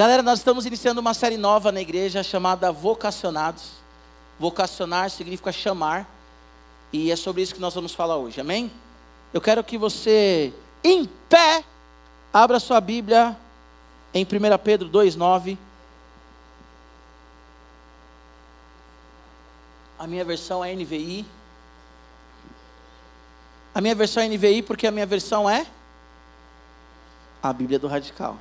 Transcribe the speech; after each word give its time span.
Galera, 0.00 0.22
nós 0.22 0.38
estamos 0.38 0.64
iniciando 0.64 0.98
uma 0.98 1.12
série 1.12 1.36
nova 1.36 1.70
na 1.70 1.78
igreja 1.78 2.22
chamada 2.22 2.72
Vocacionados. 2.72 3.72
Vocacionar 4.38 5.10
significa 5.10 5.52
chamar, 5.52 6.08
e 6.90 7.12
é 7.12 7.16
sobre 7.16 7.42
isso 7.42 7.54
que 7.54 7.60
nós 7.60 7.74
vamos 7.74 7.92
falar 7.92 8.16
hoje, 8.16 8.40
amém? 8.40 8.72
Eu 9.30 9.42
quero 9.42 9.62
que 9.62 9.76
você, 9.76 10.54
em 10.82 11.04
pé, 11.04 11.62
abra 12.32 12.58
sua 12.58 12.80
Bíblia 12.80 13.36
em 14.14 14.24
1 14.24 14.26
Pedro 14.64 14.88
2,9. 14.88 15.58
A 19.98 20.06
minha 20.06 20.24
versão 20.24 20.64
é 20.64 20.74
NVI. 20.74 21.26
A 23.74 23.82
minha 23.82 23.94
versão 23.94 24.22
é 24.22 24.28
NVI 24.28 24.62
porque 24.62 24.86
a 24.86 24.90
minha 24.90 25.04
versão 25.04 25.48
é 25.50 25.66
a 27.42 27.52
Bíblia 27.52 27.78
do 27.78 27.86
Radical. 27.86 28.38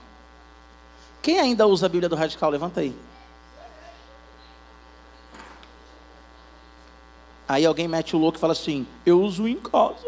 Quem 1.21 1.39
ainda 1.39 1.67
usa 1.67 1.85
a 1.85 1.89
Bíblia 1.89 2.09
do 2.09 2.15
Radical? 2.15 2.49
Levanta 2.49 2.81
aí. 2.81 2.95
Aí 7.47 7.65
alguém 7.65 7.87
mete 7.87 8.15
o 8.15 8.19
louco 8.19 8.37
e 8.37 8.41
fala 8.41 8.53
assim: 8.53 8.85
Eu 9.05 9.21
uso 9.21 9.47
em 9.47 9.55
casa. 9.55 10.07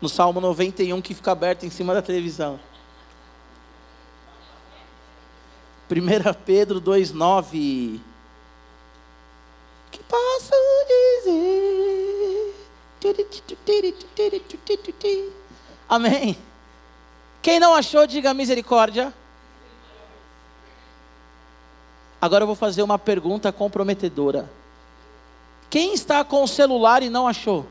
No 0.00 0.08
Salmo 0.08 0.40
91 0.40 1.02
que 1.02 1.14
fica 1.14 1.32
aberto 1.32 1.64
em 1.64 1.70
cima 1.70 1.92
da 1.92 2.00
televisão. 2.00 2.60
1 5.90 6.34
Pedro 6.44 6.80
2,9. 6.80 8.00
Que 9.90 10.02
posso 10.04 10.52
dizer? 11.24 12.54
Amém. 15.88 16.36
Quem 17.40 17.60
não 17.60 17.74
achou, 17.74 18.06
diga 18.06 18.34
misericórdia. 18.34 19.14
Agora 22.20 22.42
eu 22.42 22.46
vou 22.46 22.56
fazer 22.56 22.82
uma 22.82 22.98
pergunta 22.98 23.52
comprometedora. 23.52 24.48
Quem 25.68 25.94
está 25.94 26.24
com 26.24 26.42
o 26.42 26.48
celular 26.48 27.02
e 27.02 27.10
não 27.10 27.26
achou? 27.26 27.66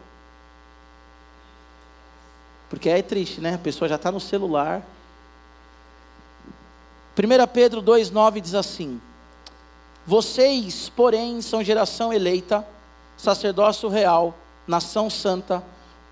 Porque 2.69 2.89
é 2.89 3.02
triste, 3.02 3.39
né? 3.39 3.56
A 3.56 3.58
pessoa 3.58 3.88
já 3.88 3.95
está 3.95 4.11
no 4.11 4.19
celular. 4.19 4.81
1 7.17 7.47
Pedro 7.53 7.81
2,9 7.81 8.42
diz 8.42 8.53
assim: 8.53 9.00
Vocês, 10.06 10.89
porém, 10.89 11.41
são 11.41 11.64
geração 11.64 12.12
eleita, 12.12 12.67
sacerdócio 13.17 13.88
real, 13.88 14.36
nação 14.67 15.09
santa, 15.09 15.64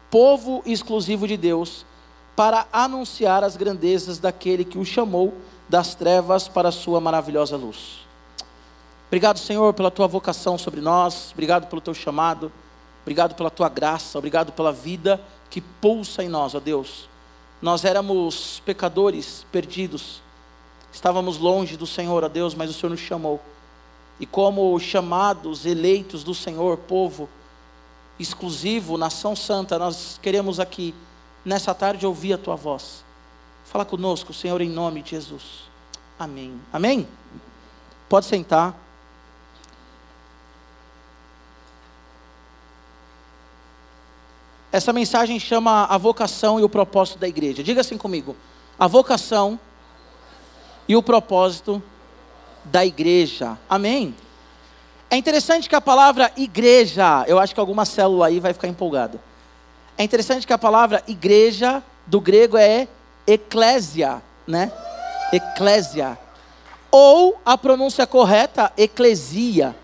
povo 0.09 0.63
exclusivo 0.65 1.27
de 1.27 1.35
Deus 1.35 1.85
para 2.35 2.65
anunciar 2.71 3.43
as 3.43 3.57
grandezas 3.57 4.17
daquele 4.17 4.63
que 4.63 4.77
o 4.77 4.85
chamou 4.85 5.33
das 5.67 5.93
trevas 5.93 6.47
para 6.47 6.69
a 6.69 6.71
sua 6.71 6.99
maravilhosa 6.99 7.57
luz. 7.57 8.02
Obrigado, 9.13 9.37
Senhor, 9.37 9.75
pela 9.75 9.91
tua 9.91 10.07
vocação 10.07 10.57
sobre 10.57 10.81
nós, 10.81 11.29
obrigado 11.33 11.67
pelo 11.67 11.79
teu 11.79 11.93
chamado, 11.93 12.51
obrigado 13.03 13.35
pela 13.35 13.51
tua 13.51 13.69
graça, 13.69 14.17
obrigado 14.17 14.51
pela 14.51 14.71
vida 14.71 15.21
que 15.51 15.61
pulsa 15.61 16.23
em 16.23 16.27
nós, 16.27 16.55
ó 16.55 16.59
Deus. 16.59 17.07
Nós 17.61 17.85
éramos 17.85 18.59
pecadores, 18.65 19.45
perdidos, 19.51 20.19
estávamos 20.91 21.37
longe 21.37 21.77
do 21.77 21.85
Senhor, 21.85 22.23
ó 22.23 22.27
Deus, 22.27 22.55
mas 22.55 22.71
o 22.71 22.73
Senhor 22.73 22.89
nos 22.89 23.01
chamou. 23.01 23.39
E 24.19 24.25
como 24.25 24.79
chamados, 24.79 25.63
eleitos 25.63 26.23
do 26.23 26.33
Senhor, 26.33 26.77
povo 26.77 27.29
exclusivo, 28.19 28.97
nação 28.97 29.35
santa, 29.35 29.77
nós 29.77 30.19
queremos 30.23 30.59
aqui 30.59 30.91
nessa 31.45 31.75
tarde 31.75 32.03
ouvir 32.03 32.33
a 32.33 32.37
tua 32.39 32.55
voz. 32.55 33.05
Fala 33.63 33.85
conosco, 33.85 34.33
Senhor, 34.33 34.59
em 34.59 34.71
nome 34.71 35.03
de 35.03 35.11
Jesus. 35.11 35.69
Amém. 36.17 36.59
Amém? 36.73 37.07
Pode 38.09 38.25
sentar. 38.25 38.81
Essa 44.73 44.91
mensagem 44.91 45.39
chama 45.39 45.85
a 45.85 45.99
vocação 45.99 46.59
e 46.59 46.63
o 46.63 46.67
propósito 46.67 47.19
da 47.19 47.27
igreja. 47.27 47.61
Diga 47.61 47.81
assim 47.81 47.95
comigo: 47.95 48.35
a 48.77 48.87
vocação 48.87 49.59
e 50.87 50.95
o 50.95 51.03
propósito 51.03 51.81
da 52.65 52.83
igreja. 52.83 53.55
Amém? 53.69 54.15
É 55.11 55.15
interessante 55.15 55.69
que 55.69 55.75
a 55.75 55.79
palavra 55.79 56.31
igreja, 56.35 57.23
eu 57.27 57.37
acho 57.37 57.53
que 57.53 57.59
alguma 57.59 57.85
célula 57.85 58.25
aí 58.25 58.39
vai 58.39 58.51
ficar 58.51 58.67
empolgada. 58.67 59.21
É 59.95 60.03
interessante 60.03 60.47
que 60.47 60.53
a 60.53 60.57
palavra 60.57 61.03
igreja 61.07 61.83
do 62.07 62.19
grego 62.19 62.57
é 62.57 62.87
eclésia, 63.27 64.23
né? 64.47 64.71
Eclésia. 65.31 66.17
Ou 66.89 67.39
a 67.45 67.55
pronúncia 67.55 68.07
correta, 68.07 68.73
eclesia. 68.75 69.75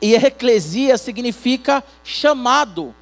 E 0.00 0.14
eclesia 0.14 0.96
significa 0.96 1.84
chamado. 2.02 2.94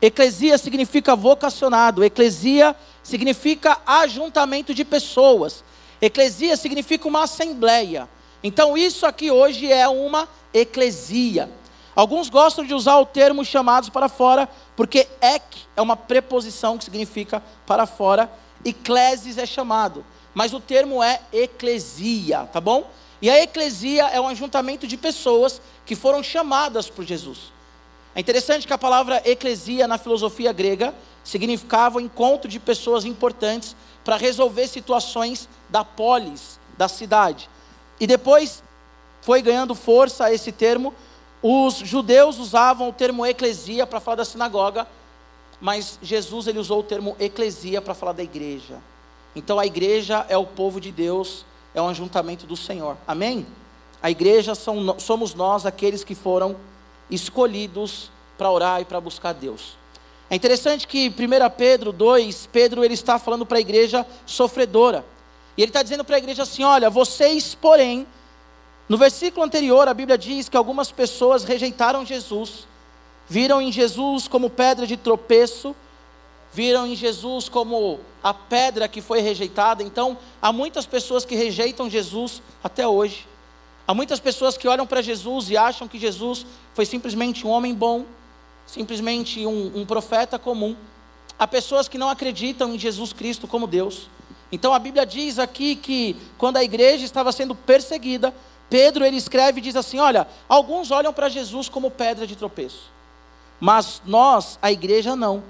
Eclesia 0.00 0.56
significa 0.58 1.16
vocacionado. 1.16 2.04
Eclesia 2.04 2.74
significa 3.02 3.78
ajuntamento 3.84 4.72
de 4.72 4.84
pessoas. 4.84 5.64
Eclesia 6.00 6.56
significa 6.56 7.08
uma 7.08 7.24
assembleia. 7.24 8.08
Então, 8.42 8.76
isso 8.78 9.04
aqui 9.04 9.30
hoje 9.30 9.70
é 9.70 9.88
uma 9.88 10.28
eclesia. 10.54 11.50
Alguns 11.94 12.28
gostam 12.28 12.64
de 12.64 12.72
usar 12.72 12.98
o 12.98 13.06
termo 13.06 13.44
chamados 13.44 13.88
para 13.88 14.08
fora, 14.08 14.48
porque 14.76 15.08
ek 15.20 15.66
é 15.76 15.82
uma 15.82 15.96
preposição 15.96 16.78
que 16.78 16.84
significa 16.84 17.42
para 17.66 17.86
fora, 17.86 18.30
eclesis 18.64 19.36
é 19.36 19.44
chamado, 19.44 20.04
mas 20.32 20.52
o 20.52 20.60
termo 20.60 21.02
é 21.02 21.20
eclesia, 21.32 22.48
tá 22.52 22.60
bom? 22.60 22.88
E 23.20 23.28
a 23.28 23.42
eclesia 23.42 24.04
é 24.06 24.20
um 24.20 24.28
ajuntamento 24.28 24.86
de 24.86 24.96
pessoas 24.96 25.60
que 25.84 25.96
foram 25.96 26.22
chamadas 26.22 26.88
por 26.88 27.04
Jesus. 27.04 27.52
É 28.18 28.20
interessante 28.20 28.66
que 28.66 28.72
a 28.72 28.78
palavra 28.78 29.22
eclesia 29.24 29.86
na 29.86 29.96
filosofia 29.96 30.52
grega 30.52 30.92
significava 31.22 31.98
o 31.98 32.00
encontro 32.00 32.50
de 32.50 32.58
pessoas 32.58 33.04
importantes 33.04 33.76
para 34.04 34.16
resolver 34.16 34.66
situações 34.66 35.48
da 35.68 35.84
polis, 35.84 36.58
da 36.76 36.88
cidade. 36.88 37.48
E 38.00 38.08
depois 38.08 38.60
foi 39.22 39.40
ganhando 39.40 39.72
força 39.72 40.34
esse 40.34 40.50
termo 40.50 40.92
os 41.40 41.76
judeus 41.76 42.40
usavam 42.40 42.88
o 42.88 42.92
termo 42.92 43.24
eclesia 43.24 43.86
para 43.86 44.00
falar 44.00 44.16
da 44.16 44.24
sinagoga, 44.24 44.84
mas 45.60 45.96
Jesus 46.02 46.48
ele 46.48 46.58
usou 46.58 46.80
o 46.80 46.82
termo 46.82 47.14
eclesia 47.20 47.80
para 47.80 47.94
falar 47.94 48.14
da 48.14 48.24
igreja. 48.24 48.78
Então 49.36 49.60
a 49.60 49.64
igreja 49.64 50.26
é 50.28 50.36
o 50.36 50.44
povo 50.44 50.80
de 50.80 50.90
Deus, 50.90 51.46
é 51.72 51.80
um 51.80 51.88
ajuntamento 51.88 52.48
do 52.48 52.56
Senhor. 52.56 52.96
Amém? 53.06 53.46
A 54.02 54.10
igreja 54.10 54.56
são, 54.56 54.98
somos 54.98 55.34
nós, 55.34 55.64
aqueles 55.64 56.02
que 56.02 56.16
foram 56.16 56.56
escolhidos 57.10 58.10
para 58.36 58.50
orar 58.50 58.80
e 58.80 58.84
para 58.84 59.00
buscar 59.00 59.32
Deus. 59.32 59.76
É 60.30 60.36
interessante 60.36 60.86
que 60.86 61.08
1 61.08 61.12
Pedro 61.56 61.92
2, 61.92 62.48
Pedro 62.52 62.84
ele 62.84 62.94
está 62.94 63.18
falando 63.18 63.46
para 63.46 63.58
a 63.58 63.60
igreja 63.60 64.06
sofredora. 64.26 65.04
E 65.56 65.62
ele 65.62 65.70
está 65.70 65.82
dizendo 65.82 66.04
para 66.04 66.16
a 66.16 66.18
igreja 66.18 66.42
assim: 66.42 66.62
olha, 66.62 66.90
vocês, 66.90 67.54
porém, 67.54 68.06
no 68.88 68.96
versículo 68.96 69.44
anterior, 69.44 69.88
a 69.88 69.94
Bíblia 69.94 70.16
diz 70.16 70.48
que 70.48 70.56
algumas 70.56 70.92
pessoas 70.92 71.44
rejeitaram 71.44 72.06
Jesus, 72.06 72.66
viram 73.26 73.60
em 73.60 73.72
Jesus 73.72 74.28
como 74.28 74.50
pedra 74.50 74.86
de 74.86 74.96
tropeço, 74.96 75.74
viram 76.52 76.86
em 76.86 76.94
Jesus 76.94 77.48
como 77.48 78.00
a 78.22 78.32
pedra 78.32 78.86
que 78.86 79.00
foi 79.00 79.20
rejeitada. 79.20 79.82
Então, 79.82 80.16
há 80.40 80.52
muitas 80.52 80.86
pessoas 80.86 81.24
que 81.24 81.34
rejeitam 81.34 81.88
Jesus 81.88 82.42
até 82.62 82.86
hoje. 82.86 83.26
Há 83.88 83.94
muitas 83.94 84.20
pessoas 84.20 84.54
que 84.54 84.68
olham 84.68 84.86
para 84.86 85.00
Jesus 85.00 85.48
e 85.48 85.56
acham 85.56 85.88
que 85.88 85.98
Jesus 85.98 86.44
foi 86.74 86.84
simplesmente 86.84 87.46
um 87.46 87.48
homem 87.48 87.74
bom, 87.74 88.04
simplesmente 88.66 89.46
um, 89.46 89.80
um 89.80 89.86
profeta 89.86 90.38
comum. 90.38 90.76
Há 91.38 91.46
pessoas 91.46 91.88
que 91.88 91.96
não 91.96 92.10
acreditam 92.10 92.74
em 92.74 92.78
Jesus 92.78 93.14
Cristo 93.14 93.48
como 93.48 93.66
Deus. 93.66 94.10
Então 94.52 94.74
a 94.74 94.78
Bíblia 94.78 95.06
diz 95.06 95.38
aqui 95.38 95.74
que 95.74 96.14
quando 96.36 96.58
a 96.58 96.62
igreja 96.62 97.02
estava 97.02 97.32
sendo 97.32 97.54
perseguida, 97.54 98.34
Pedro 98.68 99.06
ele 99.06 99.16
escreve 99.16 99.58
e 99.58 99.62
diz 99.62 99.74
assim: 99.74 99.98
Olha, 99.98 100.28
alguns 100.46 100.90
olham 100.90 101.14
para 101.14 101.30
Jesus 101.30 101.70
como 101.70 101.90
pedra 101.90 102.26
de 102.26 102.36
tropeço, 102.36 102.90
mas 103.58 104.02
nós, 104.04 104.58
a 104.60 104.70
igreja, 104.70 105.16
não, 105.16 105.42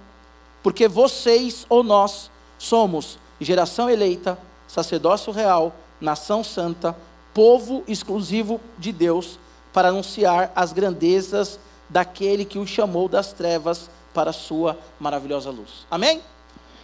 porque 0.62 0.86
vocês 0.86 1.66
ou 1.68 1.82
nós 1.82 2.30
somos 2.56 3.18
geração 3.40 3.90
eleita, 3.90 4.38
sacerdócio 4.68 5.32
real, 5.32 5.74
nação 6.00 6.44
santa, 6.44 6.96
povo 7.38 7.84
exclusivo 7.86 8.60
de 8.76 8.90
Deus, 8.90 9.38
para 9.72 9.90
anunciar 9.90 10.50
as 10.56 10.72
grandezas 10.72 11.60
daquele 11.88 12.44
que 12.44 12.58
o 12.58 12.66
chamou 12.66 13.08
das 13.08 13.32
trevas 13.32 13.88
para 14.12 14.30
a 14.30 14.32
sua 14.32 14.76
maravilhosa 14.98 15.48
luz. 15.48 15.86
Amém? 15.88 16.20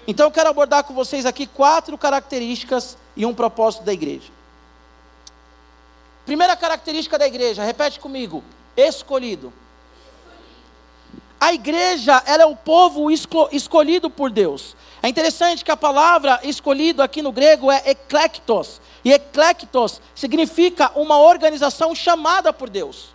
Então 0.06 0.28
eu 0.28 0.30
quero 0.30 0.48
abordar 0.48 0.84
com 0.84 0.94
vocês 0.94 1.26
aqui 1.26 1.44
quatro 1.44 1.98
características 1.98 2.96
e 3.16 3.26
um 3.26 3.34
propósito 3.34 3.82
da 3.82 3.92
igreja. 3.92 4.30
Primeira 6.24 6.54
característica 6.54 7.18
da 7.18 7.26
igreja, 7.26 7.64
repete 7.64 7.98
comigo: 7.98 8.44
escolhido. 8.76 9.52
A 11.40 11.52
igreja, 11.52 12.22
ela 12.26 12.44
é 12.44 12.46
o 12.46 12.54
povo 12.54 13.10
escolhido 13.10 14.08
por 14.08 14.30
Deus. 14.30 14.76
É 15.04 15.08
interessante 15.10 15.62
que 15.62 15.70
a 15.70 15.76
palavra 15.76 16.40
escolhida 16.44 17.04
aqui 17.04 17.20
no 17.20 17.30
grego 17.30 17.70
é 17.70 17.90
eclectos. 17.90 18.80
E 19.04 19.12
eclectos 19.12 20.00
significa 20.14 20.90
uma 20.94 21.18
organização 21.18 21.94
chamada 21.94 22.54
por 22.54 22.70
Deus. 22.70 23.08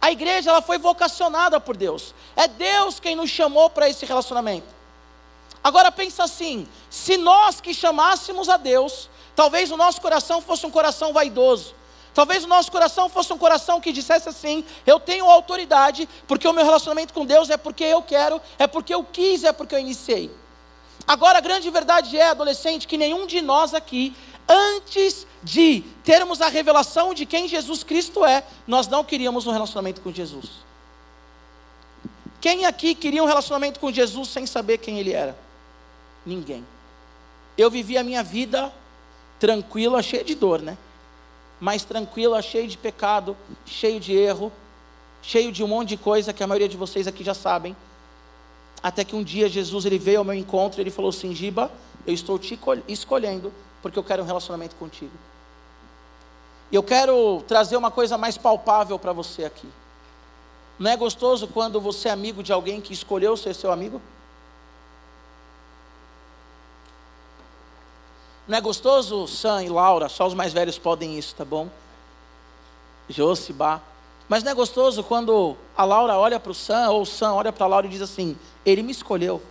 A 0.00 0.12
igreja 0.12 0.50
ela 0.50 0.62
foi 0.62 0.78
vocacionada 0.78 1.58
por 1.58 1.76
Deus. 1.76 2.14
É 2.36 2.46
Deus 2.46 3.00
quem 3.00 3.16
nos 3.16 3.30
chamou 3.30 3.68
para 3.68 3.88
esse 3.88 4.06
relacionamento. 4.06 4.68
Agora 5.64 5.90
pensa 5.90 6.22
assim: 6.22 6.68
se 6.88 7.16
nós 7.16 7.60
que 7.60 7.74
chamássemos 7.74 8.48
a 8.48 8.56
Deus, 8.56 9.10
talvez 9.34 9.72
o 9.72 9.76
nosso 9.76 10.00
coração 10.00 10.40
fosse 10.40 10.64
um 10.64 10.70
coração 10.70 11.12
vaidoso. 11.12 11.74
Talvez 12.14 12.44
o 12.44 12.46
nosso 12.46 12.70
coração 12.70 13.08
fosse 13.08 13.32
um 13.32 13.38
coração 13.38 13.80
que 13.80 13.90
dissesse 13.90 14.28
assim: 14.28 14.64
eu 14.86 15.00
tenho 15.00 15.28
autoridade, 15.28 16.08
porque 16.28 16.46
o 16.46 16.52
meu 16.52 16.64
relacionamento 16.64 17.12
com 17.12 17.26
Deus 17.26 17.50
é 17.50 17.56
porque 17.56 17.82
eu 17.82 18.02
quero, 18.02 18.40
é 18.56 18.68
porque 18.68 18.94
eu 18.94 19.02
quis, 19.02 19.42
é 19.42 19.52
porque 19.52 19.74
eu 19.74 19.80
iniciei. 19.80 20.43
Agora 21.06 21.38
a 21.38 21.40
grande 21.40 21.68
verdade 21.70 22.16
é, 22.16 22.28
adolescente, 22.28 22.86
que 22.86 22.96
nenhum 22.96 23.26
de 23.26 23.40
nós 23.42 23.74
aqui, 23.74 24.14
antes 24.48 25.26
de 25.42 25.82
termos 26.02 26.40
a 26.40 26.48
revelação 26.48 27.12
de 27.12 27.26
quem 27.26 27.46
Jesus 27.46 27.82
Cristo 27.82 28.24
é, 28.24 28.44
nós 28.66 28.88
não 28.88 29.04
queríamos 29.04 29.46
um 29.46 29.52
relacionamento 29.52 30.00
com 30.00 30.12
Jesus. 30.12 30.64
Quem 32.40 32.66
aqui 32.66 32.94
queria 32.94 33.22
um 33.22 33.26
relacionamento 33.26 33.80
com 33.80 33.90
Jesus 33.90 34.28
sem 34.28 34.46
saber 34.46 34.78
quem 34.78 34.98
ele 34.98 35.12
era? 35.12 35.36
Ninguém. 36.26 36.64
Eu 37.56 37.70
vivi 37.70 37.96
a 37.96 38.04
minha 38.04 38.22
vida 38.22 38.72
tranquila, 39.38 40.02
cheia 40.02 40.24
de 40.24 40.34
dor, 40.34 40.60
né? 40.60 40.76
Mas 41.60 41.84
tranquila, 41.84 42.42
cheia 42.42 42.66
de 42.66 42.76
pecado, 42.76 43.36
cheio 43.64 44.00
de 44.00 44.12
erro, 44.14 44.52
cheio 45.22 45.52
de 45.52 45.62
um 45.62 45.68
monte 45.68 45.90
de 45.90 45.96
coisa 45.96 46.32
que 46.32 46.42
a 46.42 46.46
maioria 46.46 46.68
de 46.68 46.76
vocês 46.76 47.06
aqui 47.06 47.24
já 47.24 47.34
sabem. 47.34 47.74
Até 48.84 49.02
que 49.02 49.16
um 49.16 49.22
dia 49.22 49.48
Jesus 49.48 49.86
ele 49.86 49.98
veio 49.98 50.18
ao 50.18 50.24
meu 50.24 50.34
encontro 50.34 50.78
e 50.78 50.82
ele 50.82 50.90
falou 50.90 51.08
assim: 51.08 51.34
Giba, 51.34 51.72
eu 52.06 52.12
estou 52.12 52.38
te 52.38 52.60
escolhendo 52.86 53.50
porque 53.80 53.98
eu 53.98 54.04
quero 54.04 54.22
um 54.22 54.26
relacionamento 54.26 54.76
contigo. 54.76 55.10
E 56.70 56.76
eu 56.76 56.82
quero 56.82 57.42
trazer 57.48 57.78
uma 57.78 57.90
coisa 57.90 58.18
mais 58.18 58.36
palpável 58.36 58.98
para 58.98 59.14
você 59.14 59.46
aqui. 59.46 59.66
Não 60.78 60.90
é 60.90 60.98
gostoso 60.98 61.48
quando 61.48 61.80
você 61.80 62.10
é 62.10 62.12
amigo 62.12 62.42
de 62.42 62.52
alguém 62.52 62.78
que 62.78 62.92
escolheu 62.92 63.38
ser 63.38 63.54
seu 63.54 63.72
amigo? 63.72 64.02
Não 68.46 68.58
é 68.58 68.60
gostoso, 68.60 69.26
Sam 69.26 69.62
e 69.62 69.70
Laura? 69.70 70.10
Só 70.10 70.26
os 70.26 70.34
mais 70.34 70.52
velhos 70.52 70.78
podem 70.78 71.18
isso, 71.18 71.34
tá 71.34 71.44
bom? 71.44 71.70
Josibá. 73.08 73.80
Mas 74.28 74.42
não 74.42 74.52
é 74.52 74.54
gostoso 74.54 75.02
quando 75.02 75.56
a 75.76 75.84
Laura 75.84 76.16
olha 76.16 76.40
para 76.40 76.50
o 76.50 76.54
Sam, 76.54 76.90
ou 76.90 77.02
o 77.02 77.06
Sam 77.06 77.34
olha 77.34 77.52
para 77.52 77.64
a 77.64 77.68
Laura 77.68 77.86
e 77.86 77.90
diz 77.90 78.02
assim: 78.02 78.36
Ele 78.64 78.82
me 78.82 78.92
escolheu. 78.92 79.42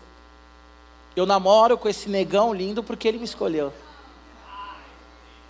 Eu 1.15 1.25
namoro 1.25 1.77
com 1.77 1.87
esse 1.87 2.09
negão 2.09 2.53
lindo 2.53 2.83
porque 2.83 3.07
ele 3.07 3.19
me 3.19 3.25
escolheu. 3.25 3.71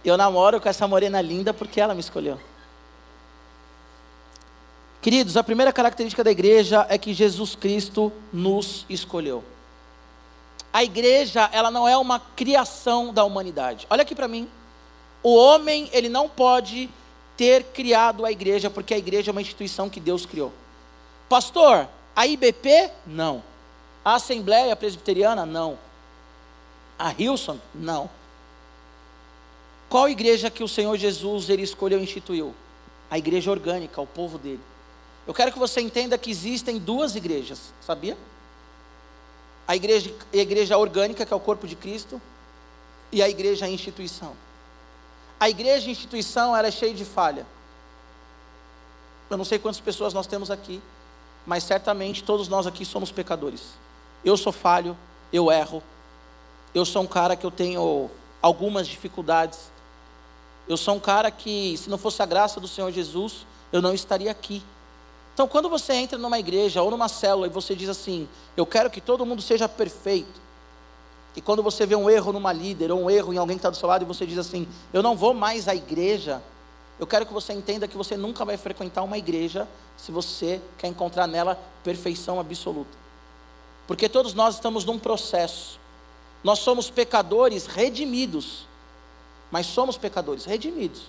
Eu 0.03 0.17
namoro 0.17 0.59
com 0.59 0.67
essa 0.67 0.85
morena 0.85 1.21
linda 1.21 1.53
porque 1.53 1.79
ela 1.79 1.93
me 1.93 2.01
escolheu. 2.01 2.37
Queridos, 5.01 5.37
a 5.37 5.43
primeira 5.43 5.71
característica 5.71 6.23
da 6.23 6.31
igreja 6.31 6.85
é 6.89 6.97
que 6.97 7.13
Jesus 7.13 7.55
Cristo 7.55 8.11
nos 8.31 8.85
escolheu 8.89 9.43
a 10.73 10.83
igreja, 10.83 11.47
ela 11.53 11.69
não 11.69 11.87
é 11.87 11.95
uma 11.95 12.19
criação 12.19 13.13
da 13.13 13.23
humanidade. 13.23 13.85
Olha 13.91 14.01
aqui 14.01 14.15
para 14.15 14.27
mim. 14.27 14.49
O 15.21 15.35
homem, 15.35 15.87
ele 15.93 16.09
não 16.09 16.27
pode 16.27 16.89
ter 17.35 17.63
criado 17.65 18.25
a 18.25 18.31
igreja, 18.31 18.69
porque 18.69 18.93
a 18.93 18.97
igreja 18.97 19.31
é 19.31 19.33
uma 19.33 19.41
instituição 19.41 19.89
que 19.89 19.99
Deus 19.99 20.25
criou. 20.25 20.51
Pastor, 21.27 21.87
a 22.15 22.27
IBP? 22.27 22.91
Não. 23.05 23.43
A 24.03 24.15
Assembleia 24.15 24.75
Presbiteriana? 24.75 25.45
Não. 25.45 25.77
A 26.97 27.13
Hilson? 27.17 27.59
Não. 27.73 28.09
Qual 29.89 30.09
igreja 30.09 30.49
que 30.49 30.63
o 30.63 30.67
Senhor 30.67 30.97
Jesus 30.97 31.49
ele 31.49 31.63
escolheu 31.63 31.99
e 31.99 32.03
instituiu? 32.03 32.53
A 33.09 33.17
igreja 33.17 33.51
orgânica, 33.51 34.01
o 34.01 34.07
povo 34.07 34.37
dele. 34.37 34.61
Eu 35.25 35.33
quero 35.33 35.51
que 35.51 35.59
você 35.59 35.81
entenda 35.81 36.17
que 36.17 36.29
existem 36.29 36.77
duas 36.77 37.15
igrejas, 37.15 37.73
sabia? 37.81 38.17
a 39.67 39.75
igreja, 39.75 40.13
a 40.31 40.37
igreja 40.37 40.77
orgânica, 40.77 41.25
que 41.25 41.33
é 41.33 41.35
o 41.35 41.39
corpo 41.39 41.67
de 41.67 41.75
Cristo, 41.75 42.21
e 43.11 43.21
a 43.21 43.29
igreja 43.29 43.65
a 43.65 43.69
instituição. 43.69 44.35
A 45.43 45.49
igreja 45.49 45.91
instituição 45.91 46.55
ela 46.55 46.69
é 46.69 46.71
cheia 46.71 46.93
de 46.93 47.03
falha. 47.03 47.45
Eu 49.29 49.35
não 49.35 49.43
sei 49.43 49.59
quantas 49.59 49.81
pessoas 49.81 50.13
nós 50.13 50.25
temos 50.25 50.49
aqui, 50.49 50.81
mas 51.45 51.65
certamente 51.65 52.23
todos 52.23 52.47
nós 52.47 52.65
aqui 52.65 52.85
somos 52.85 53.11
pecadores. 53.11 53.73
Eu 54.23 54.37
sou 54.37 54.53
falho, 54.53 54.97
eu 55.33 55.51
erro. 55.51 55.83
Eu 56.73 56.85
sou 56.85 57.03
um 57.03 57.07
cara 57.07 57.35
que 57.35 57.45
eu 57.45 57.51
tenho 57.51 58.09
algumas 58.41 58.87
dificuldades. 58.87 59.69
Eu 60.65 60.77
sou 60.77 60.95
um 60.95 60.99
cara 61.01 61.29
que, 61.29 61.75
se 61.75 61.89
não 61.89 61.97
fosse 61.97 62.23
a 62.23 62.25
graça 62.25 62.61
do 62.61 62.67
Senhor 62.69 62.89
Jesus, 62.89 63.45
eu 63.69 63.81
não 63.81 63.93
estaria 63.93 64.31
aqui. 64.31 64.63
Então, 65.33 65.45
quando 65.45 65.67
você 65.67 65.91
entra 65.91 66.17
numa 66.17 66.39
igreja 66.39 66.81
ou 66.81 66.89
numa 66.89 67.09
célula 67.09 67.47
e 67.47 67.49
você 67.49 67.75
diz 67.75 67.89
assim: 67.89 68.29
Eu 68.55 68.65
quero 68.65 68.89
que 68.89 69.01
todo 69.01 69.25
mundo 69.25 69.41
seja 69.41 69.67
perfeito. 69.67 70.41
E 71.35 71.41
quando 71.41 71.63
você 71.63 71.85
vê 71.85 71.95
um 71.95 72.09
erro 72.09 72.31
numa 72.31 72.53
líder 72.53 72.91
ou 72.91 73.03
um 73.03 73.09
erro 73.09 73.33
em 73.33 73.37
alguém 73.37 73.57
que 73.57 73.59
está 73.59 73.69
do 73.69 73.77
seu 73.77 73.87
lado 73.87 74.03
e 74.03 74.05
você 74.05 74.25
diz 74.25 74.37
assim: 74.37 74.67
Eu 74.91 75.01
não 75.01 75.15
vou 75.15 75.33
mais 75.33 75.67
à 75.67 75.75
igreja. 75.75 76.41
Eu 76.99 77.07
quero 77.07 77.25
que 77.25 77.33
você 77.33 77.53
entenda 77.53 77.87
que 77.87 77.97
você 77.97 78.15
nunca 78.15 78.45
vai 78.45 78.55
frequentar 78.55 79.01
uma 79.01 79.17
igreja 79.17 79.67
se 79.97 80.11
você 80.11 80.61
quer 80.77 80.87
encontrar 80.87 81.25
nela 81.27 81.59
perfeição 81.83 82.39
absoluta. 82.39 82.95
Porque 83.87 84.07
todos 84.07 84.33
nós 84.33 84.55
estamos 84.55 84.85
num 84.85 84.99
processo. 84.99 85.79
Nós 86.43 86.59
somos 86.59 86.89
pecadores 86.89 87.65
redimidos. 87.65 88.67
Mas 89.51 89.65
somos 89.65 89.97
pecadores 89.97 90.45
redimidos. 90.45 91.03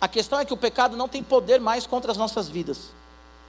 A 0.00 0.08
questão 0.08 0.38
é 0.38 0.44
que 0.44 0.52
o 0.52 0.56
pecado 0.56 0.96
não 0.96 1.08
tem 1.08 1.22
poder 1.22 1.60
mais 1.60 1.86
contra 1.86 2.12
as 2.12 2.18
nossas 2.18 2.48
vidas. 2.48 2.90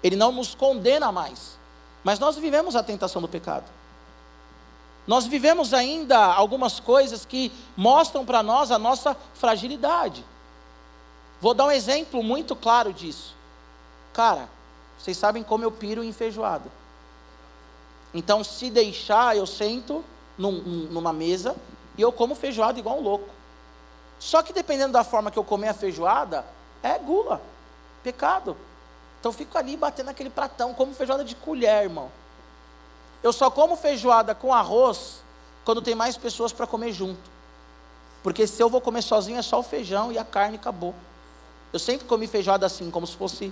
Ele 0.02 0.16
não 0.16 0.32
nos 0.32 0.56
condena 0.56 1.12
mais. 1.12 1.58
Mas 2.04 2.20
nós 2.20 2.38
vivemos 2.38 2.76
a 2.76 2.84
tentação 2.84 3.22
do 3.22 3.28
pecado. 3.28 3.66
Nós 5.08 5.26
vivemos 5.28 5.74
ainda 5.74 6.18
algumas 6.18 6.80
coisas 6.80 7.26
que 7.26 7.52
mostram 7.78 8.26
para 8.26 8.42
nós 8.42 8.72
a 8.72 8.80
nossa 8.80 9.16
fragilidade. 9.36 10.26
Vou 11.40 11.54
dar 11.54 11.66
um 11.66 11.72
exemplo 11.72 12.24
muito 12.24 12.56
claro 12.56 12.92
disso. 12.92 13.36
Cara, 14.14 14.50
vocês 14.98 15.18
sabem 15.18 15.44
como 15.44 15.64
eu 15.64 15.72
piro 15.72 16.04
em 16.04 16.12
feijoada. 16.12 16.72
Então, 18.14 18.44
se 18.44 18.70
deixar, 18.70 19.36
eu 19.36 19.46
sento 19.46 20.04
num, 20.38 20.52
numa 20.52 21.14
mesa 21.14 21.56
e 21.98 22.02
eu 22.02 22.12
como 22.12 22.34
feijoada 22.34 22.80
igual 22.80 22.98
um 22.98 23.02
louco. 23.02 23.30
Só 24.20 24.42
que 24.42 24.54
dependendo 24.54 24.94
da 24.94 25.04
forma 25.04 25.30
que 25.30 25.38
eu 25.38 25.44
comer 25.44 25.70
a 25.70 25.74
feijoada, 25.74 26.46
é 26.82 26.98
gula, 26.98 27.42
pecado. 28.04 28.56
Então 29.20 29.32
fico 29.32 29.58
ali 29.58 29.76
batendo 29.76 30.10
aquele 30.10 30.30
pratão, 30.30 30.74
como 30.74 30.94
feijoada 30.94 31.24
de 31.24 31.36
colher, 31.36 31.84
irmão. 31.84 32.12
Eu 33.24 33.34
só 33.34 33.50
como 33.50 33.76
feijoada 33.76 34.36
com 34.36 34.54
arroz 34.54 35.24
quando 35.64 35.82
tem 35.82 35.96
mais 35.96 36.16
pessoas 36.16 36.54
para 36.54 36.68
comer 36.68 36.94
junto. 36.94 37.36
Porque 38.22 38.48
se 38.48 38.62
eu 38.62 38.70
vou 38.70 38.82
comer 38.82 39.02
sozinho 39.02 39.38
é 39.38 39.42
só 39.42 39.60
o 39.60 39.64
feijão 39.64 40.12
e 40.12 40.18
a 40.18 40.24
carne 40.24 40.56
acabou. 40.56 40.94
Eu 41.72 41.80
sempre 41.80 42.08
comi 42.08 42.28
feijoada 42.28 42.66
assim, 42.66 42.90
como 42.90 43.06
se 43.06 43.16
fosse, 43.16 43.52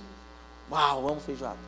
uau, 0.70 1.08
amo 1.08 1.20
feijoada. 1.20 1.58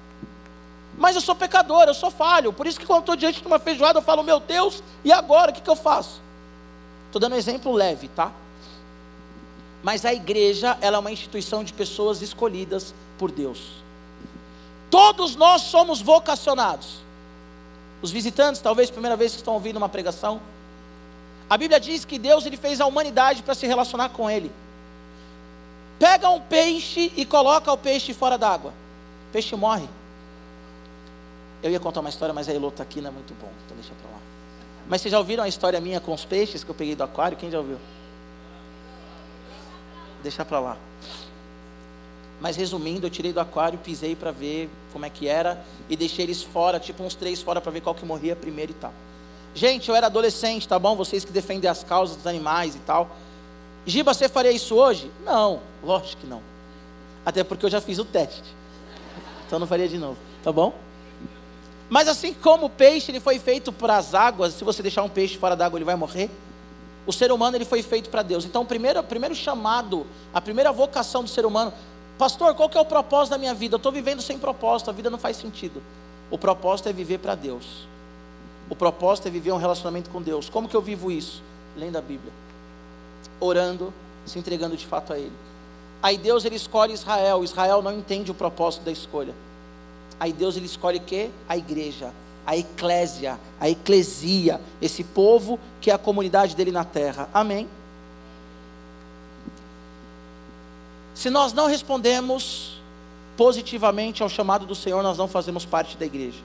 Mas 0.96 1.14
eu 1.14 1.20
sou 1.20 1.34
pecador, 1.34 1.84
eu 1.84 1.94
sou 1.94 2.10
falho. 2.10 2.52
Por 2.52 2.66
isso 2.66 2.80
que 2.80 2.86
quando 2.86 3.00
estou 3.00 3.16
diante 3.16 3.40
de 3.40 3.46
uma 3.46 3.58
feijoada 3.58 3.98
eu 3.98 4.02
falo, 4.02 4.22
meu 4.22 4.40
Deus, 4.40 4.82
e 5.04 5.12
agora? 5.12 5.50
O 5.50 5.54
que, 5.54 5.60
que 5.60 5.70
eu 5.70 5.76
faço? 5.76 6.20
Estou 7.06 7.20
dando 7.20 7.34
um 7.34 7.38
exemplo 7.38 7.72
leve, 7.72 8.08
tá? 8.08 8.32
Mas 9.82 10.04
a 10.04 10.12
igreja, 10.12 10.76
ela 10.80 10.96
é 10.96 11.00
uma 11.00 11.12
instituição 11.12 11.62
de 11.62 11.72
pessoas 11.72 12.22
escolhidas 12.22 12.94
por 13.18 13.30
Deus. 13.30 13.84
Todos 14.90 15.36
nós 15.36 15.62
somos 15.62 16.00
vocacionados. 16.00 17.05
Os 18.02 18.10
visitantes, 18.10 18.60
talvez 18.60 18.90
primeira 18.90 19.16
vez 19.16 19.32
que 19.32 19.38
estão 19.38 19.54
ouvindo 19.54 19.76
uma 19.76 19.88
pregação, 19.88 20.40
a 21.48 21.56
Bíblia 21.56 21.78
diz 21.78 22.04
que 22.04 22.18
Deus 22.18 22.44
ele 22.44 22.56
fez 22.56 22.80
a 22.80 22.86
humanidade 22.86 23.42
para 23.42 23.54
se 23.54 23.66
relacionar 23.66 24.10
com 24.10 24.28
ele. 24.30 24.50
Pega 25.98 26.28
um 26.28 26.40
peixe 26.40 27.12
e 27.16 27.24
coloca 27.24 27.72
o 27.72 27.78
peixe 27.78 28.12
fora 28.12 28.36
d'água. 28.36 28.72
O 29.28 29.32
peixe 29.32 29.54
morre. 29.56 29.88
Eu 31.62 31.70
ia 31.70 31.80
contar 31.80 32.00
uma 32.00 32.10
história, 32.10 32.34
mas 32.34 32.48
a 32.48 32.52
Elô 32.52 32.68
está 32.68 32.82
aqui, 32.82 33.00
não 33.00 33.08
é 33.08 33.12
muito 33.12 33.34
bom, 33.40 33.50
então 33.64 33.76
deixa 33.76 33.94
para 33.94 34.10
lá. 34.10 34.18
Mas 34.88 35.00
vocês 35.00 35.10
já 35.10 35.18
ouviram 35.18 35.42
a 35.42 35.48
história 35.48 35.80
minha 35.80 36.00
com 36.00 36.12
os 36.12 36.24
peixes 36.24 36.62
que 36.62 36.70
eu 36.70 36.74
peguei 36.74 36.94
do 36.94 37.02
aquário? 37.02 37.36
Quem 37.36 37.50
já 37.50 37.58
ouviu? 37.58 37.78
Deixa 40.22 40.44
para 40.44 40.60
lá. 40.60 40.76
Mas 42.40 42.57
resumindo, 42.57 43.07
eu 43.07 43.11
tirei 43.11 43.33
do 43.33 43.40
aquário, 43.40 43.78
pisei 43.78 44.14
para 44.14 44.31
ver 44.31 44.69
como 44.93 45.07
é 45.07 45.11
que 45.11 45.26
era 45.26 45.64
e 45.88 45.97
deixei 45.97 46.25
eles 46.25 46.43
fora, 46.43 46.78
tipo 46.78 47.02
uns 47.02 47.14
três 47.14 47.40
fora 47.40 47.61
para 47.61 47.73
ver 47.73 47.81
qual 47.81 47.95
que 47.95 48.05
morria 48.05 48.37
primeiro 48.37 48.73
e 48.73 48.75
tal. 48.75 48.93
Gente, 49.55 49.88
eu 49.88 49.95
era 49.95 50.07
adolescente, 50.07 50.69
tá 50.69 50.78
bom? 50.78 50.95
Vocês 50.95 51.25
que 51.25 51.33
defendem 51.33 51.71
as 51.71 51.83
causas 51.83 52.16
dos 52.16 52.26
animais 52.26 52.75
e 52.75 52.78
tal. 52.81 53.09
Giba, 53.87 54.12
você 54.12 54.28
faria 54.28 54.50
isso 54.50 54.75
hoje? 54.75 55.11
Não, 55.25 55.61
lógico 55.83 56.21
que 56.21 56.26
não. 56.26 56.43
Até 57.25 57.43
porque 57.43 57.64
eu 57.64 57.71
já 57.71 57.81
fiz 57.81 57.99
o 57.99 58.05
teste. 58.05 58.55
Então 59.47 59.59
não 59.59 59.66
faria 59.66 59.88
de 59.88 59.97
novo, 59.97 60.19
tá 60.43 60.52
bom? 60.52 60.75
Mas 61.88 62.09
assim 62.09 62.35
como 62.35 62.66
o 62.66 62.71
peixe 62.71 63.11
ele 63.11 63.21
foi 63.21 63.38
feito 63.38 63.73
para 63.73 63.97
as 63.97 64.12
águas, 64.12 64.55
se 64.55 64.64
você 64.64 64.83
deixar 64.83 65.02
um 65.05 65.09
peixe 65.09 65.38
fora 65.38 65.57
d'água 65.57 65.78
ele 65.78 65.85
vai 65.85 65.97
morrer. 65.97 66.31
O 67.07 67.12
ser 67.12 67.31
humano 67.31 67.57
ele 67.57 67.64
foi 67.64 67.83
feito 67.83 68.11
para 68.11 68.23
Deus. 68.23 68.45
Então 68.45 68.62
o 68.62 68.66
primeiro, 68.66 68.99
o 68.99 69.05
primeiro 69.05 69.35
chamado, 69.35 70.05
a 70.35 70.40
primeira 70.40 70.73
vocação 70.73 71.23
do 71.23 71.31
ser 71.31 71.47
humano, 71.47 71.73
pastor, 72.18 72.54
qual 72.54 72.68
que 72.68 72.78
é 72.78 72.80
o 72.80 72.85
propósito 72.85 73.32
da 73.32 73.38
minha 73.38 73.54
vida? 73.54 73.75
Eu 73.75 73.78
estou 73.78 73.92
vivendo 73.92 74.23
sem 74.23 74.38
propósito, 74.38 74.90
a 74.90 74.92
vida 74.92 75.11
não 75.11 75.18
faz 75.18 75.37
sentido. 75.37 75.82
O 76.30 76.38
propósito 76.38 76.88
é 76.88 76.92
viver 76.92 77.18
para 77.18 77.35
Deus. 77.35 77.87
O 78.68 78.75
propósito 78.75 79.28
é 79.28 79.30
viver 79.30 79.52
um 79.52 79.58
relacionamento 79.58 80.11
com 80.11 80.20
Deus. 80.20 80.49
Como 80.49 80.68
que 80.68 80.76
eu 80.76 80.82
vivo 80.82 81.11
isso? 81.11 81.42
Lendo 81.76 81.96
a 81.96 82.00
Bíblia, 82.00 82.32
orando, 83.38 83.92
se 84.25 84.38
entregando 84.38 84.76
de 84.76 84.87
fato 84.87 85.12
a 85.12 85.18
Ele. 85.18 85.32
Aí 86.02 86.16
Deus 86.16 86.44
ele 86.44 86.56
escolhe 86.56 86.92
Israel. 86.92 87.42
Israel 87.42 87.82
não 87.82 87.92
entende 87.92 88.30
o 88.30 88.35
propósito 88.35 88.85
da 88.85 88.92
escolha. 88.92 89.35
Aí 90.18 90.32
Deus 90.32 90.56
ele 90.56 90.66
escolhe 90.66 90.99
o 90.99 91.02
quê? 91.02 91.30
A 91.49 91.56
igreja, 91.56 92.12
a 92.46 92.56
eclésia, 92.56 93.38
a 93.61 93.68
eclesia, 93.68 94.61
esse 94.80 95.02
povo 95.02 95.58
que 95.80 95.90
é 95.90 95.94
a 95.94 95.99
comunidade 95.99 96.54
dele 96.54 96.70
na 96.70 96.85
terra. 96.85 97.28
Amém. 97.32 97.68
Se 101.26 101.30
nós 101.30 101.52
não 101.52 101.66
respondemos 101.66 102.80
positivamente 103.37 104.23
ao 104.23 104.28
chamado 104.28 104.64
do 104.64 104.76
Senhor, 104.76 105.02
nós 105.02 105.18
não 105.18 105.26
fazemos 105.26 105.64
parte 105.64 105.97
da 105.97 106.06
igreja. 106.06 106.38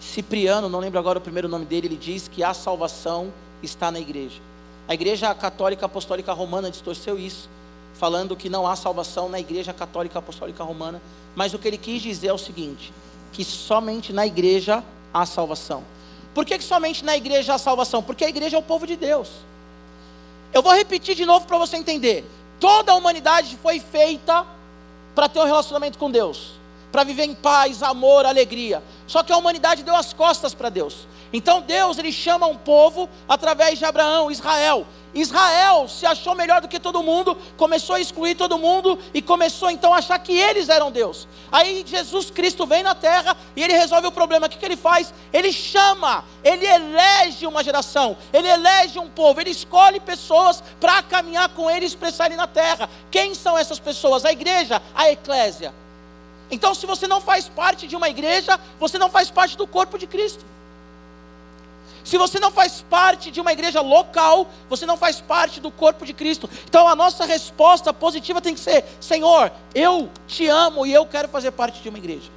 Cipriano, 0.00 0.68
não 0.68 0.80
lembro 0.80 0.98
agora 0.98 1.20
o 1.20 1.22
primeiro 1.22 1.46
nome 1.46 1.64
dele, 1.64 1.86
ele 1.86 1.96
diz 1.96 2.26
que 2.26 2.42
a 2.42 2.52
salvação 2.52 3.32
está 3.62 3.88
na 3.88 4.00
igreja. 4.00 4.40
A 4.88 4.94
igreja 4.94 5.32
católica 5.32 5.86
apostólica 5.86 6.32
romana 6.32 6.72
distorceu 6.72 7.16
isso 7.16 7.48
falando 7.94 8.34
que 8.34 8.48
não 8.48 8.66
há 8.66 8.74
salvação 8.74 9.28
na 9.28 9.38
Igreja 9.38 9.72
Católica 9.72 10.18
Apostólica 10.18 10.64
Romana, 10.64 11.00
mas 11.36 11.54
o 11.54 11.58
que 11.60 11.68
ele 11.68 11.78
quis 11.78 12.02
dizer 12.02 12.26
é 12.26 12.32
o 12.32 12.38
seguinte: 12.38 12.92
que 13.30 13.44
somente 13.44 14.12
na 14.12 14.26
igreja 14.26 14.82
há 15.14 15.24
salvação. 15.24 15.84
Por 16.34 16.44
que, 16.44 16.58
que 16.58 16.64
somente 16.64 17.04
na 17.04 17.16
igreja 17.16 17.54
há 17.54 17.58
salvação? 17.58 18.02
Porque 18.02 18.24
a 18.24 18.28
igreja 18.28 18.56
é 18.56 18.58
o 18.58 18.62
povo 18.64 18.88
de 18.88 18.96
Deus. 18.96 19.51
Eu 20.52 20.62
vou 20.62 20.72
repetir 20.74 21.14
de 21.14 21.24
novo 21.24 21.46
para 21.46 21.58
você 21.58 21.76
entender. 21.76 22.24
Toda 22.60 22.92
a 22.92 22.94
humanidade 22.94 23.56
foi 23.62 23.80
feita 23.80 24.46
para 25.14 25.28
ter 25.28 25.40
um 25.40 25.44
relacionamento 25.44 25.98
com 25.98 26.10
Deus, 26.10 26.52
para 26.90 27.04
viver 27.04 27.24
em 27.24 27.34
paz, 27.34 27.82
amor, 27.82 28.24
alegria. 28.24 28.82
Só 29.06 29.22
que 29.22 29.32
a 29.32 29.36
humanidade 29.36 29.82
deu 29.82 29.96
as 29.96 30.12
costas 30.12 30.54
para 30.54 30.68
Deus. 30.68 31.06
Então 31.32 31.62
Deus 31.62 31.98
ele 31.98 32.12
chama 32.12 32.46
um 32.46 32.56
povo 32.56 33.08
através 33.26 33.78
de 33.78 33.84
Abraão, 33.84 34.30
Israel. 34.30 34.86
Israel 35.14 35.88
se 35.88 36.06
achou 36.06 36.34
melhor 36.34 36.60
do 36.60 36.68
que 36.68 36.80
todo 36.80 37.02
mundo, 37.02 37.36
começou 37.56 37.96
a 37.96 38.00
excluir 38.00 38.34
todo 38.34 38.58
mundo 38.58 38.98
e 39.12 39.20
começou 39.20 39.70
então 39.70 39.92
a 39.92 39.98
achar 39.98 40.18
que 40.18 40.32
eles 40.32 40.68
eram 40.68 40.90
Deus. 40.90 41.28
Aí 41.50 41.84
Jesus 41.86 42.30
Cristo 42.30 42.66
vem 42.66 42.82
na 42.82 42.94
terra 42.94 43.36
e 43.54 43.62
ele 43.62 43.74
resolve 43.74 44.06
o 44.06 44.12
problema. 44.12 44.46
O 44.46 44.50
que, 44.50 44.56
que 44.56 44.64
ele 44.64 44.76
faz? 44.76 45.12
Ele 45.32 45.52
chama, 45.52 46.24
ele 46.42 46.66
elege 46.66 47.46
uma 47.46 47.62
geração, 47.62 48.16
ele 48.32 48.48
elege 48.48 48.98
um 48.98 49.08
povo, 49.08 49.40
ele 49.40 49.50
escolhe 49.50 50.00
pessoas 50.00 50.62
para 50.80 51.02
caminhar 51.02 51.50
com 51.50 51.70
ele 51.70 51.84
e 51.84 51.88
expressar 51.88 52.26
ele 52.26 52.36
na 52.36 52.46
terra. 52.46 52.88
Quem 53.10 53.34
são 53.34 53.56
essas 53.58 53.78
pessoas? 53.78 54.24
A 54.24 54.32
igreja, 54.32 54.80
a 54.94 55.10
eclésia. 55.10 55.74
Então, 56.50 56.74
se 56.74 56.84
você 56.84 57.06
não 57.06 57.20
faz 57.20 57.48
parte 57.48 57.86
de 57.86 57.96
uma 57.96 58.08
igreja, 58.08 58.58
você 58.78 58.98
não 58.98 59.10
faz 59.10 59.30
parte 59.30 59.56
do 59.56 59.66
corpo 59.66 59.98
de 59.98 60.06
Cristo. 60.06 60.51
Se 62.04 62.18
você 62.18 62.40
não 62.40 62.50
faz 62.50 62.82
parte 62.88 63.30
de 63.30 63.40
uma 63.40 63.52
igreja 63.52 63.80
local, 63.80 64.48
você 64.68 64.84
não 64.84 64.96
faz 64.96 65.20
parte 65.20 65.60
do 65.60 65.70
corpo 65.70 66.04
de 66.04 66.12
Cristo. 66.12 66.48
Então 66.64 66.88
a 66.88 66.96
nossa 66.96 67.24
resposta 67.24 67.92
positiva 67.92 68.40
tem 68.40 68.54
que 68.54 68.60
ser: 68.60 68.84
Senhor, 69.00 69.52
eu 69.74 70.10
te 70.26 70.48
amo 70.48 70.84
e 70.84 70.92
eu 70.92 71.06
quero 71.06 71.28
fazer 71.28 71.52
parte 71.52 71.80
de 71.80 71.88
uma 71.88 71.98
igreja. 71.98 72.30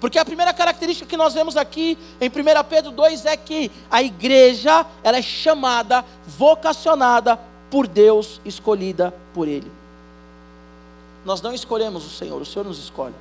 Porque 0.00 0.18
a 0.18 0.24
primeira 0.24 0.52
característica 0.52 1.08
que 1.08 1.16
nós 1.16 1.34
vemos 1.34 1.56
aqui 1.56 1.98
em 2.20 2.28
1 2.28 2.32
Pedro 2.68 2.92
2 2.92 3.26
é 3.26 3.36
que 3.36 3.70
a 3.90 4.02
igreja 4.02 4.86
ela 5.02 5.18
é 5.18 5.22
chamada, 5.22 6.04
vocacionada 6.26 7.38
por 7.70 7.86
Deus, 7.86 8.40
escolhida 8.44 9.12
por 9.34 9.48
Ele. 9.48 9.70
Nós 11.24 11.42
não 11.42 11.52
escolhemos 11.52 12.06
o 12.06 12.10
Senhor, 12.10 12.40
o 12.40 12.46
Senhor 12.46 12.64
nos 12.64 12.78
escolhe. 12.78 13.14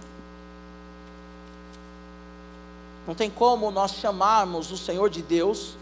Não 3.08 3.16
tem 3.16 3.30
como 3.30 3.72
nós 3.72 3.94
chamarmos 3.94 4.70
o 4.70 4.78
Senhor 4.78 5.10
de 5.10 5.22
Deus 5.22 5.78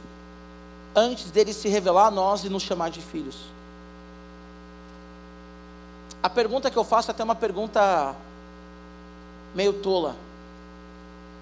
antes 0.95 1.31
dele 1.31 1.51
se 1.51 1.67
revelar 1.67 2.05
a 2.07 2.11
nós 2.11 2.45
e 2.45 2.49
nos 2.49 2.61
chamar 2.61 2.91
de 2.91 3.01
filhos. 3.01 3.35
A 6.21 6.29
pergunta 6.29 6.69
que 6.69 6.77
eu 6.77 6.83
faço 6.83 7.09
é 7.09 7.13
até 7.13 7.23
uma 7.23 7.35
pergunta 7.35 8.15
meio 9.55 9.73
tola. 9.73 10.15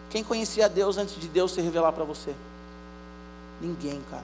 Quem 0.10 0.24
conhecia 0.24 0.70
Deus 0.70 0.98
antes 0.98 1.20
de 1.20 1.28
Deus 1.28 1.52
se 1.52 1.62
revelar 1.62 1.92
para 1.92 2.04
você? 2.04 2.34
Ninguém, 3.60 4.02
cara. 4.10 4.24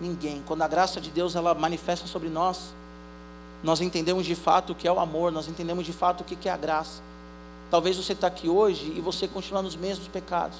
Ninguém. 0.00 0.42
Quando 0.46 0.62
a 0.62 0.68
graça 0.68 1.00
de 1.00 1.10
Deus 1.10 1.36
ela 1.36 1.54
manifesta 1.54 2.06
sobre 2.06 2.28
nós, 2.28 2.74
nós 3.62 3.80
entendemos 3.80 4.26
de 4.26 4.34
fato 4.34 4.72
o 4.72 4.74
que 4.74 4.88
é 4.88 4.92
o 4.92 4.98
amor, 4.98 5.30
nós 5.30 5.48
entendemos 5.48 5.84
de 5.84 5.92
fato 5.92 6.22
o 6.22 6.24
que 6.24 6.48
é 6.48 6.52
a 6.52 6.56
graça. 6.56 7.02
Talvez 7.70 7.96
você 7.96 8.14
está 8.14 8.26
aqui 8.26 8.48
hoje 8.48 8.92
e 8.96 9.00
você 9.00 9.28
continua 9.28 9.62
nos 9.62 9.76
mesmos 9.76 10.08
pecados. 10.08 10.58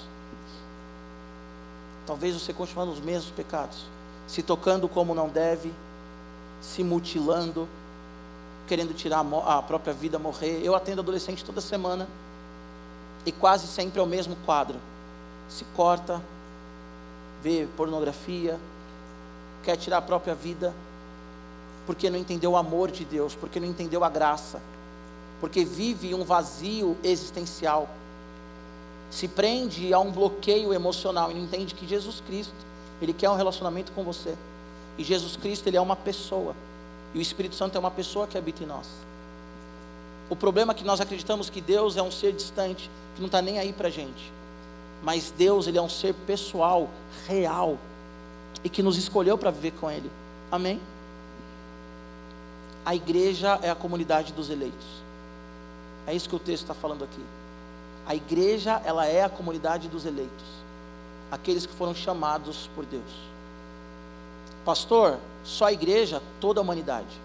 Talvez 2.06 2.40
você 2.40 2.52
continue 2.52 2.86
nos 2.86 3.00
mesmos 3.00 3.32
pecados. 3.32 3.84
Se 4.28 4.42
tocando 4.44 4.88
como 4.88 5.12
não 5.12 5.28
deve, 5.28 5.72
se 6.60 6.84
mutilando, 6.84 7.68
querendo 8.68 8.94
tirar 8.94 9.26
a 9.44 9.60
própria 9.60 9.92
vida, 9.92 10.20
morrer. 10.20 10.60
Eu 10.62 10.76
atendo 10.76 11.00
adolescente 11.00 11.44
toda 11.44 11.60
semana 11.60 12.06
e 13.26 13.32
quase 13.32 13.66
sempre 13.66 13.98
é 13.98 14.02
o 14.02 14.06
mesmo 14.06 14.36
quadro. 14.46 14.78
Se 15.48 15.64
corta, 15.74 16.22
vê 17.42 17.66
pornografia, 17.76 18.56
quer 19.64 19.76
tirar 19.76 19.96
a 19.96 20.02
própria 20.02 20.34
vida, 20.34 20.72
porque 21.86 22.08
não 22.08 22.18
entendeu 22.20 22.52
o 22.52 22.56
amor 22.56 22.88
de 22.88 23.04
Deus, 23.04 23.34
porque 23.34 23.58
não 23.58 23.66
entendeu 23.66 24.04
a 24.04 24.08
graça 24.08 24.62
porque 25.40 25.64
vive 25.64 26.14
um 26.14 26.22
vazio 26.22 26.96
existencial, 27.02 27.88
se 29.10 29.26
prende 29.26 29.92
a 29.92 29.98
um 29.98 30.12
bloqueio 30.12 30.72
emocional 30.72 31.30
e 31.30 31.34
não 31.34 31.42
entende 31.42 31.74
que 31.74 31.86
Jesus 31.86 32.22
Cristo, 32.26 32.54
Ele 33.00 33.12
quer 33.12 33.30
um 33.30 33.34
relacionamento 33.34 33.90
com 33.92 34.04
você, 34.04 34.36
e 34.98 35.02
Jesus 35.02 35.36
Cristo, 35.36 35.66
Ele 35.66 35.76
é 35.76 35.80
uma 35.80 35.96
pessoa, 35.96 36.54
e 37.14 37.18
o 37.18 37.22
Espírito 37.22 37.54
Santo 37.54 37.76
é 37.76 37.78
uma 37.78 37.90
pessoa 37.90 38.26
que 38.26 38.38
habita 38.38 38.62
em 38.62 38.66
nós. 38.66 38.86
O 40.28 40.36
problema 40.36 40.72
é 40.72 40.74
que 40.74 40.84
nós 40.84 41.00
acreditamos 41.00 41.50
que 41.50 41.60
Deus 41.60 41.96
é 41.96 42.02
um 42.02 42.10
ser 42.10 42.32
distante, 42.32 42.88
que 43.14 43.20
não 43.20 43.26
está 43.26 43.42
nem 43.42 43.58
aí 43.58 43.72
para 43.72 43.88
a 43.88 43.90
gente, 43.90 44.30
mas 45.02 45.32
Deus, 45.36 45.66
Ele 45.66 45.78
é 45.78 45.82
um 45.82 45.88
ser 45.88 46.14
pessoal, 46.26 46.88
real, 47.26 47.78
e 48.62 48.68
que 48.68 48.82
nos 48.82 48.96
escolheu 48.96 49.38
para 49.38 49.50
viver 49.50 49.72
com 49.72 49.90
Ele, 49.90 50.10
amém? 50.52 50.78
A 52.84 52.94
igreja 52.94 53.58
é 53.62 53.70
a 53.70 53.74
comunidade 53.74 54.32
dos 54.32 54.50
eleitos. 54.50 55.09
É 56.06 56.14
isso 56.14 56.28
que 56.28 56.36
o 56.36 56.40
texto 56.40 56.62
está 56.62 56.74
falando 56.74 57.04
aqui. 57.04 57.24
A 58.06 58.14
igreja, 58.14 58.80
ela 58.84 59.06
é 59.06 59.22
a 59.22 59.28
comunidade 59.28 59.88
dos 59.88 60.04
eleitos, 60.04 60.46
aqueles 61.30 61.66
que 61.66 61.72
foram 61.74 61.94
chamados 61.94 62.68
por 62.74 62.84
Deus. 62.84 63.30
Pastor, 64.64 65.18
só 65.44 65.66
a 65.66 65.72
igreja, 65.72 66.22
toda 66.40 66.60
a 66.60 66.62
humanidade, 66.62 67.20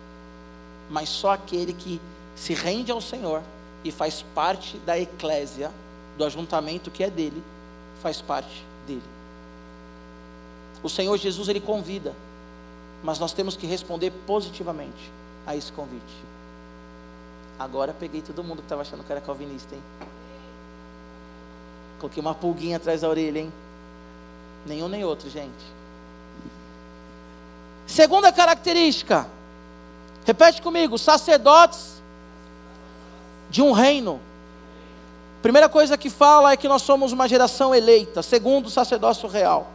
mas 0.90 1.10
só 1.10 1.32
aquele 1.32 1.74
que 1.74 2.00
se 2.36 2.54
rende 2.54 2.92
ao 2.92 3.02
Senhor 3.02 3.42
e 3.84 3.92
faz 3.92 4.24
parte 4.34 4.78
da 4.80 4.98
eclésia, 5.00 5.72
do 6.18 6.24
ajuntamento 6.24 6.92
que 6.92 7.04
é 7.04 7.10
dele, 7.10 7.44
faz 8.02 8.22
parte 8.22 8.66
dele. 8.88 9.04
O 10.84 10.90
Senhor 10.90 11.18
Jesus, 11.18 11.48
ele 11.48 11.60
convida, 11.60 12.14
mas 13.04 13.20
nós 13.20 13.34
temos 13.34 13.58
que 13.58 13.66
responder 13.66 14.12
positivamente 14.26 15.12
a 15.46 15.56
esse 15.56 15.72
convite. 15.72 16.35
Agora 17.58 17.96
peguei 17.98 18.22
todo 18.22 18.44
mundo 18.44 18.58
que 18.58 18.66
estava 18.66 18.82
achando 18.82 19.04
que 19.04 19.12
era 19.12 19.22
calvinista, 19.22 19.74
hein? 19.74 19.82
Coloquei 22.00 22.22
uma 22.22 22.36
pulguinha 22.36 22.78
atrás 22.78 23.02
da 23.02 23.10
orelha, 23.10 23.40
hein? 23.40 23.54
Nenhum 24.66 24.90
nem 24.90 25.06
outro, 25.06 25.30
gente. 25.30 25.54
Segunda 27.88 28.32
característica. 28.32 29.28
Repete 30.26 30.62
comigo: 30.62 30.98
sacerdotes 30.98 32.02
de 33.50 33.62
um 33.62 33.72
reino. 33.72 34.20
Primeira 35.42 35.70
coisa 35.70 35.98
que 35.98 36.10
fala 36.10 36.52
é 36.52 36.58
que 36.58 36.68
nós 36.68 36.82
somos 36.82 37.14
uma 37.14 37.28
geração 37.28 37.74
eleita. 37.74 38.22
Segundo, 38.22 38.70
sacerdócio 38.70 39.30
real. 39.30 39.68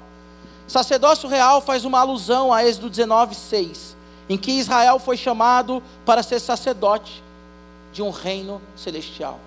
Sacerdócio 0.67 1.29
real 1.29 1.61
faz 1.61 1.85
uma 1.85 2.01
alusão 2.01 2.53
a 2.53 2.65
Êxodo 2.65 2.91
19, 2.91 3.35
6, 3.35 3.97
em 4.29 4.37
que 4.37 4.53
Israel 4.53 4.99
foi 4.99 5.17
chamado 5.17 5.83
para 6.05 6.23
ser 6.23 6.41
sacerdote 6.41 7.23
de 7.93 8.03
um 8.03 8.11
reino 8.11 8.61
celestial. 8.77 9.41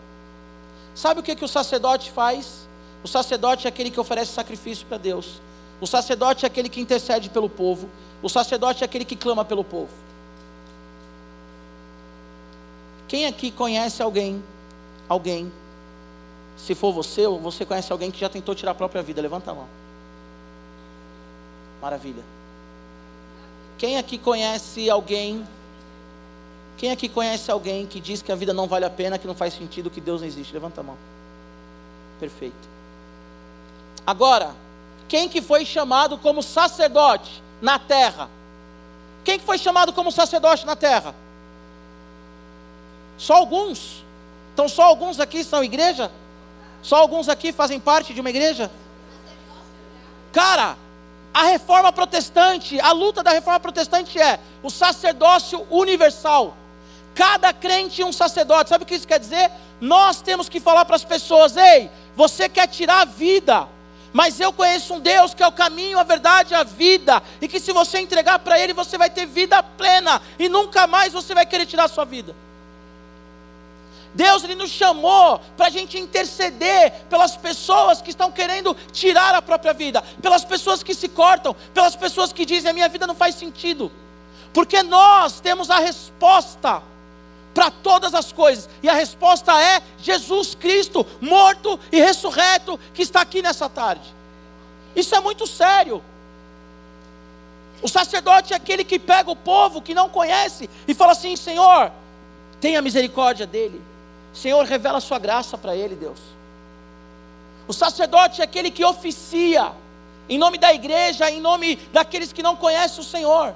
Sabe 0.96 1.20
o 1.20 1.24
que, 1.24 1.36
que 1.36 1.46
o 1.46 1.48
sacerdote 1.48 2.12
faz? 2.12 2.68
O 3.04 3.08
sacerdote 3.08 3.66
é 3.66 3.70
aquele 3.70 3.90
que 3.90 4.00
oferece 4.00 4.32
sacrifício 4.32 4.86
para 4.86 4.98
Deus. 4.98 5.42
O 5.82 5.88
sacerdote 5.88 6.46
é 6.46 6.48
aquele 6.48 6.70
que 6.70 6.80
intercede 6.80 7.30
pelo 7.30 7.50
povo. 7.50 7.90
O 8.22 8.30
sacerdote 8.30 8.84
é 8.84 8.86
aquele 8.86 9.04
que 9.04 9.16
clama 9.16 9.44
pelo 9.44 9.64
povo. 9.64 9.92
Quem 13.08 13.26
aqui 13.26 13.52
conhece 13.52 14.02
alguém, 14.02 14.44
alguém, 15.10 15.52
se 16.58 16.74
for 16.74 16.94
você 16.94 17.28
ou 17.28 17.40
você 17.40 17.66
conhece 17.66 17.92
alguém 17.92 18.10
que 18.10 18.20
já 18.20 18.30
tentou 18.30 18.56
tirar 18.56 18.72
a 18.72 18.76
própria 18.76 19.04
vida? 19.04 19.22
Levanta 19.22 19.52
a 19.52 19.54
mão. 19.54 19.68
Maravilha. 21.82 22.24
Quem 23.78 23.98
aqui 23.98 24.18
conhece 24.18 24.90
alguém? 24.90 25.46
Quem 26.78 26.92
aqui 26.92 27.08
conhece 27.08 27.50
alguém 27.52 27.86
que 27.86 28.00
diz 28.00 28.22
que 28.22 28.32
a 28.32 28.36
vida 28.36 28.54
não 28.54 28.68
vale 28.68 28.86
a 28.86 28.90
pena, 28.90 29.18
que 29.18 29.28
não 29.28 29.36
faz 29.36 29.54
sentido, 29.54 29.90
que 29.90 30.02
Deus 30.02 30.22
não 30.22 30.28
existe? 30.28 30.54
Levanta 30.54 30.82
a 30.82 30.84
mão. 30.84 30.98
Perfeito. 32.20 32.74
Agora, 34.06 34.56
quem 35.08 35.30
que 35.30 35.42
foi 35.42 35.66
chamado 35.66 36.18
como 36.18 36.42
sacerdote 36.42 37.42
na 37.62 37.80
terra? 37.80 38.30
Quem 39.24 39.40
que 39.40 39.46
foi 39.46 39.58
chamado 39.58 39.94
como 39.94 40.12
sacerdote 40.12 40.66
na 40.66 40.76
terra? 40.76 41.16
Só 43.18 43.36
alguns. 43.36 44.04
Então 44.54 44.68
só 44.68 44.84
alguns 44.84 45.20
aqui 45.20 45.44
são 45.44 45.64
igreja? 45.64 46.12
Só 46.82 46.98
alguns 46.98 47.30
aqui 47.30 47.54
fazem 47.54 47.80
parte 47.80 48.14
de 48.14 48.20
uma 48.20 48.30
igreja? 48.30 48.70
Cara, 50.32 50.76
a 51.34 51.44
reforma 51.44 51.92
protestante, 51.92 52.80
a 52.80 52.92
luta 52.92 53.24
da 53.24 53.32
reforma 53.32 53.60
protestante 53.60 54.20
é 54.20 54.40
o 54.62 54.70
sacerdócio 54.70 55.66
universal. 55.70 56.58
Cada 57.16 57.54
crente 57.54 58.04
um 58.04 58.12
sacerdote. 58.12 58.70
Sabe 58.70 58.84
o 58.84 58.88
que 58.88 58.96
isso 58.96 59.08
quer 59.08 59.20
dizer? 59.20 59.52
Nós 59.80 60.22
temos 60.22 60.50
que 60.50 60.60
falar 60.60 60.86
para 60.86 60.96
as 60.96 61.04
pessoas: 61.04 61.56
ei, 61.56 61.90
você 62.16 62.48
quer 62.50 62.68
tirar 62.68 63.02
a 63.02 63.06
vida, 63.06 63.68
mas 64.12 64.40
eu 64.40 64.54
conheço 64.54 64.94
um 64.94 65.00
Deus 65.00 65.34
que 65.34 65.44
é 65.44 65.48
o 65.48 65.52
caminho, 65.52 66.00
a 66.00 66.04
verdade, 66.04 66.56
a 66.56 66.64
vida, 66.64 67.22
e 67.42 67.48
que 67.48 67.60
se 67.60 67.74
você 67.74 68.00
entregar 68.00 68.40
para 68.40 68.60
Ele, 68.60 68.74
você 68.74 68.98
vai 68.98 69.10
ter 69.10 69.26
vida 69.26 69.62
plena, 69.62 70.22
e 70.38 70.48
nunca 70.48 70.88
mais 70.88 71.14
você 71.14 71.34
vai 71.34 71.46
querer 71.46 71.66
tirar 71.66 71.86
a 71.86 71.90
sua 71.90 72.06
vida. 72.06 72.36
Deus 74.14 74.44
ele 74.44 74.56
nos 74.56 74.70
chamou 74.70 75.40
para 75.58 75.68
a 75.68 75.70
gente 75.72 75.98
interceder 75.98 76.92
pelas 77.10 77.36
pessoas 77.36 78.02
que 78.02 78.12
estão 78.12 78.32
querendo 78.32 78.76
tirar 78.92 79.34
a 79.34 79.42
própria 79.42 79.74
vida, 79.74 80.04
pelas 80.22 80.46
pessoas 80.46 80.84
que 80.84 80.94
se 80.94 81.10
cortam, 81.10 81.56
pelas 81.74 81.96
pessoas 81.96 82.32
que 82.32 82.46
dizem 82.46 82.70
a 82.70 82.74
minha 82.74 82.88
vida 82.90 83.08
não 83.08 83.16
faz 83.16 83.36
sentido, 83.36 83.92
porque 84.54 84.84
nós 84.84 85.40
temos 85.40 85.72
a 85.72 85.80
resposta 85.80 86.84
para 87.54 87.70
todas 87.70 88.14
as 88.14 88.32
coisas, 88.32 88.68
e 88.82 88.90
a 88.90 88.94
resposta 88.94 89.54
é 89.62 89.82
Jesus 90.00 90.56
Cristo, 90.56 91.06
morto 91.22 91.80
e 91.92 92.00
ressurreto, 92.00 92.80
que 92.94 93.04
está 93.04 93.22
aqui 93.22 93.42
nessa 93.42 93.70
tarde. 93.70 94.14
Isso 94.96 95.16
é 95.16 95.20
muito 95.20 95.46
sério. 95.46 96.04
O 97.82 97.88
sacerdote 97.88 98.54
é 98.54 98.56
aquele 98.56 98.84
que 98.84 98.98
pega 98.98 99.30
o 99.30 99.36
povo 99.36 99.82
que 99.82 99.94
não 99.94 100.10
conhece 100.10 100.70
e 100.88 100.94
fala 100.94 101.12
assim: 101.12 101.36
Senhor, 101.36 101.92
tenha 102.62 102.82
misericórdia 102.82 103.46
dele. 103.46 103.82
Senhor, 104.34 104.64
revela 104.66 104.98
a 104.98 105.02
sua 105.02 105.20
graça 105.20 105.58
para 105.58 105.76
ele, 105.76 105.96
Deus. 105.96 106.20
O 107.68 107.74
sacerdote 107.74 108.42
é 108.42 108.44
aquele 108.44 108.72
que 108.72 108.84
oficia, 108.84 109.72
em 110.28 110.38
nome 110.38 110.58
da 110.58 110.74
igreja, 110.74 111.30
em 111.30 111.40
nome 111.40 111.76
daqueles 111.92 112.34
que 112.34 112.42
não 112.42 112.56
conhecem 112.56 113.00
o 113.00 113.04
Senhor. 113.04 113.54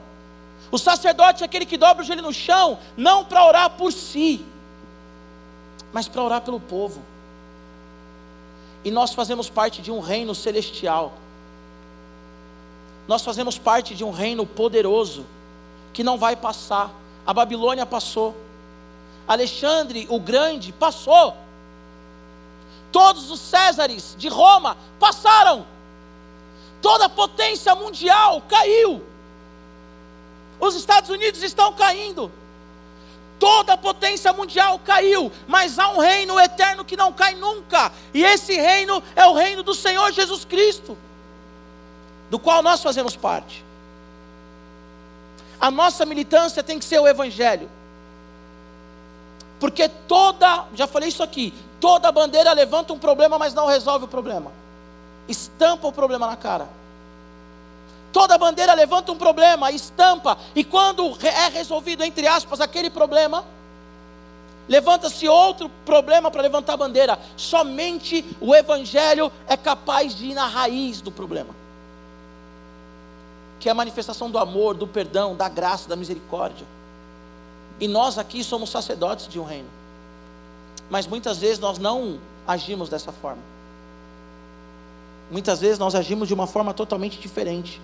O 0.72 0.78
sacerdote 0.78 1.44
é 1.44 1.46
aquele 1.46 1.66
que 1.66 1.78
dobra 1.78 2.04
o 2.04 2.06
joelho 2.06 2.22
no 2.22 2.34
chão, 2.34 2.78
não 2.96 3.24
para 3.24 3.46
orar 3.46 3.70
por 3.72 3.94
si, 3.94 4.46
mas 5.94 6.08
para 6.08 6.24
orar 6.24 6.42
pelo 6.42 6.60
povo. 6.60 7.02
E 8.84 8.92
nós 8.92 9.14
fazemos 9.14 9.50
parte 9.50 9.82
de 9.82 9.92
um 9.92 10.00
reino 10.00 10.36
celestial. 10.36 11.14
Nós 13.08 13.24
fazemos 13.24 13.58
parte 13.58 13.96
de 13.96 14.04
um 14.04 14.12
reino 14.12 14.46
poderoso, 14.46 15.26
que 15.94 16.04
não 16.04 16.18
vai 16.18 16.36
passar. 16.36 16.92
A 17.26 17.34
Babilônia 17.34 17.86
passou. 17.86 18.36
Alexandre 19.28 20.06
o 20.10 20.20
Grande 20.20 20.72
passou. 20.72 21.36
Todos 22.92 23.32
os 23.32 23.40
Césares 23.40 24.16
de 24.18 24.28
Roma 24.28 24.78
passaram. 25.00 25.66
Toda 26.82 27.06
a 27.06 27.10
potência 27.10 27.74
mundial 27.76 28.42
caiu. 28.48 29.02
Os 30.60 30.76
Estados 30.76 31.10
Unidos 31.10 31.44
estão 31.44 31.74
caindo. 31.74 32.32
Toda 33.40 33.74
a 33.74 33.78
potência 33.78 34.34
mundial 34.34 34.80
caiu, 34.80 35.32
mas 35.48 35.78
há 35.78 35.90
um 35.90 36.00
reino 36.00 36.40
eterno 36.40 36.84
que 36.84 36.98
não 36.98 37.14
cai 37.14 37.36
nunca, 37.36 37.92
e 38.12 38.24
esse 38.24 38.56
reino 38.56 39.04
é 39.16 39.28
o 39.28 39.34
reino 39.34 39.62
do 39.62 39.76
Senhor 39.76 40.12
Jesus 40.12 40.44
Cristo, 40.44 40.98
do 42.32 42.40
qual 42.40 42.64
nós 42.64 42.82
fazemos 42.82 43.16
parte. 43.16 43.64
A 45.60 45.70
nossa 45.70 46.06
militância 46.06 46.64
tem 46.64 46.80
que 46.80 46.86
ser 46.86 47.00
o 47.00 47.08
Evangelho. 47.08 47.70
Porque 49.60 49.90
toda, 49.90 50.66
já 50.74 50.86
falei 50.86 51.10
isso 51.10 51.24
aqui, 51.24 51.54
toda 51.80 52.12
bandeira 52.12 52.54
levanta 52.54 52.94
um 52.94 53.00
problema, 53.00 53.40
mas 53.40 53.54
não 53.54 53.66
resolve 53.66 54.06
o 54.06 54.08
problema. 54.08 54.52
Estampa 55.28 55.88
o 55.88 55.92
problema 55.92 56.28
na 56.28 56.36
cara. 56.36 56.68
Toda 58.12 58.38
bandeira 58.38 58.74
levanta 58.74 59.12
um 59.12 59.18
problema, 59.18 59.72
estampa, 59.72 60.38
e 60.56 60.64
quando 60.64 61.18
é 61.26 61.50
resolvido, 61.50 62.04
entre 62.04 62.28
aspas, 62.28 62.62
aquele 62.62 62.90
problema, 62.90 63.46
levanta-se 64.68 65.28
outro 65.28 65.70
problema 65.86 66.32
para 66.32 66.42
levantar 66.42 66.74
a 66.74 66.78
bandeira. 66.78 67.20
Somente 67.36 68.26
o 68.40 68.56
Evangelho 68.56 69.32
é 69.48 69.56
capaz 69.56 70.16
de 70.16 70.28
ir 70.28 70.34
na 70.34 70.48
raiz 70.48 71.02
do 71.02 71.12
problema, 71.12 71.54
que 73.60 73.70
é 73.70 73.72
a 73.72 73.76
manifestação 73.76 74.32
do 74.32 74.38
amor, 74.38 74.76
do 74.76 74.88
perdão, 74.88 75.36
da 75.36 75.50
graça, 75.50 75.88
da 75.90 75.96
misericórdia. 75.96 76.66
E 77.80 77.88
nós 77.88 78.18
aqui 78.18 78.44
somos 78.44 78.70
sacerdotes 78.70 79.28
de 79.28 79.40
um 79.40 79.44
reino. 79.44 79.70
Mas 80.90 81.06
muitas 81.06 81.38
vezes 81.38 81.60
nós 81.60 81.78
não 81.78 82.20
agimos 82.48 82.90
dessa 82.90 83.12
forma. 83.12 83.57
Muitas 85.30 85.60
vezes 85.60 85.78
nós 85.78 85.96
agimos 85.96 86.28
de 86.28 86.34
uma 86.34 86.48
forma 86.48 86.74
totalmente 86.74 87.20
diferente. 87.20 87.82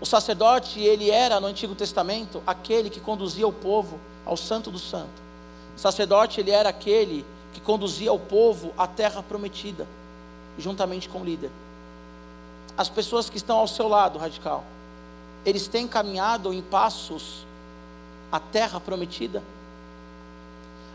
O 0.00 0.04
sacerdote, 0.04 0.80
ele 0.80 1.10
era 1.10 1.40
no 1.40 1.46
Antigo 1.46 1.74
Testamento 1.74 2.42
aquele 2.46 2.90
que 2.90 3.00
conduzia 3.00 3.46
o 3.46 3.52
povo 3.52 3.98
ao 4.26 4.36
Santo 4.36 4.70
do 4.70 4.78
Santo. 4.78 5.22
O 5.76 5.78
sacerdote, 5.78 6.40
ele 6.40 6.50
era 6.50 6.68
aquele 6.68 7.24
que 7.52 7.60
conduzia 7.60 8.12
o 8.12 8.18
povo 8.18 8.72
à 8.76 8.86
terra 8.86 9.22
prometida, 9.22 9.86
juntamente 10.58 11.08
com 11.08 11.20
o 11.20 11.24
líder. 11.24 11.50
As 12.76 12.88
pessoas 12.88 13.30
que 13.30 13.36
estão 13.36 13.58
ao 13.58 13.68
seu 13.68 13.86
lado, 13.86 14.18
radical, 14.18 14.64
eles 15.44 15.68
têm 15.68 15.86
caminhado 15.86 16.52
em 16.52 16.62
passos 16.62 17.46
a 18.30 18.40
terra 18.40 18.80
prometida? 18.80 19.42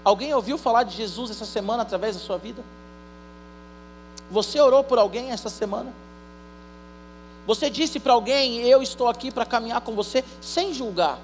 Alguém 0.04 0.34
ouviu 0.34 0.58
falar 0.58 0.84
de 0.84 0.96
Jesus 0.96 1.30
essa 1.30 1.46
semana 1.46 1.84
através 1.84 2.16
da 2.16 2.22
sua 2.22 2.38
vida? 2.38 2.64
Você 4.30 4.60
orou 4.60 4.84
por 4.84 4.98
alguém 4.98 5.32
essa 5.32 5.50
semana? 5.50 5.94
Você 7.46 7.70
disse 7.70 8.00
para 8.00 8.14
alguém: 8.14 8.62
Eu 8.62 8.82
estou 8.82 9.08
aqui 9.08 9.32
para 9.32 9.46
caminhar 9.46 9.82
com 9.82 9.94
você, 9.96 10.24
sem 10.42 10.74
julgar, 10.74 11.18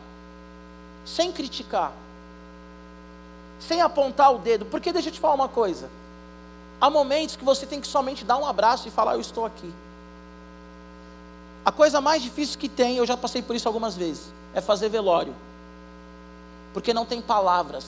sem 1.06 1.32
criticar, 1.32 1.92
sem 3.60 3.82
apontar 3.82 4.34
o 4.34 4.38
dedo. 4.38 4.66
Porque 4.66 4.94
deixa 4.94 5.10
eu 5.10 5.14
te 5.14 5.20
falar 5.20 5.36
uma 5.36 5.50
coisa: 5.50 5.90
há 6.80 6.90
momentos 6.90 7.36
que 7.36 7.44
você 7.44 7.66
tem 7.66 7.82
que 7.82 7.88
somente 7.88 8.24
dar 8.24 8.38
um 8.38 8.46
abraço 8.46 8.88
e 8.88 8.92
falar: 8.92 9.14
Eu 9.14 9.22
estou 9.22 9.46
aqui. 9.46 9.74
A 11.66 11.72
coisa 11.72 12.02
mais 12.02 12.22
difícil 12.22 12.60
que 12.60 12.68
tem, 12.68 12.98
eu 12.98 13.06
já 13.06 13.16
passei 13.16 13.42
por 13.42 13.56
isso 13.56 13.68
algumas 13.68 13.96
vezes, 13.96 14.34
é 14.54 14.60
fazer 14.60 14.90
velório 14.90 15.34
porque 16.74 16.94
não 16.94 17.06
tem 17.06 17.22
palavras. 17.22 17.86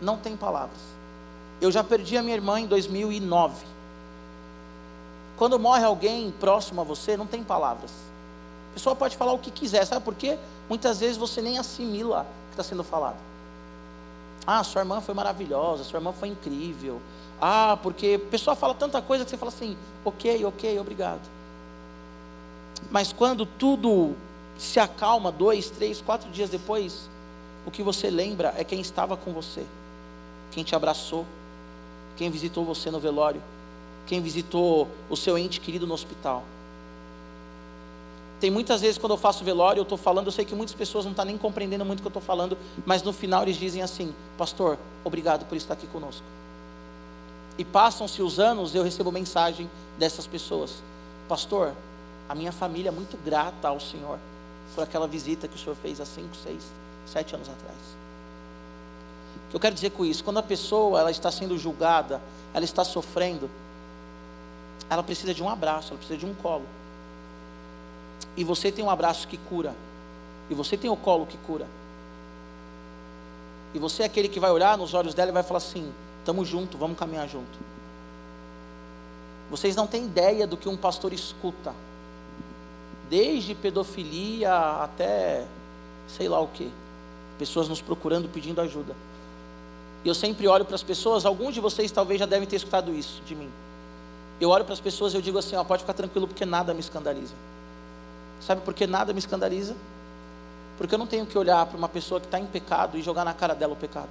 Não 0.00 0.16
tem 0.16 0.36
palavras. 0.36 0.78
Eu 1.60 1.72
já 1.72 1.82
perdi 1.82 2.16
a 2.16 2.22
minha 2.22 2.36
irmã 2.36 2.60
em 2.60 2.66
2009. 2.66 3.66
Quando 5.38 5.56
morre 5.58 5.84
alguém 5.84 6.32
próximo 6.32 6.80
a 6.80 6.84
você, 6.84 7.16
não 7.16 7.26
tem 7.26 7.44
palavras. 7.44 7.92
A 8.72 8.74
pessoa 8.74 8.96
pode 8.96 9.16
falar 9.16 9.32
o 9.32 9.38
que 9.38 9.52
quiser, 9.52 9.84
sabe 9.84 10.04
por 10.04 10.14
quê? 10.14 10.36
Muitas 10.68 10.98
vezes 10.98 11.16
você 11.16 11.40
nem 11.40 11.58
assimila 11.58 12.22
o 12.22 12.46
que 12.48 12.50
está 12.60 12.64
sendo 12.64 12.82
falado. 12.82 13.16
Ah, 14.44 14.64
sua 14.64 14.82
irmã 14.82 15.00
foi 15.00 15.14
maravilhosa, 15.14 15.84
sua 15.84 15.98
irmã 15.98 16.12
foi 16.12 16.28
incrível. 16.28 17.00
Ah, 17.40 17.78
porque 17.82 18.20
a 18.20 18.30
pessoa 18.30 18.56
fala 18.56 18.74
tanta 18.74 19.00
coisa 19.00 19.24
que 19.24 19.30
você 19.30 19.36
fala 19.36 19.52
assim, 19.52 19.76
ok, 20.04 20.44
ok, 20.44 20.80
obrigado. 20.80 21.20
Mas 22.90 23.12
quando 23.12 23.46
tudo 23.46 24.16
se 24.58 24.80
acalma, 24.80 25.30
dois, 25.30 25.70
três, 25.70 26.00
quatro 26.00 26.28
dias 26.30 26.50
depois, 26.50 27.08
o 27.64 27.70
que 27.70 27.82
você 27.82 28.10
lembra 28.10 28.54
é 28.56 28.64
quem 28.64 28.80
estava 28.80 29.16
com 29.16 29.32
você, 29.32 29.64
quem 30.50 30.64
te 30.64 30.74
abraçou, 30.74 31.24
quem 32.16 32.28
visitou 32.28 32.64
você 32.64 32.90
no 32.90 32.98
velório, 32.98 33.40
quem 34.08 34.22
visitou 34.22 34.88
o 35.10 35.16
seu 35.16 35.36
ente 35.36 35.60
querido 35.60 35.86
no 35.86 35.92
hospital. 35.92 36.42
Tem 38.40 38.50
muitas 38.50 38.80
vezes 38.80 38.96
quando 38.96 39.12
eu 39.12 39.18
faço 39.18 39.44
velório, 39.44 39.80
eu 39.80 39.82
estou 39.82 39.98
falando, 39.98 40.26
eu 40.26 40.32
sei 40.32 40.44
que 40.44 40.54
muitas 40.54 40.74
pessoas 40.74 41.04
não 41.04 41.12
estão 41.12 41.24
nem 41.24 41.36
compreendendo 41.36 41.84
muito 41.84 41.98
o 41.98 42.02
que 42.02 42.06
eu 42.06 42.10
estou 42.10 42.22
falando, 42.22 42.56
mas 42.86 43.02
no 43.02 43.12
final 43.12 43.42
eles 43.42 43.56
dizem 43.56 43.82
assim: 43.82 44.14
Pastor, 44.38 44.78
obrigado 45.04 45.44
por 45.44 45.56
estar 45.56 45.74
aqui 45.74 45.86
conosco. 45.88 46.24
E 47.58 47.64
passam-se 47.64 48.22
os 48.22 48.38
anos, 48.38 48.74
eu 48.74 48.82
recebo 48.82 49.12
mensagem 49.12 49.68
dessas 49.98 50.26
pessoas: 50.26 50.82
Pastor, 51.28 51.74
a 52.28 52.34
minha 52.34 52.52
família 52.52 52.88
é 52.88 52.92
muito 52.92 53.16
grata 53.22 53.68
ao 53.68 53.78
Senhor 53.78 54.18
por 54.74 54.84
aquela 54.84 55.06
visita 55.08 55.46
que 55.48 55.56
o 55.56 55.58
Senhor 55.58 55.76
fez 55.76 56.00
há 56.00 56.06
cinco, 56.06 56.34
seis, 56.36 56.62
sete 57.06 57.34
anos 57.34 57.48
atrás. 57.48 57.76
O 59.48 59.50
que 59.50 59.56
eu 59.56 59.60
quero 59.60 59.74
dizer 59.74 59.90
com 59.90 60.04
isso? 60.04 60.22
Quando 60.22 60.38
a 60.38 60.42
pessoa 60.42 61.00
ela 61.00 61.10
está 61.10 61.30
sendo 61.30 61.58
julgada, 61.58 62.22
ela 62.54 62.64
está 62.64 62.84
sofrendo, 62.84 63.50
ela 64.90 65.02
precisa 65.02 65.34
de 65.34 65.42
um 65.42 65.48
abraço, 65.48 65.88
ela 65.88 65.98
precisa 65.98 66.18
de 66.18 66.26
um 66.26 66.34
colo. 66.34 66.66
E 68.36 68.44
você 68.44 68.70
tem 68.72 68.84
um 68.84 68.90
abraço 68.90 69.26
que 69.28 69.36
cura. 69.36 69.74
E 70.48 70.54
você 70.54 70.76
tem 70.76 70.90
o 70.90 70.96
colo 70.96 71.26
que 71.26 71.36
cura. 71.38 71.66
E 73.74 73.78
você 73.78 74.02
é 74.02 74.06
aquele 74.06 74.28
que 74.28 74.40
vai 74.40 74.50
olhar 74.50 74.78
nos 74.78 74.94
olhos 74.94 75.14
dela 75.14 75.30
e 75.30 75.34
vai 75.34 75.42
falar 75.42 75.58
assim: 75.58 75.92
estamos 76.20 76.48
juntos, 76.48 76.78
vamos 76.78 76.98
caminhar 76.98 77.28
junto. 77.28 77.58
Vocês 79.50 79.76
não 79.76 79.86
têm 79.86 80.04
ideia 80.04 80.46
do 80.46 80.56
que 80.56 80.68
um 80.68 80.76
pastor 80.76 81.12
escuta, 81.12 81.74
desde 83.08 83.54
pedofilia 83.54 84.54
até 84.82 85.46
sei 86.06 86.28
lá 86.28 86.40
o 86.40 86.48
que, 86.48 86.70
pessoas 87.38 87.68
nos 87.68 87.80
procurando 87.80 88.28
pedindo 88.28 88.60
ajuda. 88.60 88.94
E 90.04 90.08
eu 90.08 90.14
sempre 90.14 90.46
olho 90.46 90.64
para 90.64 90.74
as 90.74 90.82
pessoas, 90.82 91.26
alguns 91.26 91.54
de 91.54 91.60
vocês 91.60 91.90
talvez 91.90 92.18
já 92.18 92.26
devem 92.26 92.48
ter 92.48 92.56
escutado 92.56 92.94
isso 92.94 93.20
de 93.26 93.34
mim. 93.34 93.50
Eu 94.40 94.50
olho 94.50 94.64
para 94.64 94.74
as 94.74 94.80
pessoas 94.80 95.12
e 95.12 95.16
eu 95.16 95.22
digo 95.22 95.38
assim: 95.38 95.56
ó, 95.56 95.64
pode 95.64 95.82
ficar 95.82 95.94
tranquilo, 95.94 96.26
porque 96.26 96.44
nada 96.44 96.72
me 96.72 96.80
escandaliza. 96.80 97.34
Sabe 98.40 98.60
por 98.60 98.72
que 98.74 98.86
nada 98.86 99.12
me 99.12 99.18
escandaliza? 99.18 99.74
Porque 100.76 100.94
eu 100.94 100.98
não 100.98 101.06
tenho 101.06 101.26
que 101.26 101.36
olhar 101.36 101.66
para 101.66 101.76
uma 101.76 101.88
pessoa 101.88 102.20
que 102.20 102.26
está 102.26 102.38
em 102.38 102.46
pecado 102.46 102.96
e 102.96 103.02
jogar 103.02 103.24
na 103.24 103.34
cara 103.34 103.54
dela 103.54 103.72
o 103.72 103.76
pecado. 103.76 104.08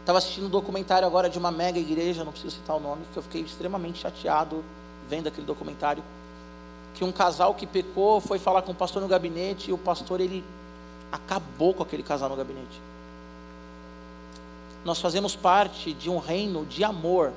Estava 0.00 0.18
assistindo 0.18 0.46
um 0.46 0.50
documentário 0.50 1.06
agora 1.06 1.28
de 1.28 1.38
uma 1.38 1.52
mega 1.52 1.78
igreja, 1.78 2.24
não 2.24 2.32
preciso 2.32 2.56
citar 2.56 2.76
o 2.76 2.80
nome, 2.80 3.02
que 3.12 3.18
eu 3.18 3.22
fiquei 3.22 3.42
extremamente 3.42 4.00
chateado 4.00 4.64
vendo 5.08 5.28
aquele 5.28 5.46
documentário. 5.46 6.02
Que 6.94 7.04
um 7.04 7.12
casal 7.12 7.54
que 7.54 7.66
pecou 7.66 8.20
foi 8.20 8.38
falar 8.38 8.62
com 8.62 8.72
o 8.72 8.74
pastor 8.74 9.00
no 9.00 9.08
gabinete 9.08 9.70
e 9.70 9.72
o 9.72 9.78
pastor 9.78 10.20
ele 10.20 10.42
acabou 11.12 11.74
com 11.74 11.82
aquele 11.82 12.02
casal 12.02 12.28
no 12.28 12.36
gabinete. 12.36 12.80
Nós 14.84 15.00
fazemos 15.00 15.36
parte 15.36 15.92
de 15.92 16.10
um 16.10 16.18
reino 16.18 16.66
de 16.66 16.82
amor. 16.82 17.32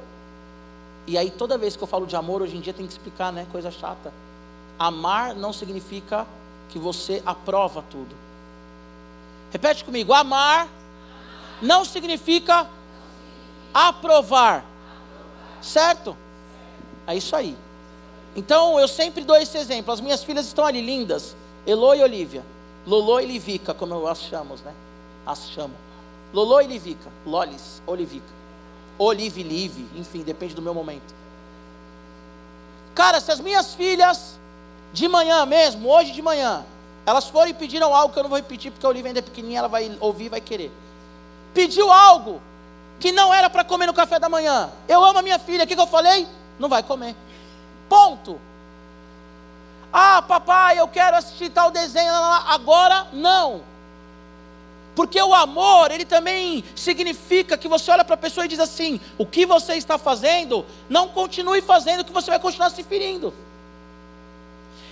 E 1.07 1.17
aí 1.17 1.29
toda 1.29 1.57
vez 1.57 1.75
que 1.75 1.83
eu 1.83 1.87
falo 1.87 2.05
de 2.05 2.15
amor, 2.15 2.41
hoje 2.41 2.57
em 2.57 2.61
dia 2.61 2.73
tem 2.73 2.85
que 2.85 2.91
explicar, 2.91 3.31
né? 3.31 3.45
Coisa 3.51 3.69
chata. 3.71 4.11
Amar 4.77 5.35
não 5.35 5.53
significa 5.53 6.25
que 6.69 6.79
você 6.79 7.21
aprova 7.25 7.83
tudo. 7.89 8.15
Repete 9.51 9.83
comigo: 9.85 10.13
amar 10.13 10.67
não 11.61 11.85
significa 11.85 12.67
aprovar. 13.73 14.65
Certo? 15.61 16.15
É 17.07 17.15
isso 17.15 17.35
aí. 17.35 17.57
Então 18.35 18.79
eu 18.79 18.87
sempre 18.87 19.23
dou 19.23 19.35
esse 19.35 19.57
exemplo. 19.57 19.93
As 19.93 20.01
minhas 20.01 20.23
filhas 20.23 20.45
estão 20.45 20.65
ali 20.65 20.81
lindas, 20.81 21.35
Elo 21.65 21.93
e 21.93 22.01
Olivia. 22.01 22.43
Lolo 22.85 23.19
e 23.19 23.25
Livica, 23.25 23.73
como 23.73 24.05
as 24.07 24.21
chamamos, 24.21 24.61
né? 24.61 24.73
As 25.25 25.49
chamo. 25.49 25.73
Lolo 26.31 26.61
e 26.61 26.67
Livica, 26.67 27.09
Lolis, 27.25 27.81
Olivica. 27.87 28.27
Olive, 28.97 29.43
Live, 29.43 29.89
enfim, 29.95 30.21
depende 30.21 30.53
do 30.53 30.61
meu 30.61 30.73
momento. 30.73 31.13
Cara, 32.93 33.19
se 33.19 33.31
as 33.31 33.39
minhas 33.39 33.73
filhas, 33.73 34.39
de 34.93 35.07
manhã 35.07 35.45
mesmo, 35.45 35.89
hoje 35.89 36.11
de 36.11 36.21
manhã, 36.21 36.65
elas 37.05 37.27
forem 37.27 37.51
e 37.51 37.53
pediram 37.53 37.93
algo 37.93 38.13
que 38.13 38.19
eu 38.19 38.23
não 38.23 38.29
vou 38.29 38.37
repetir, 38.37 38.71
porque 38.71 38.85
a 38.85 38.89
Olivia 38.89 39.09
ainda 39.09 39.19
é 39.19 39.21
pequenininha, 39.21 39.59
ela 39.59 39.67
vai 39.67 39.95
ouvir 39.99 40.25
e 40.25 40.29
vai 40.29 40.41
querer. 40.41 40.71
Pediu 41.53 41.91
algo 41.91 42.41
que 42.99 43.11
não 43.11 43.33
era 43.33 43.49
para 43.49 43.63
comer 43.63 43.85
no 43.87 43.93
café 43.93 44.17
da 44.17 44.29
manhã. 44.29 44.69
Eu 44.87 45.03
amo 45.03 45.19
a 45.19 45.21
minha 45.21 45.37
filha, 45.37 45.65
o 45.65 45.67
que, 45.67 45.75
que 45.75 45.81
eu 45.81 45.87
falei? 45.87 46.27
Não 46.57 46.69
vai 46.69 46.81
comer. 46.81 47.15
Ponto. 47.89 48.39
Ah, 49.91 50.21
papai, 50.21 50.79
eu 50.79 50.87
quero 50.87 51.17
assistir 51.17 51.49
tal 51.49 51.71
desenho. 51.71 52.11
Agora, 52.13 53.07
não. 53.13 53.61
Porque 54.95 55.21
o 55.21 55.33
amor, 55.33 55.91
ele 55.91 56.05
também 56.05 56.63
significa 56.75 57.57
que 57.57 57.67
você 57.67 57.91
olha 57.91 58.05
para 58.05 58.15
a 58.15 58.17
pessoa 58.17 58.45
e 58.45 58.47
diz 58.47 58.59
assim: 58.59 58.99
o 59.17 59.25
que 59.25 59.45
você 59.45 59.73
está 59.73 59.97
fazendo, 59.97 60.65
não 60.89 61.09
continue 61.09 61.61
fazendo, 61.61 62.05
que 62.05 62.13
você 62.13 62.31
vai 62.31 62.39
continuar 62.39 62.69
se 62.69 62.81
ferindo. 62.81 63.33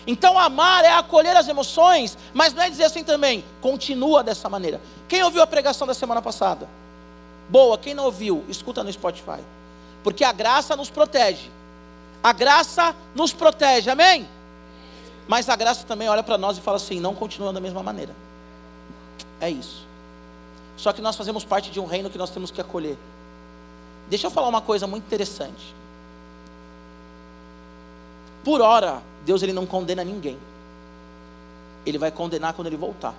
Então, 0.06 0.38
amar 0.38 0.84
é 0.84 0.92
acolher 0.92 1.36
as 1.38 1.48
emoções, 1.48 2.18
mas 2.34 2.54
não 2.54 2.62
é 2.62 2.70
dizer 2.70 2.84
assim 2.84 3.04
também, 3.04 3.44
continua 3.62 4.22
dessa 4.22 4.50
maneira. 4.50 4.82
Quem 5.08 5.24
ouviu 5.24 5.42
a 5.42 5.48
pregação 5.48 5.88
da 5.88 5.94
semana 5.94 6.22
passada? 6.22 6.68
Boa, 7.48 7.78
quem 7.78 7.94
não 7.94 8.06
ouviu, 8.06 8.44
escuta 8.50 8.84
no 8.84 8.92
Spotify. 8.92 9.40
Porque 10.04 10.26
a 10.26 10.34
graça 10.34 10.76
nos 10.76 10.90
protege. 10.90 11.50
A 12.22 12.34
graça 12.34 12.94
nos 13.16 13.32
protege, 13.32 13.90
amém? 13.90 14.28
Mas 15.28 15.48
a 15.48 15.56
graça 15.56 15.86
também 15.86 16.10
olha 16.10 16.24
para 16.24 16.38
nós 16.38 16.58
e 16.58 16.62
fala 16.62 16.76
assim: 16.76 17.00
não 17.00 17.16
continua 17.16 17.54
da 17.54 17.62
mesma 17.62 17.82
maneira. 17.82 18.14
É 19.40 19.50
isso. 19.50 19.93
Só 20.78 20.92
que 20.92 21.02
nós 21.02 21.16
fazemos 21.16 21.46
parte 21.46 21.70
de 21.70 21.80
um 21.80 21.86
reino 21.86 22.10
que 22.10 22.18
nós 22.18 22.30
temos 22.30 22.52
que 22.52 22.60
acolher. 22.60 22.98
Deixa 24.10 24.28
eu 24.28 24.32
falar 24.32 24.48
uma 24.48 24.62
coisa 24.62 24.88
muito 24.88 25.06
interessante. 25.06 25.74
Por 28.44 28.62
hora, 28.62 29.02
Deus 29.26 29.42
ele 29.42 29.54
não 29.54 29.66
condena 29.66 30.04
ninguém. 30.04 30.38
Ele 31.86 31.98
vai 31.98 32.12
condenar 32.12 32.54
quando 32.54 32.68
ele 32.68 32.78
voltar. 32.78 33.14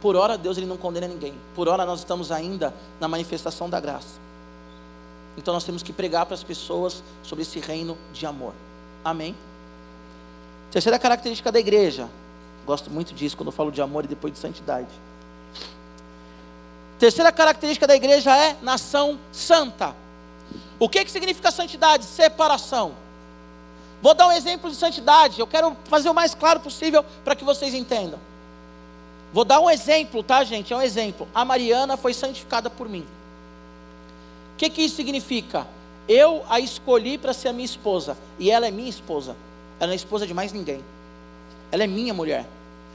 Por 0.00 0.16
hora, 0.16 0.36
Deus 0.36 0.58
ele 0.58 0.66
não 0.66 0.76
condena 0.76 1.08
ninguém. 1.08 1.34
Por 1.54 1.68
hora, 1.68 1.86
nós 1.86 2.00
estamos 2.00 2.30
ainda 2.30 2.74
na 3.00 3.08
manifestação 3.08 3.70
da 3.70 3.80
graça. 3.80 4.20
Então, 5.36 5.54
nós 5.54 5.64
temos 5.64 5.82
que 5.82 5.92
pregar 5.92 6.26
para 6.26 6.34
as 6.34 6.42
pessoas 6.42 7.02
sobre 7.22 7.42
esse 7.42 7.58
reino 7.58 7.96
de 8.12 8.26
amor. 8.26 8.52
Amém? 9.02 9.34
Terceira 10.70 10.98
característica 10.98 11.50
da 11.50 11.58
igreja. 11.58 12.08
Gosto 12.66 12.90
muito 12.90 13.14
disso 13.14 13.36
quando 13.36 13.48
eu 13.48 13.52
falo 13.52 13.70
de 13.72 13.80
amor 13.80 14.04
e 14.04 14.08
depois 14.08 14.32
de 14.32 14.38
santidade. 14.38 14.88
Terceira 17.04 17.30
característica 17.30 17.86
da 17.86 17.94
igreja 17.94 18.34
é 18.34 18.56
nação 18.62 19.20
santa. 19.30 19.94
O 20.78 20.88
que, 20.88 21.04
que 21.04 21.10
significa 21.10 21.50
santidade? 21.50 22.06
Separação. 22.06 22.94
Vou 24.00 24.14
dar 24.14 24.28
um 24.28 24.32
exemplo 24.32 24.70
de 24.70 24.76
santidade. 24.76 25.38
Eu 25.38 25.46
quero 25.46 25.76
fazer 25.84 26.08
o 26.08 26.14
mais 26.14 26.34
claro 26.34 26.60
possível 26.60 27.04
para 27.22 27.36
que 27.36 27.44
vocês 27.44 27.74
entendam. 27.74 28.18
Vou 29.34 29.44
dar 29.44 29.60
um 29.60 29.68
exemplo, 29.68 30.22
tá, 30.22 30.42
gente? 30.44 30.72
É 30.72 30.76
um 30.78 30.80
exemplo. 30.80 31.28
A 31.34 31.44
Mariana 31.44 31.98
foi 31.98 32.14
santificada 32.14 32.70
por 32.70 32.88
mim. 32.88 33.06
O 34.54 34.56
que, 34.56 34.70
que 34.70 34.80
isso 34.80 34.96
significa? 34.96 35.66
Eu 36.08 36.42
a 36.48 36.58
escolhi 36.58 37.18
para 37.18 37.34
ser 37.34 37.48
a 37.48 37.52
minha 37.52 37.66
esposa. 37.66 38.16
E 38.38 38.50
ela 38.50 38.66
é 38.66 38.70
minha 38.70 38.88
esposa. 38.88 39.36
Ela 39.78 39.88
não 39.88 39.92
é 39.92 39.96
esposa 39.96 40.26
de 40.26 40.32
mais 40.32 40.54
ninguém. 40.54 40.82
Ela 41.70 41.84
é 41.84 41.86
minha 41.86 42.14
mulher. 42.14 42.46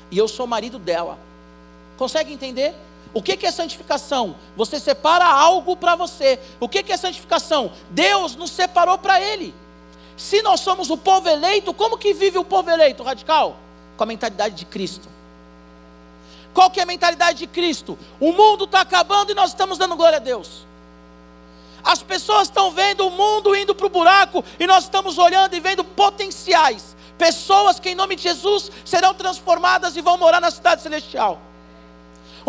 E 0.10 0.18
eu 0.18 0.28
sou 0.28 0.48
marido 0.48 0.80
dela. 0.80 1.16
Consegue 1.96 2.34
entender? 2.34 2.74
O 3.14 3.22
que 3.22 3.46
é 3.46 3.52
santificação? 3.52 4.36
Você 4.56 4.80
separa 4.80 5.26
algo 5.26 5.76
para 5.76 5.96
você. 5.96 6.40
O 6.60 6.70
que 6.70 6.92
é 6.92 6.98
santificação? 6.98 7.72
Deus 7.90 8.36
nos 8.36 8.52
separou 8.52 8.98
para 8.98 9.20
Ele. 9.20 9.54
Se 10.16 10.42
nós 10.42 10.60
somos 10.60 10.90
o 10.90 10.98
povo 10.98 11.28
eleito, 11.30 11.74
como 11.74 11.98
que 11.98 12.14
vive 12.14 12.38
o 12.38 12.44
povo 12.44 12.70
eleito 12.70 13.04
radical? 13.04 13.58
Com 13.98 14.04
a 14.04 14.08
mentalidade 14.08 14.56
de 14.56 14.66
Cristo. 14.66 15.08
Qual 16.54 16.70
que 16.70 16.80
é 16.80 16.84
a 16.84 16.86
mentalidade 16.86 17.40
de 17.40 17.48
Cristo? 17.48 17.98
O 18.20 18.32
mundo 18.32 18.66
está 18.66 18.82
acabando 18.82 19.32
e 19.32 19.36
nós 19.36 19.52
estamos 19.52 19.78
dando 19.78 19.96
glória 19.96 20.18
a 20.18 20.20
Deus. 20.20 20.68
As 21.84 22.04
pessoas 22.04 22.44
estão 22.44 22.72
vendo 22.72 23.08
o 23.08 23.12
mundo 23.12 23.56
indo 23.56 23.74
para 23.74 23.86
o 23.86 23.90
buraco 23.90 24.44
e 24.60 24.68
nós 24.68 24.84
estamos 24.84 25.18
olhando 25.18 25.56
e 25.56 25.60
vendo 25.60 25.84
potenciais. 25.84 26.96
Pessoas 27.18 27.80
que 27.80 27.90
em 27.90 27.96
nome 27.96 28.16
de 28.16 28.24
Jesus 28.24 28.72
serão 28.86 29.14
transformadas 29.14 29.96
e 29.96 30.02
vão 30.02 30.18
morar 30.18 30.42
na 30.42 30.52
cidade 30.52 30.82
celestial. 30.82 31.40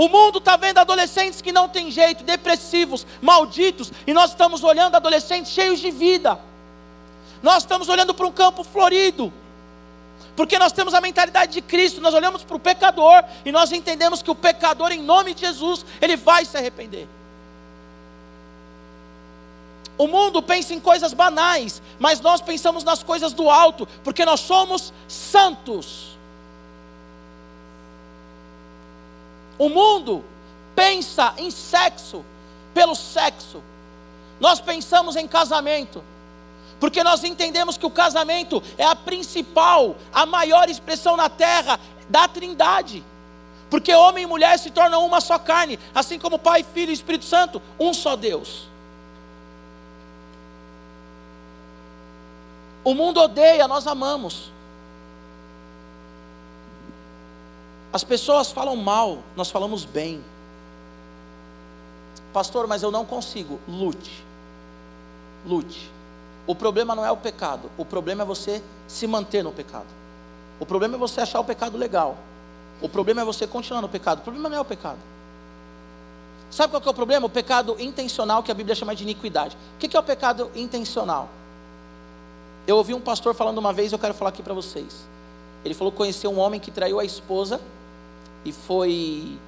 O 0.00 0.08
mundo 0.08 0.38
está 0.38 0.56
vendo 0.56 0.78
adolescentes 0.78 1.42
que 1.42 1.52
não 1.52 1.68
têm 1.68 1.90
jeito, 1.90 2.24
depressivos, 2.24 3.06
malditos, 3.20 3.92
e 4.06 4.14
nós 4.14 4.30
estamos 4.30 4.64
olhando 4.64 4.94
adolescentes 4.94 5.52
cheios 5.52 5.78
de 5.78 5.90
vida. 5.90 6.40
Nós 7.42 7.64
estamos 7.64 7.86
olhando 7.86 8.14
para 8.14 8.26
um 8.26 8.32
campo 8.32 8.64
florido, 8.64 9.30
porque 10.34 10.58
nós 10.58 10.72
temos 10.72 10.94
a 10.94 11.02
mentalidade 11.02 11.52
de 11.52 11.60
Cristo, 11.60 12.00
nós 12.00 12.14
olhamos 12.14 12.42
para 12.42 12.56
o 12.56 12.58
pecador 12.58 13.22
e 13.44 13.52
nós 13.52 13.72
entendemos 13.72 14.22
que 14.22 14.30
o 14.30 14.34
pecador, 14.34 14.90
em 14.90 15.02
nome 15.02 15.34
de 15.34 15.42
Jesus, 15.42 15.84
ele 16.00 16.16
vai 16.16 16.46
se 16.46 16.56
arrepender. 16.56 17.06
O 19.98 20.06
mundo 20.06 20.40
pensa 20.40 20.72
em 20.72 20.80
coisas 20.80 21.12
banais, 21.12 21.82
mas 21.98 22.22
nós 22.22 22.40
pensamos 22.40 22.84
nas 22.84 23.02
coisas 23.02 23.34
do 23.34 23.50
alto, 23.50 23.86
porque 24.02 24.24
nós 24.24 24.40
somos 24.40 24.94
santos. 25.06 26.18
O 29.60 29.68
mundo 29.68 30.24
pensa 30.74 31.34
em 31.36 31.50
sexo 31.50 32.24
pelo 32.72 32.94
sexo. 32.94 33.62
Nós 34.40 34.58
pensamos 34.58 35.16
em 35.16 35.28
casamento, 35.28 36.02
porque 36.80 37.04
nós 37.04 37.22
entendemos 37.24 37.76
que 37.76 37.84
o 37.84 37.90
casamento 37.90 38.62
é 38.78 38.86
a 38.86 38.96
principal, 38.96 39.96
a 40.14 40.24
maior 40.24 40.70
expressão 40.70 41.14
na 41.14 41.28
terra 41.28 41.78
da 42.08 42.26
Trindade. 42.26 43.04
Porque 43.68 43.94
homem 43.94 44.24
e 44.24 44.26
mulher 44.26 44.58
se 44.58 44.70
tornam 44.70 45.04
uma 45.04 45.20
só 45.20 45.38
carne, 45.38 45.78
assim 45.94 46.18
como 46.18 46.38
Pai, 46.38 46.62
Filho 46.62 46.88
e 46.88 46.94
Espírito 46.94 47.26
Santo, 47.26 47.60
um 47.78 47.92
só 47.92 48.16
Deus. 48.16 48.66
O 52.82 52.94
mundo 52.94 53.20
odeia, 53.20 53.68
nós 53.68 53.86
amamos. 53.86 54.50
As 57.92 58.04
pessoas 58.04 58.52
falam 58.52 58.76
mal, 58.76 59.18
nós 59.36 59.50
falamos 59.50 59.84
bem. 59.84 60.22
Pastor, 62.32 62.66
mas 62.66 62.82
eu 62.82 62.90
não 62.90 63.04
consigo. 63.04 63.58
Lute. 63.66 64.24
Lute. 65.44 65.90
O 66.46 66.54
problema 66.54 66.94
não 66.94 67.04
é 67.04 67.10
o 67.10 67.16
pecado, 67.16 67.70
o 67.76 67.84
problema 67.84 68.22
é 68.22 68.26
você 68.26 68.62
se 68.86 69.06
manter 69.06 69.42
no 69.42 69.52
pecado. 69.52 69.86
O 70.58 70.66
problema 70.66 70.96
é 70.96 70.98
você 70.98 71.20
achar 71.20 71.40
o 71.40 71.44
pecado 71.44 71.76
legal. 71.76 72.16
O 72.80 72.88
problema 72.88 73.22
é 73.22 73.24
você 73.24 73.46
continuar 73.46 73.80
no 73.82 73.88
pecado. 73.88 74.18
O 74.18 74.22
problema 74.22 74.48
não 74.48 74.56
é 74.56 74.60
o 74.60 74.64
pecado. 74.64 74.98
Sabe 76.50 76.72
qual 76.72 76.82
é 76.84 76.88
o 76.88 76.94
problema? 76.94 77.26
O 77.26 77.30
pecado 77.30 77.76
intencional, 77.78 78.42
que 78.42 78.50
a 78.50 78.54
Bíblia 78.54 78.74
chama 78.74 78.94
de 78.94 79.02
iniquidade. 79.02 79.56
O 79.76 79.78
que 79.78 79.96
é 79.96 80.00
o 80.00 80.02
pecado 80.02 80.50
intencional? 80.54 81.28
Eu 82.66 82.76
ouvi 82.76 82.94
um 82.94 83.00
pastor 83.00 83.34
falando 83.34 83.58
uma 83.58 83.72
vez, 83.72 83.92
eu 83.92 83.98
quero 83.98 84.14
falar 84.14 84.30
aqui 84.30 84.42
para 84.42 84.54
vocês. 84.54 85.06
Ele 85.64 85.74
falou 85.74 85.92
que 85.92 85.98
conheceu 85.98 86.30
um 86.30 86.38
homem 86.38 86.58
que 86.58 86.70
traiu 86.70 86.98
a 86.98 87.04
esposa 87.04 87.60
e 88.44 88.52
foi, 88.52 89.38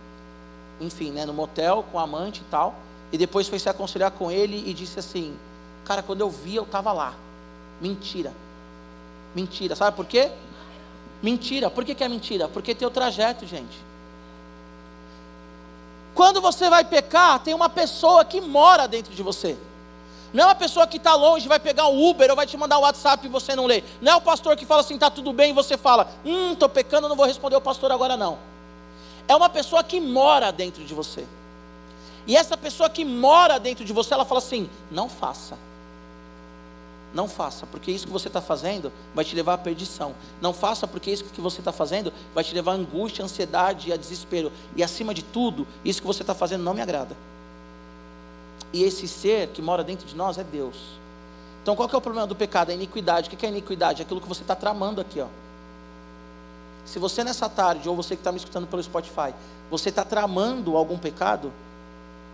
enfim, 0.81 1.11
né, 1.11 1.25
no 1.25 1.33
motel 1.33 1.85
com 1.91 1.99
a 1.99 2.03
amante 2.03 2.41
e 2.41 2.51
tal. 2.51 2.75
E 3.11 3.19
depois 3.19 3.49
foi 3.49 3.59
se 3.59 3.69
aconselhar 3.69 4.11
com 4.11 4.31
ele 4.31 4.63
e 4.67 4.73
disse 4.73 4.99
assim: 4.99 5.37
Cara, 5.85 6.03
quando 6.03 6.21
eu 6.21 6.31
vi, 6.31 6.57
eu 6.57 6.63
estava 6.63 6.93
lá. 6.93 7.15
Mentira. 7.81 8.33
Mentira. 9.35 9.75
Sabe 9.75 9.97
por 9.97 10.07
quê? 10.07 10.31
Mentira. 11.23 11.71
Por 11.71 11.85
que, 11.85 11.95
que 11.95 12.05
é 12.05 12.09
mentira? 12.09 12.49
Porque 12.49 12.75
tem 12.75 12.87
o 12.87 12.91
trajeto, 12.91 13.47
gente. 13.47 13.79
Quando 16.15 16.41
você 16.41 16.69
vai 16.69 16.85
pecar, 16.85 17.39
tem 17.41 17.55
uma 17.55 17.69
pessoa 17.69 18.25
que 18.25 18.41
mora 18.41 18.87
dentro 18.87 19.15
de 19.15 19.23
você. 19.23 19.57
Não 20.33 20.45
é 20.45 20.47
uma 20.47 20.55
pessoa 20.55 20.87
que 20.87 20.97
está 20.97 21.15
longe, 21.15 21.47
vai 21.47 21.61
pegar 21.61 21.89
um 21.89 22.09
Uber 22.09 22.31
ou 22.31 22.37
vai 22.37 22.47
te 22.47 22.57
mandar 22.57 22.79
um 22.79 22.83
WhatsApp 22.83 23.27
e 23.27 23.29
você 23.29 23.55
não 23.55 23.67
lê. 23.67 23.83
Não 24.01 24.13
é 24.13 24.17
o 24.17 24.21
pastor 24.21 24.57
que 24.57 24.65
fala 24.65 24.81
assim, 24.81 24.95
está 24.95 25.11
tudo 25.11 25.33
bem, 25.33 25.51
e 25.51 25.55
você 25.55 25.77
fala, 25.77 26.11
hum, 26.25 26.53
estou 26.53 26.69
pecando, 26.69 27.09
não 27.09 27.17
vou 27.17 27.27
responder 27.27 27.57
o 27.57 27.61
pastor 27.61 27.93
agora 27.93 28.17
não. 28.17 28.39
É 29.29 29.35
uma 29.37 29.49
pessoa 29.49 29.83
que 29.83 30.01
mora 30.01 30.51
dentro 30.51 30.85
de 30.85 30.95
você. 30.95 31.25
E 32.27 32.37
essa 32.37 32.57
pessoa 32.57 32.89
que 32.89 33.05
mora 33.05 33.59
dentro 33.59 33.85
de 33.85 33.93
você, 33.93 34.15
ela 34.15 34.25
fala 34.25 34.39
assim: 34.39 34.69
não 34.91 35.09
faça. 35.09 35.57
Não 37.15 37.29
faça, 37.29 37.67
porque 37.67 37.91
isso 37.91 38.07
que 38.07 38.13
você 38.13 38.29
está 38.29 38.41
fazendo 38.41 38.91
vai 39.15 39.25
te 39.25 39.35
levar 39.37 39.55
à 39.55 39.59
perdição. 39.59 40.15
Não 40.41 40.55
faça, 40.55 40.87
porque 40.87 41.11
isso 41.11 41.25
que 41.25 41.41
você 41.43 41.61
está 41.61 41.71
fazendo 41.71 42.11
vai 42.35 42.43
te 42.43 42.55
levar 42.55 42.73
à 42.73 42.75
angústia, 42.75 43.23
à 43.23 43.27
ansiedade 43.27 43.91
e 43.91 43.93
a 43.93 43.97
desespero. 43.97 44.51
E 44.75 44.83
acima 44.83 45.13
de 45.13 45.23
tudo, 45.23 45.67
isso 45.85 46.01
que 46.01 46.07
você 46.07 46.23
está 46.23 46.35
fazendo 46.35 46.63
não 46.63 46.73
me 46.73 46.81
agrada. 46.81 47.15
E 48.73 48.83
esse 48.83 49.07
ser 49.07 49.49
que 49.49 49.61
mora 49.61 49.85
dentro 49.85 50.07
de 50.07 50.17
nós 50.17 50.39
é 50.39 50.45
Deus. 50.45 50.77
Então 51.63 51.77
qual 51.77 51.87
que 51.87 51.95
é 51.95 51.99
o 51.99 52.01
problema 52.01 52.27
do 52.27 52.35
pecado? 52.35 52.71
A 52.71 52.75
iniquidade. 52.75 53.29
O 53.29 53.37
que 53.37 53.45
é 53.45 53.49
iniquidade? 53.51 54.01
Aquilo 54.01 54.21
que 54.21 54.29
você 54.29 54.41
está 54.41 54.57
tramando 54.57 55.01
aqui, 55.01 55.21
ó. 55.21 55.27
Se 56.85 56.99
você 56.99 57.23
nessa 57.23 57.49
tarde, 57.49 57.89
ou 57.89 57.97
você 57.97 58.15
que 58.17 58.21
está 58.21 58.33
me 58.33 58.39
escutando 58.39 58.67
pelo 58.67 58.83
Spotify, 58.83 59.35
você 59.71 59.89
está 59.89 60.05
tramando 60.05 60.77
algum 60.77 60.99
pecado, 60.99 61.53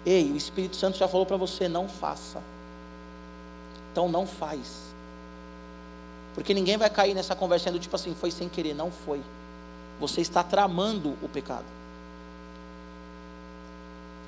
ei, 0.04 0.30
o 0.32 0.37
Espírito 0.37 0.76
Santo 0.76 0.96
já 0.98 1.06
falou 1.06 1.26
para 1.26 1.37
você, 1.37 1.68
não 1.68 1.88
faça. 1.88 2.42
Então 3.92 4.08
não 4.08 4.26
faz. 4.26 4.88
Porque 6.34 6.54
ninguém 6.54 6.76
vai 6.76 6.88
cair 6.88 7.14
nessa 7.14 7.34
conversa 7.34 7.70
do 7.70 7.78
tipo 7.78 7.94
assim, 7.96 8.14
foi 8.14 8.30
sem 8.30 8.48
querer, 8.48 8.74
não 8.74 8.90
foi. 8.90 9.20
Você 10.00 10.20
está 10.20 10.42
tramando 10.42 11.16
o 11.20 11.28
pecado. 11.28 11.64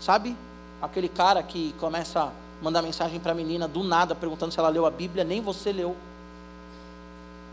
Sabe? 0.01 0.37
Aquele 0.83 1.09
cara 1.09 1.43
que 1.43 1.73
começa 1.79 2.23
a 2.23 2.33
mandar 2.63 2.83
mensagem 2.83 3.21
para 3.21 3.33
a 3.33 3.35
menina 3.35 3.69
do 3.69 3.85
nada, 3.85 4.15
perguntando 4.15 4.53
se 4.53 4.59
ela 4.59 4.69
leu 4.69 4.87
a 4.87 4.91
Bíblia, 4.91 5.25
nem 5.25 5.41
você 5.41 5.73
leu. 5.73 5.97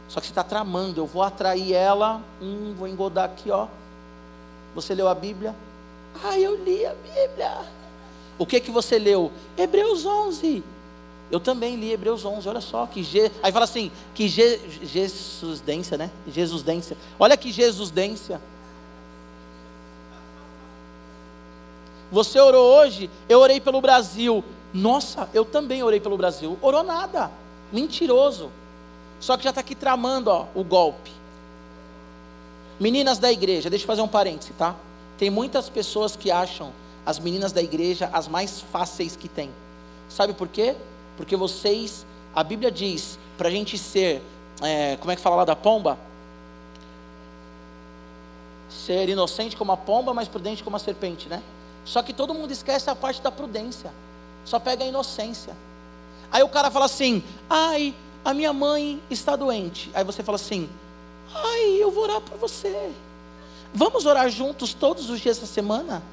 Só 0.07 0.19
que 0.21 0.27
você 0.27 0.31
está 0.31 0.43
tramando, 0.43 1.01
eu 1.01 1.05
vou 1.05 1.21
atrair 1.21 1.73
ela, 1.73 2.21
hum, 2.41 2.73
vou 2.77 2.87
engodar 2.87 3.25
aqui, 3.25 3.51
ó. 3.51 3.67
Você 4.73 4.93
leu 4.93 5.07
a 5.07 5.15
Bíblia? 5.15 5.55
Ah, 6.23 6.39
eu 6.39 6.63
li 6.63 6.85
a 6.85 6.93
Bíblia. 6.93 7.65
O 8.37 8.45
que 8.45 8.59
que 8.59 8.71
você 8.71 8.97
leu? 8.97 9.31
Hebreus 9.57 10.05
11. 10.05 10.63
Eu 11.29 11.39
também 11.39 11.75
li 11.75 11.91
Hebreus 11.91 12.23
11, 12.23 12.47
olha 12.47 12.61
só, 12.61 12.85
que 12.85 13.03
Je... 13.03 13.29
aí 13.43 13.51
fala 13.51 13.65
assim, 13.65 13.91
que 14.15 14.29
Je... 14.29 14.59
Jesusdência, 14.83 15.97
né? 15.97 16.09
Jesusdência. 16.27 16.95
Olha 17.19 17.35
que 17.35 17.51
Jesusdência. 17.51 18.39
Você 22.09 22.39
orou 22.39 22.79
hoje, 22.79 23.09
eu 23.27 23.39
orei 23.39 23.59
pelo 23.59 23.81
Brasil. 23.81 24.43
Nossa, 24.73 25.29
eu 25.33 25.43
também 25.43 25.83
orei 25.83 25.99
pelo 25.99 26.17
Brasil. 26.17 26.57
Orou 26.61 26.83
nada. 26.83 27.29
Mentiroso. 27.73 28.49
Só 29.19 29.35
que 29.37 29.43
já 29.43 29.49
está 29.49 29.61
aqui 29.61 29.75
tramando 29.75 30.29
ó, 30.29 30.45
o 30.53 30.63
golpe. 30.63 31.11
Meninas 32.79 33.17
da 33.17 33.31
igreja, 33.31 33.69
deixa 33.69 33.83
eu 33.83 33.87
fazer 33.87 34.01
um 34.01 34.07
parêntese, 34.07 34.53
tá? 34.53 34.75
Tem 35.17 35.29
muitas 35.29 35.69
pessoas 35.69 36.15
que 36.15 36.29
acham 36.29 36.71
as 37.05 37.17
meninas 37.17 37.51
da 37.51 37.61
igreja 37.61 38.09
as 38.13 38.27
mais 38.27 38.61
fáceis 38.61 39.15
que 39.15 39.27
tem. 39.27 39.49
Sabe 40.09 40.33
por 40.33 40.47
quê? 40.47 40.75
Porque 41.15 41.35
vocês, 41.35 42.05
a 42.35 42.43
Bíblia 42.43 42.69
diz, 42.69 43.17
para 43.37 43.47
a 43.47 43.51
gente 43.51 43.77
ser, 43.77 44.21
é, 44.61 44.95
como 44.97 45.11
é 45.11 45.15
que 45.15 45.21
fala 45.21 45.37
lá 45.37 45.45
da 45.45 45.55
pomba? 45.55 45.97
Ser 48.69 49.09
inocente 49.09 49.55
como 49.55 49.71
a 49.71 49.77
pomba, 49.77 50.13
mas 50.13 50.27
prudente 50.27 50.63
como 50.63 50.75
a 50.75 50.79
serpente, 50.79 51.27
né? 51.27 51.41
Só 51.83 52.03
que 52.03 52.13
todo 52.13 52.33
mundo 52.33 52.51
esquece 52.51 52.89
a 52.89 52.95
parte 52.95 53.21
da 53.21 53.31
prudência, 53.31 53.91
só 54.43 54.59
pega 54.59 54.83
a 54.83 54.87
inocência. 54.87 55.55
Aí 56.31 56.43
o 56.43 56.49
cara 56.49 56.69
fala 56.69 56.85
assim: 56.85 57.23
ai, 57.49 57.95
a 58.27 58.33
minha 58.33 58.51
mãe 58.51 59.01
está 59.09 59.37
doente. 59.37 59.89
Aí 59.93 60.03
você 60.03 60.21
fala 60.21 60.35
assim: 60.35 60.69
ai, 61.33 61.81
eu 61.81 61.89
vou 61.89 62.03
orar 62.03 62.19
por 62.19 62.37
você. 62.37 62.91
Vamos 63.73 64.05
orar 64.05 64.29
juntos 64.29 64.73
todos 64.73 65.09
os 65.09 65.21
dias 65.21 65.37
da 65.37 65.47
semana? 65.47 66.03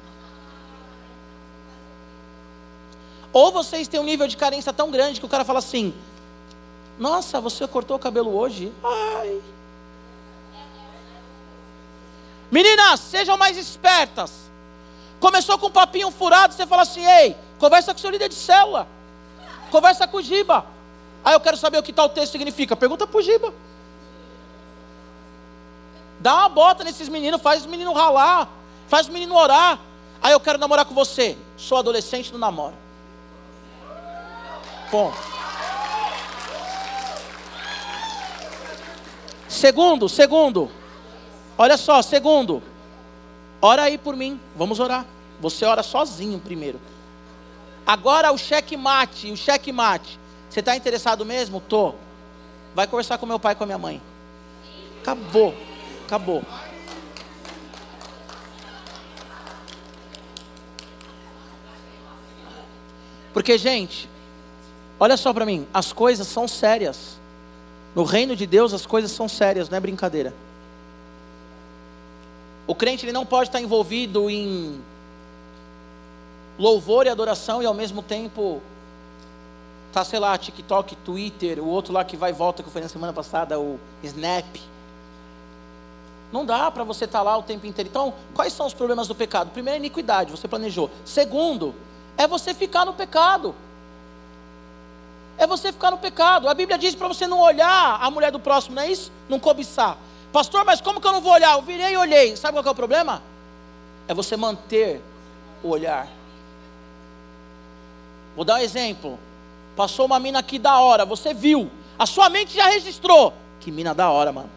Ou 3.33 3.51
vocês 3.51 3.89
têm 3.89 3.99
um 3.99 4.05
nível 4.05 4.29
de 4.29 4.37
carência 4.37 4.71
tão 4.71 4.89
grande 4.89 5.19
que 5.19 5.25
o 5.25 5.29
cara 5.29 5.43
fala 5.43 5.59
assim: 5.59 5.93
Nossa, 6.97 7.41
você 7.41 7.67
cortou 7.67 7.97
o 7.97 7.99
cabelo 7.99 8.33
hoje? 8.33 8.71
Ai. 8.81 9.41
Meninas, 12.49 13.01
sejam 13.01 13.35
mais 13.35 13.57
espertas. 13.57 14.31
Começou 15.19 15.59
com 15.59 15.67
um 15.67 15.71
papinho 15.71 16.09
furado, 16.11 16.53
você 16.53 16.65
fala 16.65 16.83
assim: 16.83 17.05
Ei, 17.05 17.35
conversa 17.59 17.93
com 17.93 17.99
seu 17.99 18.09
líder 18.09 18.29
de 18.29 18.35
célula. 18.35 18.87
Conversa 19.69 20.07
com 20.07 20.15
o 20.15 20.21
Giba. 20.21 20.74
Aí 21.25 21.33
eu 21.33 21.39
quero 21.39 21.57
saber 21.57 21.79
o 21.79 21.83
que 21.83 21.91
tal 21.91 22.07
texto 22.07 22.33
significa. 22.33 22.75
Pergunta 22.75 23.07
para 23.07 23.17
o 23.17 23.21
Giba. 23.21 23.51
Dá 26.19 26.35
uma 26.35 26.49
bota 26.49 26.83
nesses 26.83 27.09
meninos, 27.09 27.41
faz 27.41 27.61
os 27.61 27.67
meninos 27.67 27.95
ralar, 27.95 28.47
faz 28.87 29.07
os 29.07 29.11
meninos 29.11 29.35
orar. 29.35 29.79
Aí 30.21 30.31
eu 30.31 30.39
quero 30.39 30.59
namorar 30.59 30.85
com 30.85 30.93
você. 30.93 31.35
Sou 31.57 31.79
adolescente, 31.79 32.31
não 32.31 32.39
namoro. 32.39 32.75
Ponto. 34.91 35.17
Segundo, 39.49 40.07
segundo. 40.07 40.71
Olha 41.57 41.77
só, 41.77 42.03
segundo. 42.03 42.61
Ora 43.59 43.83
aí 43.83 43.97
por 43.97 44.15
mim. 44.15 44.39
Vamos 44.55 44.79
orar. 44.79 45.05
Você 45.39 45.65
ora 45.65 45.81
sozinho 45.81 46.39
primeiro. 46.39 46.79
Agora 47.85 48.31
o 48.31 48.37
cheque 48.37 48.77
mate, 48.77 49.31
o 49.31 49.37
cheque 49.37 49.71
mate. 49.71 50.19
Você 50.55 50.61
está 50.61 50.73
interessado 50.73 51.25
mesmo? 51.25 51.59
Tô. 51.59 51.95
Vai 52.73 52.87
conversar 52.87 53.17
com 53.17 53.25
meu 53.25 53.37
pai 53.37 53.51
e 53.51 53.55
com 53.57 53.65
a 53.65 53.67
minha 53.67 53.77
mãe. 53.77 54.01
Acabou. 55.01 55.53
Acabou. 56.05 56.41
Porque, 63.33 63.57
gente, 63.57 64.07
Olha 64.99 65.17
só 65.17 65.33
para 65.33 65.45
mim, 65.45 65.67
as 65.73 65.91
coisas 65.91 66.25
são 66.25 66.47
sérias. 66.47 67.19
No 67.93 68.03
reino 68.03 68.35
de 68.35 68.45
Deus 68.45 68.73
as 68.73 68.85
coisas 68.85 69.11
são 69.11 69.27
sérias, 69.27 69.69
não 69.69 69.77
é 69.77 69.81
brincadeira. 69.81 70.33
O 72.65 72.73
crente 72.73 73.05
ele 73.05 73.11
não 73.11 73.25
pode 73.25 73.49
estar 73.49 73.59
envolvido 73.59 74.29
em 74.29 74.81
louvor 76.57 77.05
e 77.05 77.09
adoração 77.09 77.61
e 77.61 77.65
ao 77.65 77.73
mesmo 77.73 78.01
tempo 78.01 78.61
tá, 79.95 80.03
sei 80.03 80.19
lá, 80.19 80.37
TikTok, 80.37 80.95
Twitter, 80.97 81.59
o 81.59 81.67
outro 81.67 81.93
lá 81.93 82.03
que 82.03 82.17
vai 82.17 82.31
e 82.31 82.33
volta 82.33 82.61
que 82.61 82.69
foi 82.69 82.81
na 82.81 82.89
semana 82.89 83.13
passada, 83.13 83.59
o 83.59 83.79
Snap. 84.03 84.57
Não 86.31 86.45
dá 86.45 86.69
para 86.69 86.83
você 86.83 87.05
estar 87.05 87.19
tá 87.19 87.23
lá 87.23 87.37
o 87.37 87.43
tempo 87.43 87.65
inteiro. 87.65 87.89
Então, 87.89 88.13
quais 88.33 88.51
são 88.51 88.65
os 88.65 88.73
problemas 88.73 89.07
do 89.07 89.15
pecado? 89.15 89.51
Primeiro, 89.51 89.75
é 89.75 89.79
iniquidade, 89.79 90.31
você 90.31 90.47
planejou. 90.47 90.91
Segundo, 91.05 91.73
é 92.17 92.27
você 92.27 92.53
ficar 92.53 92.85
no 92.85 92.93
pecado 92.93 93.55
é 95.37 95.45
você 95.45 95.71
ficar 95.71 95.91
no 95.91 95.97
pecado. 95.97 96.47
A 96.47 96.53
Bíblia 96.53 96.77
diz 96.77 96.95
para 96.95 97.07
você 97.07 97.27
não 97.27 97.39
olhar 97.39 97.99
a 98.01 98.09
mulher 98.09 98.31
do 98.31 98.39
próximo, 98.39 98.75
não 98.75 98.83
é 98.83 98.91
isso? 98.91 99.11
Não 99.27 99.39
cobiçar. 99.39 99.97
Pastor, 100.31 100.63
mas 100.65 100.81
como 100.81 101.01
que 101.01 101.07
eu 101.07 101.11
não 101.11 101.21
vou 101.21 101.33
olhar? 101.33 101.53
Eu 101.53 101.61
virei 101.61 101.93
e 101.93 101.97
olhei. 101.97 102.35
Sabe 102.35 102.53
qual 102.57 102.65
é 102.65 102.69
o 102.69 102.75
problema? 102.75 103.21
É 104.07 104.13
você 104.13 104.37
manter 104.37 105.01
o 105.63 105.69
olhar. 105.69 106.07
Vou 108.35 108.45
dar 108.45 108.55
um 108.55 108.59
exemplo. 108.59 109.19
Passou 109.75 110.05
uma 110.05 110.19
mina 110.19 110.39
aqui 110.39 110.57
da 110.57 110.79
hora, 110.79 111.05
você 111.05 111.33
viu. 111.33 111.69
A 111.97 112.05
sua 112.05 112.29
mente 112.29 112.55
já 112.55 112.69
registrou. 112.69 113.33
Que 113.59 113.71
mina 113.71 113.93
da 113.93 114.09
hora, 114.09 114.31
mano. 114.31 114.49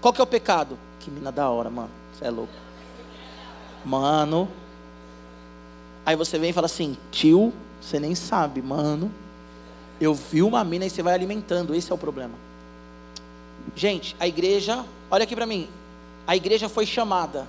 Qual 0.00 0.12
que 0.12 0.20
é 0.20 0.24
o 0.24 0.26
pecado? 0.26 0.78
Que 1.00 1.10
mina 1.10 1.30
da 1.30 1.48
hora, 1.50 1.68
mano. 1.68 1.90
Você 2.12 2.24
é 2.24 2.30
louco. 2.30 2.52
Mano. 3.84 4.48
Aí 6.04 6.16
você 6.16 6.38
vem 6.38 6.50
e 6.50 6.52
fala 6.52 6.66
assim: 6.66 6.96
tio, 7.10 7.52
você 7.80 7.98
nem 7.98 8.14
sabe, 8.14 8.62
mano. 8.62 9.12
Eu 10.00 10.14
vi 10.14 10.42
uma 10.42 10.62
mina 10.64 10.86
e 10.86 10.90
você 10.90 11.02
vai 11.02 11.14
alimentando. 11.14 11.74
Esse 11.74 11.90
é 11.90 11.94
o 11.94 11.98
problema. 11.98 12.34
Gente, 13.74 14.14
a 14.20 14.26
igreja, 14.26 14.84
olha 15.10 15.24
aqui 15.24 15.34
para 15.34 15.46
mim. 15.46 15.68
A 16.26 16.36
igreja 16.36 16.68
foi 16.68 16.86
chamada, 16.86 17.46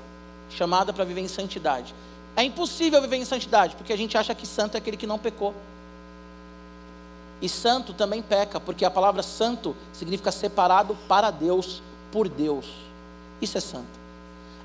chamada 0.50 0.94
para 0.94 1.04
viver 1.04 1.22
em 1.22 1.28
santidade. 1.28 1.94
É 2.36 2.44
impossível 2.44 3.02
viver 3.02 3.18
em 3.18 3.26
santidade, 3.26 3.76
porque 3.76 3.92
a 3.92 3.98
gente 3.98 4.18
acha 4.18 4.34
que 4.36 4.46
santo 4.46 4.76
é 4.76 4.78
aquele 4.78 4.98
que 4.98 5.08
não 5.08 5.18
pecou. 5.18 5.54
E 7.42 7.48
santo 7.48 7.94
também 7.94 8.22
peca, 8.22 8.60
porque 8.60 8.84
a 8.84 8.90
palavra 8.90 9.22
santo 9.22 9.76
significa 9.94 10.32
separado 10.32 10.96
para 11.08 11.30
Deus, 11.30 11.82
por 12.12 12.28
Deus. 12.28 12.66
Isso 13.42 13.58
é 13.58 13.62
santo. 13.62 13.98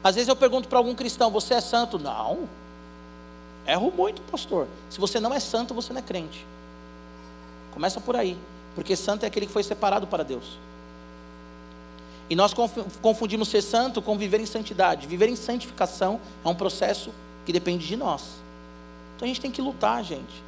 Às 0.02 0.14
vezes 0.14 0.28
eu 0.28 0.36
pergunto 0.36 0.68
para 0.68 0.78
algum 0.78 0.94
cristão: 0.94 1.30
Você 1.30 1.54
é 1.54 1.60
santo? 1.60 1.98
Não. 1.98 2.48
Erro 3.66 3.92
muito, 3.96 4.22
pastor. 4.22 4.66
Se 4.90 4.98
você 4.98 5.20
não 5.20 5.32
é 5.32 5.38
santo, 5.38 5.74
você 5.74 5.92
não 5.92 6.00
é 6.00 6.02
crente. 6.02 6.44
Começa 7.72 8.00
por 8.00 8.16
aí. 8.16 8.36
Porque 8.74 8.96
santo 8.96 9.24
é 9.24 9.26
aquele 9.26 9.46
que 9.46 9.52
foi 9.52 9.62
separado 9.62 10.06
para 10.06 10.22
Deus. 10.22 10.58
E 12.28 12.34
nós 12.34 12.54
confundimos 13.02 13.48
ser 13.48 13.62
santo 13.62 14.00
com 14.00 14.16
viver 14.16 14.40
em 14.40 14.46
santidade. 14.46 15.06
Viver 15.06 15.28
em 15.28 15.36
santificação 15.36 16.20
é 16.44 16.48
um 16.48 16.54
processo 16.54 17.10
que 17.44 17.52
depende 17.52 17.86
de 17.86 17.96
nós. 17.96 18.22
Então 19.16 19.26
a 19.26 19.28
gente 19.28 19.40
tem 19.40 19.50
que 19.50 19.60
lutar, 19.60 20.02
gente. 20.02 20.42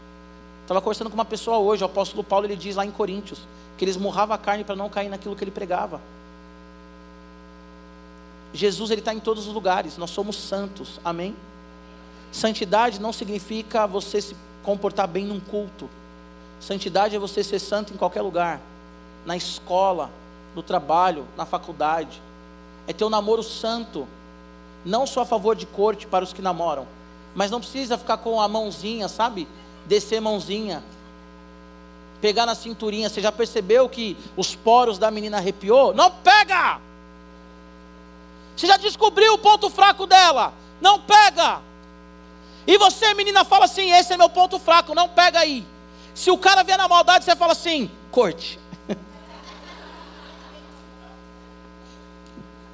Estava 0.65 0.81
conversando 0.81 1.11
com 1.11 1.15
uma 1.15 1.27
pessoa 1.27 1.59
hoje, 1.59 1.83
o 1.83 1.87
apóstolo 1.87 2.25
Paulo 2.25 2.47
ele 2.47 2.57
diz 2.57 2.75
lá 2.75 2.87
em 2.87 2.91
Coríntios 2.91 3.41
que 3.77 3.85
ele 3.85 3.91
esmurrava 3.91 4.35
a 4.35 4.39
carne 4.39 4.65
para 4.65 4.75
não 4.75 4.89
cair 4.89 5.11
naquilo 5.11 5.37
que 5.37 5.45
ele 5.45 5.51
pregava. 5.51 6.01
Jesus 8.55 8.91
ele 8.91 9.03
está 9.03 9.13
em 9.13 9.21
todos 9.21 9.47
os 9.47 9.53
lugares, 9.53 9.99
nós 9.99 10.11
somos 10.11 10.37
santos, 10.37 10.99
amém? 11.05 11.37
Santidade 12.33 12.99
não 12.99 13.13
significa 13.13 13.87
você 13.87 14.23
se 14.23 14.37
comportar 14.63 15.07
bem 15.07 15.27
num 15.27 15.39
culto. 15.39 15.91
Santidade 16.61 17.15
é 17.15 17.19
você 17.19 17.45
ser 17.45 17.59
santo 17.59 17.93
em 17.93 17.97
qualquer 17.97 18.23
lugar, 18.23 18.59
na 19.27 19.37
escola, 19.37 20.11
no 20.55 20.63
trabalho, 20.63 21.27
na 21.37 21.45
faculdade. 21.45 22.23
É 22.87 22.93
ter 22.93 23.05
um 23.05 23.11
namoro 23.11 23.43
santo, 23.43 24.09
não 24.83 25.07
só 25.07 25.23
a 25.23 25.27
favor 25.27 25.55
de 25.55 25.67
corte 25.67 26.07
para 26.07 26.25
os 26.25 26.33
que 26.33 26.41
namoram, 26.41 26.87
mas 27.35 27.51
não 27.51 27.61
precisa 27.61 27.99
ficar 27.99 28.17
com 28.19 28.41
a 28.41 28.49
mãozinha, 28.49 29.09
sabe? 29.09 29.47
Descer 29.87 30.21
mãozinha, 30.21 30.83
pegar 32.21 32.47
na 32.47 32.55
cinturinha. 32.55 33.09
Você 33.09 33.21
já 33.21 33.31
percebeu 33.31 33.89
que 33.89 34.17
os 34.37 34.55
poros 34.55 34.99
da 34.99 35.11
menina 35.11 35.37
arrepiou? 35.37 35.93
Não 35.95 36.11
pega! 36.11 36.81
Você 38.57 38.67
já 38.67 38.77
descobriu 38.77 39.35
o 39.35 39.39
ponto 39.39 39.69
fraco 39.69 40.07
dela? 40.07 40.53
Não 40.81 41.01
pega! 41.01 41.61
E 42.67 42.79
você, 42.79 43.13
menina, 43.15 43.45
fala 43.45 43.67
assim: 43.67 43.91
esse 43.93 44.13
é 44.13 44.17
meu 44.17 44.29
ponto 44.31 44.59
fraco, 44.59 44.95
não 44.95 45.09
pega 45.09 45.41
aí. 45.41 45.67
Se 46.15 46.31
o 46.31 46.39
cara 46.39 46.63
vier 46.63 46.79
na 46.79 46.89
maldade, 46.89 47.25
você 47.25 47.37
fala 47.37 47.53
assim: 47.53 47.91
corte. 48.11 48.59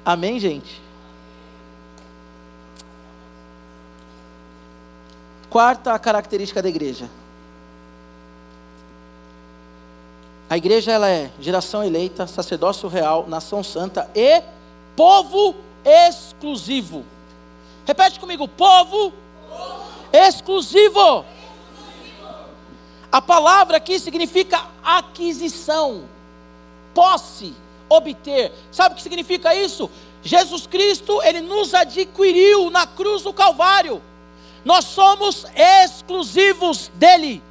Amém, 0.05 0.39
gente? 0.39 0.80
Quarta 5.51 5.99
característica 5.99 6.61
da 6.61 6.69
igreja. 6.69 7.09
A 10.49 10.55
igreja 10.55 10.93
ela 10.93 11.09
é 11.09 11.29
geração 11.41 11.83
eleita, 11.83 12.25
sacerdócio 12.25 12.87
real, 12.87 13.25
nação 13.27 13.61
santa 13.61 14.09
e 14.15 14.41
povo 14.95 15.53
exclusivo. 15.83 17.03
Repete 17.85 18.17
comigo: 18.17 18.47
povo, 18.47 19.11
povo. 19.11 19.83
Exclusivo. 20.13 21.25
exclusivo. 21.25 21.25
A 23.11 23.21
palavra 23.21 23.75
aqui 23.75 23.99
significa 23.99 24.65
aquisição, 24.81 26.05
posse, 26.93 27.53
obter. 27.89 28.53
Sabe 28.71 28.93
o 28.93 28.95
que 28.95 29.03
significa 29.03 29.53
isso? 29.53 29.91
Jesus 30.23 30.65
Cristo, 30.65 31.21
ele 31.23 31.41
nos 31.41 31.73
adquiriu 31.73 32.69
na 32.69 32.87
cruz 32.87 33.23
do 33.23 33.33
Calvário. 33.33 34.01
Nós 34.63 34.85
somos 34.85 35.45
exclusivos 35.55 36.91
dele. 36.95 37.41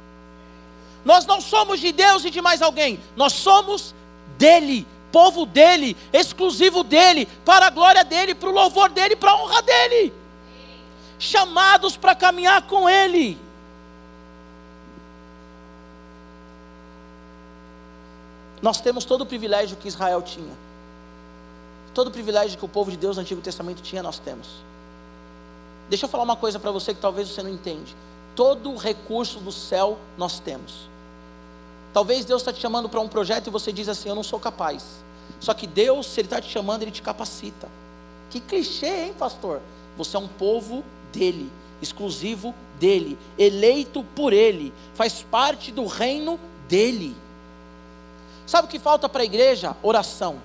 Nós 1.03 1.25
não 1.25 1.41
somos 1.41 1.79
de 1.79 1.91
Deus 1.91 2.23
e 2.25 2.29
de 2.29 2.41
mais 2.41 2.61
alguém. 2.61 2.99
Nós 3.15 3.33
somos 3.33 3.93
dele, 4.37 4.87
povo 5.11 5.45
dele, 5.45 5.97
exclusivo 6.13 6.83
dele, 6.83 7.25
para 7.43 7.67
a 7.67 7.69
glória 7.69 8.03
dele, 8.03 8.35
para 8.35 8.49
o 8.49 8.53
louvor 8.53 8.89
dele, 8.89 9.15
para 9.15 9.31
a 9.31 9.35
honra 9.35 9.61
dele. 9.61 10.13
Chamados 11.19 11.97
para 11.97 12.15
caminhar 12.15 12.61
com 12.63 12.89
ele. 12.89 13.37
Nós 18.61 18.79
temos 18.79 19.05
todo 19.05 19.21
o 19.21 19.25
privilégio 19.25 19.75
que 19.75 19.87
Israel 19.87 20.21
tinha. 20.21 20.53
Todo 21.93 22.07
o 22.07 22.11
privilégio 22.11 22.57
que 22.57 22.65
o 22.65 22.69
povo 22.69 22.91
de 22.91 22.97
Deus 22.97 23.17
no 23.17 23.23
Antigo 23.23 23.41
Testamento 23.41 23.81
tinha, 23.81 24.03
nós 24.03 24.19
temos. 24.19 24.70
Deixa 25.91 26.05
eu 26.05 26.09
falar 26.09 26.23
uma 26.23 26.37
coisa 26.37 26.57
para 26.57 26.71
você 26.71 26.93
que 26.93 27.01
talvez 27.01 27.27
você 27.27 27.43
não 27.43 27.49
entende. 27.49 27.93
Todo 28.33 28.73
recurso 28.77 29.39
do 29.39 29.51
céu 29.51 29.97
nós 30.17 30.39
temos. 30.39 30.89
Talvez 31.91 32.23
Deus 32.23 32.41
está 32.41 32.53
te 32.53 32.61
chamando 32.61 32.87
para 32.87 33.01
um 33.01 33.09
projeto 33.09 33.47
e 33.47 33.49
você 33.49 33.73
diz 33.73 33.89
assim: 33.89 34.07
Eu 34.07 34.15
não 34.15 34.23
sou 34.23 34.39
capaz. 34.39 34.85
Só 35.37 35.53
que 35.53 35.67
Deus, 35.67 36.05
se 36.05 36.21
Ele 36.21 36.27
está 36.27 36.39
te 36.39 36.49
chamando, 36.49 36.83
Ele 36.83 36.91
te 36.91 37.01
capacita. 37.01 37.67
Que 38.29 38.39
clichê, 38.39 39.07
hein, 39.07 39.13
pastor? 39.19 39.59
Você 39.97 40.15
é 40.15 40.19
um 40.21 40.29
povo 40.29 40.81
dele, 41.11 41.51
exclusivo 41.81 42.55
dele, 42.79 43.19
eleito 43.37 44.01
por 44.15 44.31
ele, 44.31 44.73
faz 44.93 45.21
parte 45.23 45.73
do 45.73 45.85
reino 45.85 46.39
dele. 46.69 47.13
Sabe 48.47 48.65
o 48.69 48.71
que 48.71 48.79
falta 48.79 49.09
para 49.09 49.23
a 49.23 49.25
igreja? 49.25 49.75
Oração. 49.83 50.37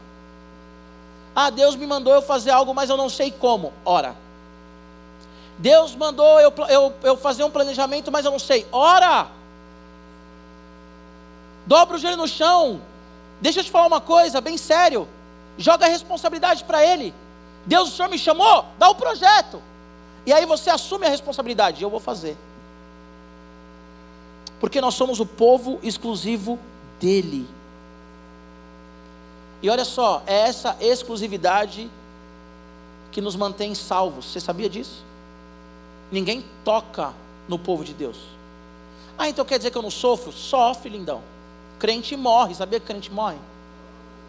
Ah, 1.37 1.50
Deus 1.50 1.76
me 1.76 1.87
mandou 1.87 2.12
eu 2.12 2.20
fazer 2.20 2.50
algo, 2.50 2.74
mas 2.74 2.90
eu 2.90 2.96
não 2.96 3.09
sei 3.09 3.30
como. 3.30 3.72
Ora. 3.85 4.25
Deus 5.58 5.94
mandou 5.94 6.38
eu, 6.40 6.52
eu, 6.68 6.94
eu 7.02 7.16
fazer 7.16 7.44
um 7.44 7.50
planejamento, 7.50 8.12
mas 8.12 8.24
eu 8.24 8.30
não 8.30 8.38
sei. 8.38 8.66
Ora. 8.70 9.28
Dobra 11.66 11.96
o 11.96 11.98
joelho 11.98 12.16
no 12.16 12.28
chão. 12.28 12.80
Deixa 13.40 13.60
eu 13.60 13.64
te 13.64 13.70
falar 13.70 13.86
uma 13.86 14.00
coisa, 14.00 14.40
bem 14.40 14.56
sério. 14.56 15.08
Joga 15.58 15.86
a 15.86 15.88
responsabilidade 15.88 16.64
para 16.64 16.84
Ele. 16.84 17.14
Deus, 17.64 17.88
o 17.88 17.96
Senhor 17.96 18.08
me 18.08 18.18
chamou? 18.18 18.66
Dá 18.78 18.88
o 18.88 18.94
projeto. 18.94 19.62
E 20.24 20.32
aí 20.32 20.44
você 20.44 20.70
assume 20.70 21.06
a 21.06 21.10
responsabilidade. 21.10 21.82
Eu 21.82 21.90
vou 21.90 22.00
fazer. 22.00 22.36
Porque 24.60 24.80
nós 24.80 24.94
somos 24.94 25.20
o 25.20 25.26
povo 25.26 25.78
exclusivo 25.82 26.58
dEle. 27.00 27.48
E 29.62 29.70
olha 29.70 29.84
só, 29.84 30.22
é 30.26 30.40
essa 30.48 30.76
exclusividade 30.80 31.90
que 33.10 33.20
nos 33.20 33.36
mantém 33.36 33.74
salvos. 33.74 34.26
Você 34.26 34.40
sabia 34.40 34.68
disso? 34.68 35.04
Ninguém 36.10 36.44
toca 36.64 37.12
no 37.48 37.58
povo 37.58 37.84
de 37.84 37.92
Deus. 37.92 38.16
Ah, 39.18 39.28
então 39.28 39.44
quer 39.44 39.58
dizer 39.58 39.70
que 39.70 39.78
eu 39.78 39.82
não 39.82 39.90
sofro? 39.90 40.32
Sofre, 40.32 40.90
lindão. 40.90 41.22
Crente 41.78 42.16
morre, 42.16 42.54
sabia 42.54 42.80
que 42.80 42.86
crente 42.86 43.10
morre? 43.10 43.38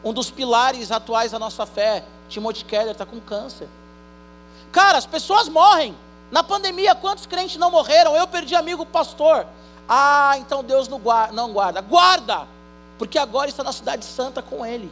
Um 0.03 0.13
dos 0.13 0.29
pilares 0.29 0.91
atuais 0.91 1.31
da 1.31 1.39
nossa 1.39 1.65
fé, 1.65 2.03
Timothy 2.29 2.63
Keller, 2.65 2.91
está 2.91 3.05
com 3.05 3.19
câncer. 3.19 3.67
Cara, 4.71 4.97
as 4.97 5.05
pessoas 5.05 5.49
morrem. 5.49 5.95
Na 6.29 6.43
pandemia, 6.43 6.93
quantos 6.93 7.25
crentes 7.25 7.57
não 7.57 7.71
morreram? 7.71 8.15
Eu 8.15 8.27
perdi 8.27 8.53
amigo 8.55 8.85
pastor. 8.85 9.45
Ah, 9.87 10.35
então 10.37 10.63
Deus 10.63 10.87
não 10.87 10.99
guarda. 10.99 11.33
Não 11.33 11.51
guarda. 11.51 11.81
Guarda! 11.81 12.47
Porque 12.97 13.17
agora 13.17 13.49
está 13.49 13.63
na 13.63 13.71
cidade 13.71 14.03
santa 14.03 14.41
com 14.41 14.65
ele. 14.65 14.91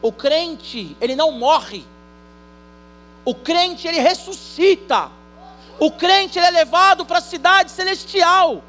O 0.00 0.10
crente, 0.10 0.96
ele 1.00 1.14
não 1.14 1.30
morre. 1.32 1.84
O 3.24 3.34
crente, 3.34 3.86
ele 3.86 4.00
ressuscita. 4.00 5.10
O 5.82 5.90
crente, 5.90 6.38
é 6.38 6.48
levado 6.48 7.04
para 7.04 7.18
a 7.18 7.20
cidade 7.20 7.72
celestial. 7.72 8.62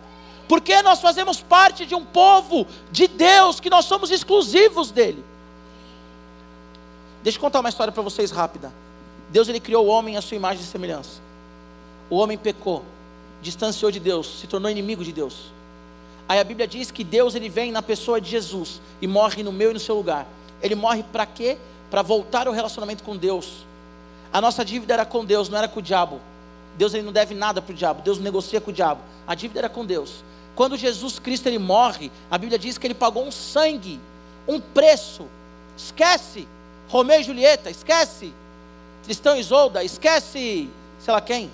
Porque 0.48 0.82
nós 0.82 1.00
fazemos 1.00 1.40
parte 1.40 1.86
de 1.86 1.94
um 1.94 2.04
povo 2.04 2.66
de 2.92 3.08
Deus, 3.08 3.60
que 3.60 3.70
nós 3.70 3.86
somos 3.86 4.10
exclusivos 4.10 4.90
dele. 4.90 5.24
Deixa 7.22 7.38
eu 7.38 7.42
contar 7.42 7.60
uma 7.60 7.70
história 7.70 7.94
para 7.94 8.02
vocês 8.02 8.32
rápida. 8.32 8.74
Deus 9.30 9.48
ele 9.48 9.60
criou 9.60 9.86
o 9.86 9.90
homem 9.90 10.18
à 10.18 10.24
sua 10.24 10.38
imagem 10.38 10.64
e 10.64 10.66
semelhança. 10.66 11.22
O 12.10 12.16
homem 12.16 12.36
pecou, 12.36 12.84
distanciou 13.44 13.92
de 13.92 14.00
Deus, 14.00 14.40
se 14.40 14.48
tornou 14.48 14.72
inimigo 14.72 15.04
de 15.04 15.12
Deus. 15.12 15.52
Aí 16.28 16.40
a 16.40 16.44
Bíblia 16.44 16.68
diz 16.68 16.90
que 16.90 17.04
Deus 17.04 17.36
ele 17.36 17.48
vem 17.48 17.72
na 17.72 17.84
pessoa 17.84 18.20
de 18.20 18.28
Jesus 18.28 18.82
e 19.00 19.06
morre 19.06 19.44
no 19.44 19.52
meu 19.52 19.70
e 19.70 19.76
no 19.76 19.80
seu 19.80 19.96
lugar. 19.96 20.26
Ele 20.64 20.74
morre 20.74 21.04
para 21.04 21.28
quê? 21.28 21.60
Para 21.92 22.02
voltar 22.02 22.48
ao 22.48 22.54
relacionamento 22.54 23.04
com 23.04 23.16
Deus. 23.16 23.68
A 24.32 24.42
nossa 24.42 24.66
dívida 24.66 24.96
era 24.96 25.06
com 25.06 25.24
Deus, 25.24 25.48
não 25.48 25.60
era 25.60 25.68
com 25.68 25.80
o 25.80 25.84
diabo. 25.84 26.20
Deus 26.78 26.94
ele 26.94 27.04
não 27.04 27.12
deve 27.12 27.36
nada 27.36 27.62
para 27.62 27.72
o 27.72 27.76
diabo. 27.76 28.02
Deus 28.02 28.20
negocia 28.20 28.60
com 28.60 28.72
o 28.72 28.74
diabo. 28.74 29.02
A 29.28 29.36
dívida 29.36 29.60
era 29.60 29.70
com 29.70 29.86
Deus. 29.86 30.24
Quando 30.56 30.78
Jesus 30.78 31.20
Cristo 31.20 31.48
ele 31.48 31.60
morre, 31.60 32.12
a 32.30 32.38
Bíblia 32.38 32.60
diz 32.60 32.78
que 32.78 32.86
ele 32.86 32.94
pagou 32.94 33.26
um 33.26 33.32
sangue, 33.32 34.00
um 34.48 34.60
preço. 34.60 35.28
Esquece 35.76 36.48
Romeu 36.88 37.20
e 37.20 37.24
Julieta, 37.24 37.72
esquece 37.72 38.32
Tristão 39.04 39.36
e 39.36 39.40
Isolda, 39.40 39.84
esquece, 39.84 40.70
sei 41.00 41.14
lá 41.14 41.20
quem. 41.20 41.52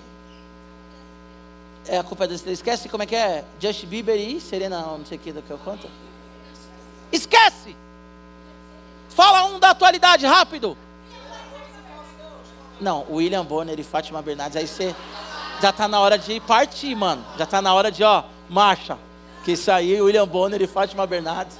É 1.87 1.97
a 1.97 2.03
culpa 2.03 2.27
das 2.27 2.45
Esquece 2.45 2.89
como 2.89 3.03
é 3.03 3.05
que 3.05 3.15
é? 3.15 3.43
Justin 3.59 3.87
Bieber 3.87 4.15
e 4.15 4.39
Serena, 4.39 4.81
não 4.81 5.05
sei 5.05 5.17
o 5.17 5.21
que, 5.21 5.31
que 5.31 5.49
eu 5.49 5.57
conto. 5.57 5.89
Esquece! 7.11 7.75
Fala 9.09 9.45
um 9.45 9.59
da 9.59 9.71
atualidade, 9.71 10.25
rápido. 10.25 10.77
Não, 12.79 13.05
William 13.09 13.43
Bonner 13.43 13.79
e 13.79 13.83
Fátima 13.83 14.21
Bernardes, 14.21 14.55
aí 14.55 14.67
você 14.67 14.95
já 15.61 15.71
tá 15.71 15.87
na 15.87 15.99
hora 15.99 16.17
de 16.17 16.39
partir, 16.39 16.95
mano. 16.95 17.23
Já 17.37 17.45
tá 17.45 17.61
na 17.61 17.73
hora 17.73 17.91
de, 17.91 18.03
ó, 18.03 18.23
marcha. 18.49 18.97
Que 19.43 19.53
isso 19.53 19.71
aí, 19.71 20.01
William 20.01 20.27
Bonner 20.27 20.61
e 20.61 20.67
Fátima 20.67 21.05
Bernardes, 21.05 21.57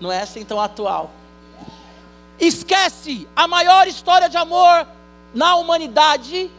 não 0.00 0.12
é 0.12 0.22
assim 0.22 0.44
tão 0.44 0.60
atual. 0.60 1.10
Esquece 2.38 3.26
a 3.34 3.48
maior 3.48 3.86
história 3.86 4.28
de 4.28 4.36
amor 4.36 4.86
na 5.34 5.56
humanidade 5.56 6.50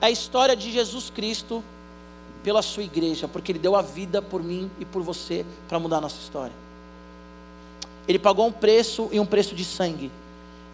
é 0.00 0.06
a 0.06 0.10
história 0.10 0.56
de 0.56 0.70
Jesus 0.72 1.10
Cristo 1.10 1.62
pela 2.42 2.60
sua 2.60 2.82
igreja, 2.82 3.26
porque 3.26 3.52
ele 3.52 3.58
deu 3.58 3.74
a 3.74 3.82
vida 3.82 4.20
por 4.20 4.42
mim 4.42 4.70
e 4.78 4.84
por 4.84 5.02
você 5.02 5.46
para 5.68 5.78
mudar 5.78 5.98
a 5.98 6.00
nossa 6.02 6.18
história. 6.20 6.52
Ele 8.06 8.18
pagou 8.18 8.46
um 8.46 8.52
preço 8.52 9.08
e 9.12 9.18
um 9.18 9.24
preço 9.24 9.54
de 9.54 9.64
sangue. 9.64 10.10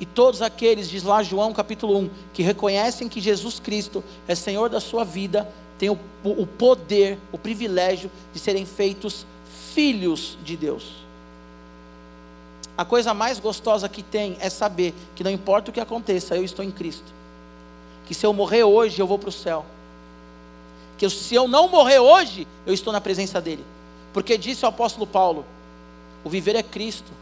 E 0.01 0.07
todos 0.07 0.40
aqueles, 0.40 0.88
diz 0.88 1.03
lá 1.03 1.22
João 1.22 1.53
capítulo 1.53 1.98
1, 1.98 2.11
que 2.32 2.42
reconhecem 2.42 3.07
que 3.07 3.20
Jesus 3.20 3.61
Cristo 3.61 4.03
é 4.26 4.34
Senhor 4.34 4.70
da 4.70 4.80
sua 4.80 5.05
vida, 5.05 5.46
têm 5.78 5.90
o, 5.90 5.98
o 6.24 6.46
poder, 6.46 7.18
o 7.30 7.36
privilégio 7.36 8.11
de 8.32 8.38
serem 8.38 8.64
feitos 8.64 9.26
filhos 9.74 10.38
de 10.42 10.57
Deus. 10.57 11.01
A 12.78 12.84
coisa 12.84 13.12
mais 13.12 13.38
gostosa 13.38 13.90
que 13.90 14.03
tem 14.03 14.38
é 14.40 14.48
saber 14.48 14.94
que 15.14 15.22
não 15.22 15.30
importa 15.30 15.70
o 15.70 15.72
que 15.72 15.80
aconteça, 15.80 16.34
eu 16.34 16.42
estou 16.42 16.64
em 16.64 16.70
Cristo. 16.70 17.12
Que 18.07 18.14
se 18.14 18.24
eu 18.24 18.32
morrer 18.32 18.64
hoje, 18.64 19.01
eu 19.01 19.07
vou 19.07 19.18
para 19.18 19.28
o 19.28 19.32
céu. 19.32 19.66
Que 20.96 21.09
se 21.11 21.34
eu 21.34 21.46
não 21.46 21.68
morrer 21.68 21.98
hoje, 21.98 22.46
eu 22.66 22.72
estou 22.72 22.90
na 22.90 23.01
presença 23.01 23.38
dEle. 23.38 23.64
Porque 24.14 24.38
disse 24.38 24.64
o 24.64 24.68
apóstolo 24.68 25.07
Paulo: 25.07 25.44
o 26.24 26.30
viver 26.30 26.57
é 26.57 26.62
Cristo, 26.62 27.12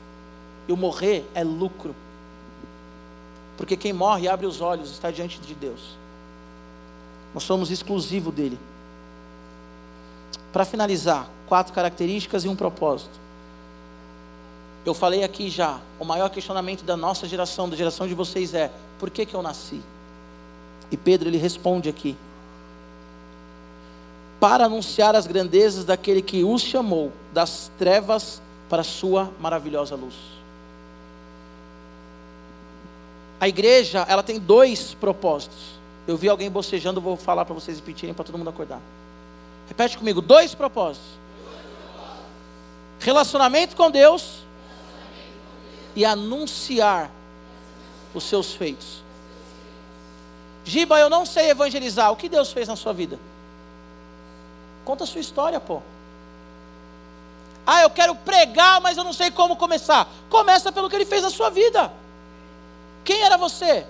e 0.68 0.72
o 0.72 0.76
morrer 0.76 1.24
é 1.35 1.43
lucro. 1.43 1.95
Porque 3.59 3.76
quem 3.76 3.92
morre 3.92 4.28
abre 4.28 4.46
os 4.46 4.61
olhos, 4.61 4.90
está 4.90 5.11
diante 5.11 5.40
de 5.40 5.52
Deus. 5.52 5.98
Nós 7.34 7.42
somos 7.42 7.72
exclusivo 7.72 8.30
dele. 8.30 8.59
Para 10.52 10.64
finalizar, 10.64 11.28
quatro 11.46 11.74
características 11.74 12.44
e 12.44 12.48
um 12.48 12.54
propósito. 12.54 13.18
Eu 14.86 14.94
falei 14.94 15.24
aqui 15.24 15.50
já, 15.50 15.80
o 15.98 16.04
maior 16.04 16.30
questionamento 16.30 16.84
da 16.84 16.96
nossa 16.96 17.26
geração, 17.26 17.68
da 17.68 17.76
geração 17.76 18.06
de 18.06 18.14
vocês 18.14 18.54
é: 18.54 18.70
por 18.98 19.11
que, 19.11 19.26
que 19.26 19.34
eu 19.34 19.42
nasci? 19.42 19.82
E 20.90 20.96
Pedro 20.96 21.28
ele 21.28 21.36
responde 21.36 21.88
aqui: 21.88 22.16
para 24.38 24.66
anunciar 24.66 25.16
as 25.16 25.26
grandezas 25.26 25.84
daquele 25.84 26.22
que 26.22 26.44
os 26.44 26.62
chamou 26.62 27.12
das 27.32 27.70
trevas 27.76 28.40
para 28.68 28.82
a 28.82 28.84
sua 28.84 29.30
maravilhosa 29.40 29.96
luz. 29.96 30.38
A 33.41 33.49
igreja, 33.49 34.05
ela 34.09 34.22
tem 34.22 34.39
dois 34.39 34.95
propósitos. 34.95 35.78
Eu 36.07 36.16
vi 36.16 36.28
alguém 36.28 36.51
bocejando, 36.51 37.01
vou 37.01 37.16
falar 37.16 37.45
para 37.45 37.55
vocês 37.55 37.78
repetirem 37.78 38.14
para 38.14 38.24
todo 38.24 38.39
mundo 38.39 38.51
acordar. 38.51 38.80
Repete 39.68 39.97
comigo: 39.97 40.20
dois 40.20 40.55
propósitos. 40.55 41.07
Relacionamento 42.99 43.76
com 43.76 43.91
Deus 43.91 44.39
e 45.95 46.05
anunciar 46.05 47.11
os 48.14 48.24
seus 48.24 48.55
feitos. 48.55 49.03
Giba, 50.64 50.99
eu 50.99 51.09
não 51.09 51.24
sei 51.24 51.51
evangelizar. 51.51 52.11
O 52.11 52.16
que 52.16 52.28
Deus 52.28 52.53
fez 52.53 52.66
na 52.68 52.76
sua 52.76 52.93
vida? 52.93 53.18
Conta 54.84 55.05
a 55.05 55.07
sua 55.07 55.20
história, 55.20 55.61
pô. 55.61 55.80
Ah, 57.66 57.82
eu 57.82 57.91
quero 57.91 58.14
pregar, 58.14 58.80
mas 58.80 58.97
eu 58.97 59.05
não 59.05 59.12
sei 59.12 59.30
como 59.30 59.55
começar. 59.55 60.09
Começa 60.28 60.72
pelo 60.72 60.89
que 60.89 60.97
ele 60.97 61.05
fez 61.05 61.22
na 61.22 61.30
sua 61.30 61.51
vida. 61.51 61.93
Quem 63.09 63.22
era 63.22 63.38
você? 63.38 63.86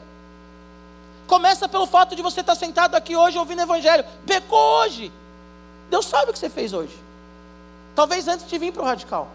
Começa 1.27 1.69
pelo 1.69 1.89
fato 1.89 2.15
de 2.15 2.23
você 2.23 2.41
estar 2.41 2.55
sentado 2.55 2.95
aqui 2.95 3.17
hoje 3.17 3.37
ouvindo 3.37 3.59
o 3.59 3.63
evangelho. 3.63 4.05
Pecou 4.25 4.57
hoje. 4.57 5.11
Deus 5.91 6.07
sabe 6.07 6.31
o 6.31 6.33
que 6.33 6.39
você 6.39 6.49
fez 6.49 6.73
hoje. 6.73 6.97
Talvez 7.97 8.29
antes 8.29 8.49
de 8.49 8.57
vir 8.57 8.73
para 8.73 8.81
o 8.81 8.85
radical. 8.85 9.27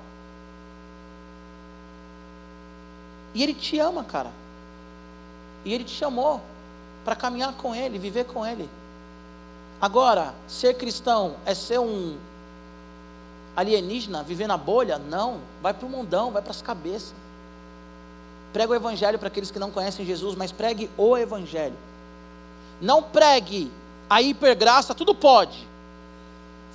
E 3.34 3.44
Ele 3.44 3.54
te 3.54 3.78
ama, 3.78 4.06
cara. 4.06 4.32
E 5.66 5.74
Ele 5.74 5.84
te 5.84 5.94
chamou 5.94 6.40
para 7.04 7.14
caminhar 7.14 7.52
com 7.56 7.76
Ele, 7.76 8.00
viver 8.00 8.24
com 8.24 8.48
Ele. 8.48 8.70
Agora, 9.82 10.34
ser 10.48 10.76
cristão 10.76 11.36
é 11.46 11.54
ser 11.54 11.82
um 11.82 12.18
alienígena, 13.54 14.24
viver 14.24 14.48
na 14.48 14.56
bolha? 14.56 14.98
Não. 14.98 15.42
Vai 15.62 15.74
para 15.74 15.86
o 15.86 15.90
mundão, 15.90 16.32
vai 16.32 16.42
para 16.42 16.52
as 16.52 16.62
cabeças. 16.62 17.23
Prega 18.54 18.72
o 18.72 18.76
Evangelho 18.76 19.18
para 19.18 19.28
aqueles 19.28 19.50
que 19.50 19.58
não 19.58 19.72
conhecem 19.72 20.06
Jesus, 20.06 20.36
mas 20.36 20.52
pregue 20.52 20.90
o 20.96 21.18
Evangelho. 21.18 21.76
Não 22.80 23.02
pregue 23.02 23.72
a 24.08 24.22
hipergraça, 24.22 24.94
tudo 24.94 25.16
pode. 25.16 25.68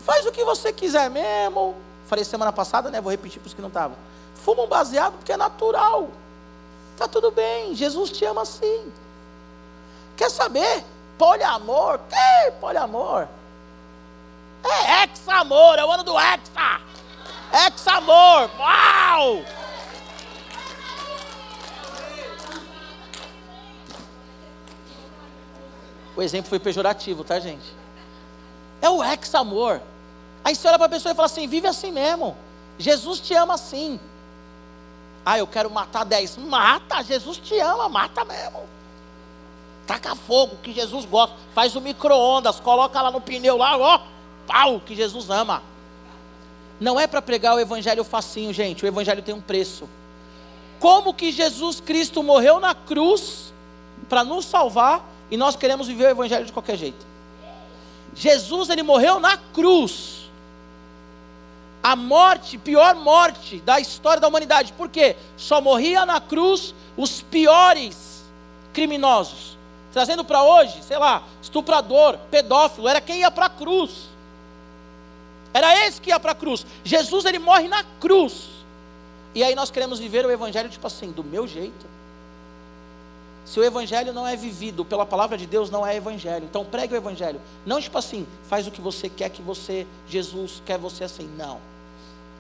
Faz 0.05 0.26
o 0.26 0.33
que 0.33 0.45
você 0.45 0.72
quiser 0.72 1.09
mesmo. 1.09 1.76
Falei 2.07 2.24
semana 2.24 2.53
passada, 2.53 2.91
né? 2.91 3.01
Vou 3.01 3.12
repetir 3.12 3.41
para 3.41 3.47
os 3.47 3.55
que 3.55 3.61
não 3.61 3.68
estavam. 3.68 3.97
Fuma 4.35 4.64
um 4.64 4.66
baseado 4.66 5.14
porque 5.14 5.33
é 5.33 5.37
natural. 5.37 6.09
Está 6.93 7.07
tudo 7.07 7.31
bem, 7.31 7.76
Jesus 7.76 8.11
te 8.11 8.24
ama 8.24 8.43
assim. 8.43 8.93
Quer 10.16 10.31
saber? 10.31 10.85
Poliamor? 11.16 12.01
Que 12.09 12.51
poliamor? 12.61 13.29
É 14.64 15.05
ex-amor, 15.05 15.79
é 15.79 15.85
o 15.85 15.93
ano 15.93 16.03
do 16.03 16.18
exa. 16.18 16.81
Ex-amor, 17.66 18.51
uau! 18.59 19.45
O 26.19 26.23
exemplo 26.23 26.49
foi 26.49 26.59
pejorativo, 26.59 27.23
tá, 27.23 27.39
gente? 27.39 27.73
É 28.83 28.91
o 28.91 29.05
ex-amor. 29.05 29.81
Aí 30.45 30.53
você 30.53 30.66
olha 30.66 30.77
para 30.77 30.87
a 30.87 30.91
pessoa 30.91 31.12
e 31.12 31.14
fala 31.14 31.27
assim: 31.27 31.47
vive 31.47 31.69
assim 31.69 31.93
mesmo. 31.93 32.37
Jesus 32.77 33.21
te 33.21 33.35
ama 33.35 33.55
assim. 33.55 34.01
Ah, 35.25 35.39
eu 35.39 35.47
quero 35.47 35.71
matar 35.71 36.03
dez. 36.03 36.37
Mata, 36.37 37.05
Jesus 37.05 37.39
te 37.39 37.57
ama, 37.61 37.89
mata 37.89 38.25
mesmo. 38.25 38.64
Taca 39.87 40.16
fogo, 40.16 40.57
que 40.61 40.73
Jesus 40.73 41.05
gosta. 41.05 41.37
Faz 41.55 41.77
o 41.77 41.81
micro-ondas, 41.81 42.59
coloca 42.59 43.01
lá 43.01 43.12
no 43.12 43.21
pneu 43.21 43.57
lá, 43.57 43.79
ó. 43.79 44.01
Pau, 44.45 44.81
que 44.81 44.97
Jesus 44.97 45.31
ama. 45.31 45.62
Não 46.81 46.99
é 46.99 47.07
para 47.07 47.23
pregar 47.23 47.55
o 47.55 47.61
evangelho 47.61 48.03
facinho, 48.03 48.53
gente. 48.53 48.85
O 48.85 48.89
evangelho 48.89 49.23
tem 49.23 49.37
um 49.37 49.41
preço. 49.41 49.89
Como 50.81 51.14
que 51.14 51.31
Jesus 51.31 51.79
Cristo 51.79 52.25
morreu 52.25 52.59
na 52.59 52.75
cruz 52.75 53.53
para 54.09 54.25
nos 54.25 54.47
salvar 54.47 55.16
e 55.31 55.37
nós 55.37 55.57
queremos 55.57 55.87
viver 55.87 56.07
o 56.07 56.11
evangelho 56.11 56.45
de 56.45 56.53
qualquer 56.53 56.76
jeito. 56.76 57.07
Jesus 58.14 58.68
ele 58.68 58.83
morreu 58.83 59.20
na 59.20 59.37
cruz. 59.37 60.29
A 61.83 61.95
morte, 61.95 62.59
pior 62.59 62.95
morte 62.97 63.61
da 63.61 63.79
história 63.79 64.20
da 64.20 64.29
humanidade. 64.29 64.72
Por 64.72 64.89
quê? 64.89 65.16
Só 65.37 65.61
morria 65.61 66.05
na 66.05 66.20
cruz 66.20 66.74
os 66.97 67.22
piores 67.22 68.24
criminosos. 68.72 69.57
Trazendo 69.93 70.24
para 70.24 70.43
hoje, 70.43 70.83
sei 70.83 70.99
lá, 70.99 71.22
estuprador, 71.41 72.18
pedófilo, 72.31 72.89
era 72.89 73.01
quem 73.01 73.20
ia 73.20 73.31
para 73.31 73.47
a 73.47 73.51
cruz. 73.51 74.09
Era 75.55 75.87
esse 75.87 76.01
que 76.01 76.11
ia 76.11 76.20
para 76.20 76.33
a 76.33 76.35
cruz. 76.35 76.66
Jesus 76.85 77.24
ele 77.24 77.39
morre 77.39 77.68
na 77.68 77.85
cruz. 78.01 78.49
E 79.35 79.43
aí 79.43 79.55
nós 79.55 79.70
queremos 79.70 79.99
viver 79.99 80.26
o 80.26 80.31
evangelho 80.31 80.68
tipo 80.68 80.87
assim, 80.87 81.11
do 81.11 81.22
meu 81.24 81.47
jeito. 81.47 81.87
Se 83.49 83.59
o 83.59 83.64
evangelho 83.64 84.12
não 84.12 84.26
é 84.26 84.36
vivido 84.36 84.84
pela 84.84 85.07
palavra 85.07 85.38
de 85.38 85.46
Deus, 85.46 85.70
não 85.70 85.86
é 85.86 85.96
evangelho. 85.96 86.44
Então 86.44 86.66
pregue 86.66 86.92
o 86.92 86.96
evangelho. 86.99 87.40
Não 87.64 87.80
tipo 87.80 87.96
assim, 87.96 88.26
faz 88.46 88.66
o 88.66 88.70
que 88.70 88.78
você 88.78 89.09
quer 89.09 89.30
que 89.30 89.40
você, 89.40 89.86
Jesus 90.07 90.62
quer 90.66 90.76
você 90.76 91.05
assim. 91.05 91.26
Não. 91.34 91.59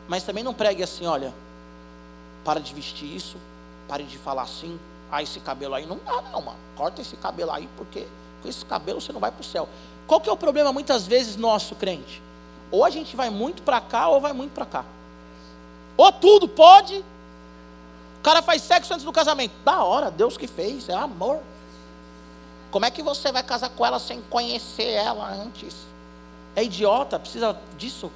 Mas 0.06 0.22
também 0.22 0.44
não 0.44 0.52
pregue 0.52 0.82
assim, 0.82 1.06
olha, 1.06 1.32
para 2.44 2.60
de 2.60 2.74
vestir 2.74 3.06
isso, 3.06 3.38
pare 3.88 4.04
de 4.04 4.18
falar 4.18 4.42
assim. 4.42 4.78
Ah, 5.10 5.22
esse 5.22 5.40
cabelo 5.40 5.74
aí 5.74 5.86
não 5.86 5.98
dá, 6.04 6.20
não, 6.30 6.42
mano. 6.42 6.58
Corta 6.76 7.00
esse 7.00 7.16
cabelo 7.16 7.52
aí, 7.52 7.66
porque 7.78 8.06
com 8.42 8.48
esse 8.50 8.62
cabelo 8.66 9.00
você 9.00 9.10
não 9.10 9.20
vai 9.20 9.30
para 9.30 9.40
o 9.40 9.44
céu. 9.44 9.66
Qual 10.06 10.20
que 10.20 10.28
é 10.28 10.32
o 10.32 10.36
problema 10.36 10.74
muitas 10.74 11.06
vezes 11.06 11.36
nosso, 11.36 11.74
crente? 11.74 12.20
Ou 12.70 12.84
a 12.84 12.90
gente 12.90 13.16
vai 13.16 13.30
muito 13.30 13.62
para 13.62 13.80
cá, 13.80 14.08
ou 14.08 14.20
vai 14.20 14.34
muito 14.34 14.52
para 14.52 14.66
cá. 14.66 14.84
Ou 15.96 16.12
tudo 16.12 16.46
pode, 16.46 17.02
o 18.18 18.22
cara 18.22 18.42
faz 18.42 18.62
sexo 18.62 18.92
antes 18.92 19.04
do 19.04 19.12
casamento. 19.12 19.54
Da 19.64 19.82
hora, 19.82 20.10
Deus 20.10 20.36
que 20.36 20.46
fez, 20.46 20.88
é 20.88 20.94
amor. 20.94 21.40
Como 22.70 22.84
é 22.84 22.90
que 22.90 23.02
você 23.02 23.32
vai 23.32 23.42
casar 23.42 23.70
com 23.70 23.86
ela 23.86 23.98
sem 23.98 24.20
conhecer 24.22 24.90
ela 24.90 25.30
antes? 25.30 25.74
É 26.54 26.64
idiota, 26.64 27.18
precisa 27.18 27.56
disso. 27.76 28.10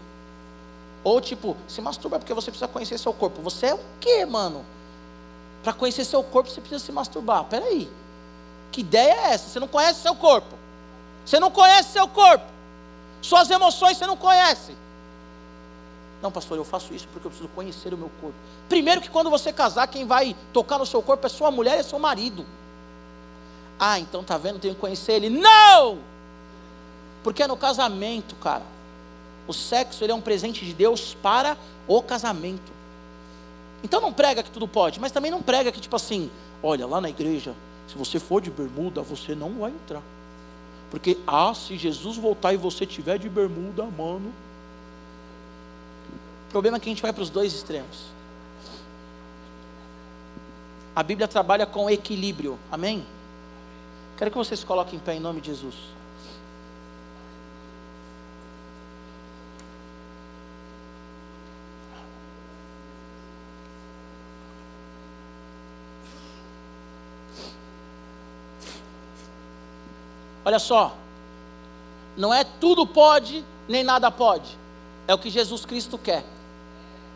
Ou 1.05 1.21
tipo, 1.21 1.57
se 1.67 1.81
masturba 1.81 2.19
porque 2.19 2.35
você 2.35 2.51
precisa 2.51 2.69
conhecer 2.69 2.99
seu 2.99 3.13
corpo. 3.13 3.41
Você 3.43 3.67
é 3.67 3.75
o 3.75 3.81
quê, 4.01 4.27
mano? 4.27 4.65
Para 5.63 5.73
conhecer 5.73 6.05
seu 6.05 6.23
corpo 6.23 6.51
você 6.51 6.61
precisa 6.61 6.85
se 6.85 6.93
masturbar. 6.93 7.45
Peraí. 7.45 7.91
Que 8.71 8.81
ideia 8.81 9.13
é 9.13 9.33
essa? 9.35 9.49
Você 9.49 9.61
não 9.61 9.69
conhece 9.69 10.01
seu 10.01 10.15
corpo. 10.15 10.57
Você 11.25 11.39
não 11.39 11.51
conhece 11.51 11.93
seu 11.93 12.09
corpo. 12.09 12.45
Suas 13.21 13.49
emoções 13.51 13.97
você 13.97 14.07
não 14.07 14.17
conhece. 14.17 14.77
Não, 16.23 16.31
pastor, 16.31 16.57
eu 16.57 16.65
faço 16.65 16.95
isso 16.95 17.09
porque 17.13 17.27
eu 17.27 17.31
preciso 17.31 17.49
conhecer 17.51 17.93
o 17.93 17.99
meu 17.99 18.11
corpo. 18.21 18.37
Primeiro 18.69 19.01
que 19.01 19.11
quando 19.11 19.29
você 19.29 19.53
casar, 19.53 19.89
quem 19.89 20.07
vai 20.07 20.37
tocar 20.53 20.79
no 20.79 20.87
seu 20.87 21.03
corpo 21.03 21.27
é 21.27 21.29
sua 21.29 21.51
mulher 21.51 21.77
e 21.77 21.81
é 21.81 21.83
seu 21.83 21.99
marido. 21.99 22.47
Ah, 23.79 23.99
então 23.99 24.23
tá 24.23 24.39
vendo, 24.39 24.61
tenho 24.61 24.75
que 24.75 24.81
conhecer 24.81 25.15
ele. 25.15 25.29
Não! 25.29 25.99
Porque 27.25 27.43
é 27.43 27.49
no 27.49 27.57
casamento, 27.57 28.37
cara. 28.37 28.63
O 29.49 29.53
sexo 29.53 30.05
ele 30.05 30.13
é 30.13 30.15
um 30.15 30.21
presente 30.21 30.65
de 30.65 30.73
Deus 30.73 31.15
para 31.21 31.57
o 31.89 32.01
casamento. 32.01 32.73
Então 33.83 34.01
não 34.01 34.13
prega 34.13 34.45
que 34.45 34.51
tudo 34.51 34.69
pode, 34.69 35.01
mas 35.01 35.11
também 35.11 35.31
não 35.31 35.43
prega 35.43 35.73
que 35.73 35.81
tipo 35.81 35.97
assim, 35.97 36.31
olha, 36.63 36.87
lá 36.87 37.01
na 37.01 37.11
igreja, 37.11 37.53
se 37.89 37.99
você 37.99 38.21
for 38.21 38.41
de 38.41 38.51
bermuda, 38.51 39.03
você 39.03 39.35
não 39.35 39.51
vai 39.59 39.73
entrar. 39.73 40.03
Porque 40.89 41.19
ah, 41.27 41.53
se 41.53 41.77
Jesus 41.77 42.17
voltar 42.17 42.53
e 42.53 42.57
você 42.57 42.87
tiver 42.87 43.19
de 43.19 43.29
bermuda, 43.29 43.85
mano, 43.85 44.33
o 46.53 46.59
problema 46.61 46.77
é 46.77 46.81
que 46.81 46.91
a 46.91 46.93
gente 46.93 47.01
vai 47.01 47.15
para 47.15 47.23
os 47.23 47.31
dois 47.31 47.55
extremos. 47.55 48.13
A 50.95 51.03
Bíblia 51.03 51.27
trabalha 51.27 51.65
com 51.65 51.89
equilíbrio. 51.89 52.59
Amém? 52.71 53.07
Quero 54.19 54.31
que 54.31 54.37
vocês 54.37 54.63
coloquem 54.63 54.99
em 54.99 54.99
pé 54.99 55.15
em 55.15 55.19
nome 55.19 55.41
de 55.41 55.47
Jesus. 55.47 55.75
Olha 70.45 70.59
só, 70.59 70.95
não 72.15 72.35
é 72.35 72.45
tudo 72.45 72.87
pode, 72.87 73.43
nem 73.67 73.83
nada 73.83 74.11
pode. 74.11 74.59
É 75.09 75.15
o 75.15 75.19
que 75.19 75.31
Jesus 75.31 75.65
Cristo 75.65 75.97
quer. 75.97 76.23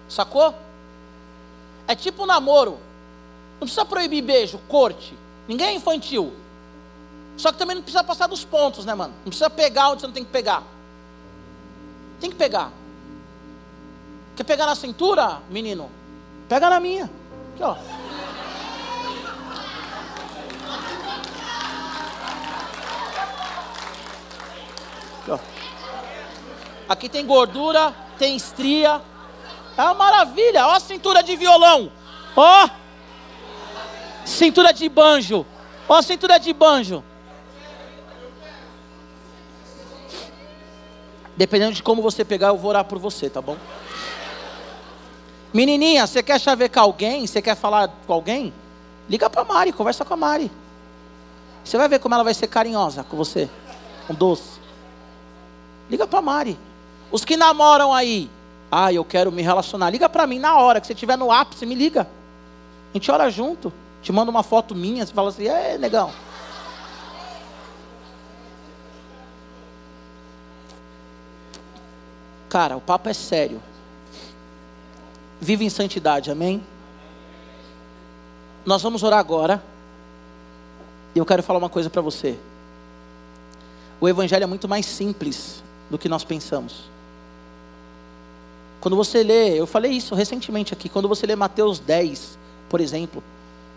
Sacou? 0.09 0.55
É 1.89 1.95
tipo 1.95 2.23
um 2.23 2.27
namoro. 2.27 2.79
Não 3.55 3.61
precisa 3.61 3.85
proibir 3.85 4.23
beijo, 4.23 4.59
corte. 4.69 5.17
Ninguém 5.49 5.69
é 5.69 5.75
infantil. 5.75 6.33
Só 7.37 7.53
que 7.53 7.59
também 7.59 7.77
não 7.77 7.83
precisa 7.83 8.03
passar 8.03 8.27
dos 8.27 8.45
pontos, 8.45 8.85
né, 8.85 8.95
mano? 8.95 9.15
Não 9.19 9.31
precisa 9.31 9.51
pegar 9.51 9.91
onde 9.91 10.01
você 10.01 10.07
não 10.07 10.15
tem 10.15 10.25
que 10.25 10.31
pegar. 10.31 10.63
Tem 12.21 12.31
que 12.31 12.37
pegar. 12.37 12.71
Quer 14.37 14.45
pegar 14.45 14.67
na 14.67 14.75
cintura, 14.75 15.41
menino? 15.51 15.91
Pega 16.49 16.69
na 16.69 16.81
minha. 16.81 17.11
Aqui, 17.55 17.63
ó. 17.63 17.77
Aqui, 25.21 25.31
ó. 25.31 25.39
Aqui 26.89 27.09
tem 27.09 27.27
gordura, 27.27 27.95
tem 28.19 28.37
estria. 28.37 29.01
É 29.77 29.83
uma 29.83 29.95
maravilha. 29.95 30.66
Ó 30.66 30.79
cintura 30.79 31.22
de 31.22 31.37
violão. 31.37 31.91
Ó. 32.37 32.68
Cintura 34.24 34.72
de 34.72 34.89
banjo. 34.89 35.47
Ó 35.89 36.03
cintura 36.03 36.39
de 36.39 36.53
banjo. 36.53 37.05
Dependendo 41.37 41.74
de 41.74 41.83
como 41.83 42.01
você 42.01 42.24
pegar, 42.24 42.49
eu 42.49 42.57
vou 42.57 42.70
orar 42.70 42.85
por 42.85 42.99
você, 42.99 43.29
tá 43.29 43.43
bom? 43.43 43.59
Menininha, 45.53 46.07
você 46.07 46.22
quer 46.22 46.41
chavecar 46.41 46.85
alguém? 46.85 47.27
Você 47.27 47.43
quer 47.43 47.55
falar 47.55 47.89
com 48.07 48.12
alguém? 48.12 48.55
Liga 49.09 49.29
para 49.29 49.45
Mari, 49.45 49.72
conversa 49.72 50.05
com 50.05 50.14
a 50.14 50.16
Mari. 50.16 50.51
Você 51.62 51.77
vai 51.77 51.89
ver 51.89 51.99
como 51.99 52.14
ela 52.14 52.24
vai 52.24 52.33
ser 52.33 52.47
carinhosa 52.47 53.05
com 53.05 53.16
você. 53.16 53.51
Um 54.09 54.14
doce. 54.14 54.59
Liga 55.91 56.07
para 56.07 56.22
Mari. 56.22 56.59
Os 57.11 57.24
que 57.24 57.37
namoram 57.37 57.93
aí, 57.93 58.31
ah, 58.79 58.93
eu 58.93 59.03
quero 59.07 59.33
me 59.33 59.41
relacionar. 59.41 59.89
Liga 59.89 60.07
para 60.07 60.27
mim 60.27 60.39
na 60.39 60.59
hora 60.59 60.83
que 60.83 60.87
você 60.87 60.93
estiver 60.93 61.16
no 61.16 61.33
ápice, 61.33 61.64
me 61.64 61.74
liga. 61.74 62.03
A 62.03 62.93
gente 62.93 63.11
ora 63.11 63.31
junto. 63.31 63.72
Te 64.03 64.12
manda 64.12 64.31
uma 64.31 64.43
foto 64.43 64.74
minha, 64.74 65.07
você 65.07 65.14
fala 65.14 65.31
assim: 65.31 65.49
"É, 65.49 65.79
negão". 65.79 66.12
Cara, 72.51 72.77
o 72.77 72.81
papo 72.83 73.09
é 73.09 73.14
sério. 73.14 73.62
Vive 75.41 75.64
em 75.64 75.70
santidade, 75.70 76.31
amém? 76.31 76.62
Nós 78.66 78.83
vamos 78.83 79.03
orar 79.03 79.20
agora. 79.20 79.62
E 81.14 81.18
eu 81.18 81.24
quero 81.24 81.43
falar 81.43 81.59
uma 81.59 81.70
coisa 81.70 81.89
para 81.89 82.03
você. 82.03 82.39
O 83.99 84.07
evangelho 84.07 84.45
é 84.45 84.47
muito 84.47 84.68
mais 84.68 84.85
simples 84.85 85.62
do 85.89 85.97
que 85.97 86.11
nós 86.11 86.24
pensamos. 86.24 86.95
Quando 88.81 88.97
você 88.97 89.22
lê, 89.22 89.59
eu 89.59 89.66
falei 89.66 89.93
isso 89.93 90.14
recentemente 90.14 90.72
aqui, 90.72 90.89
quando 90.89 91.09
você 91.09 91.27
lê 91.27 91.35
Mateus 91.35 91.79
10, 91.79 92.39
por 92.68 92.81
exemplo, 92.81 93.22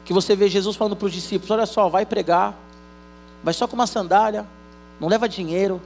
que 0.05 0.13
você 0.13 0.35
vê 0.35 0.49
Jesus 0.49 0.75
falando 0.75 0.95
para 0.95 1.05
os 1.05 1.13
discípulos: 1.13 1.51
olha 1.51 1.65
só, 1.65 1.87
vai 1.89 2.05
pregar, 2.05 2.57
vai 3.43 3.53
só 3.53 3.67
com 3.67 3.75
uma 3.75 3.87
sandália, 3.87 4.45
não 4.99 5.07
leva 5.07 5.27
dinheiro. 5.27 5.81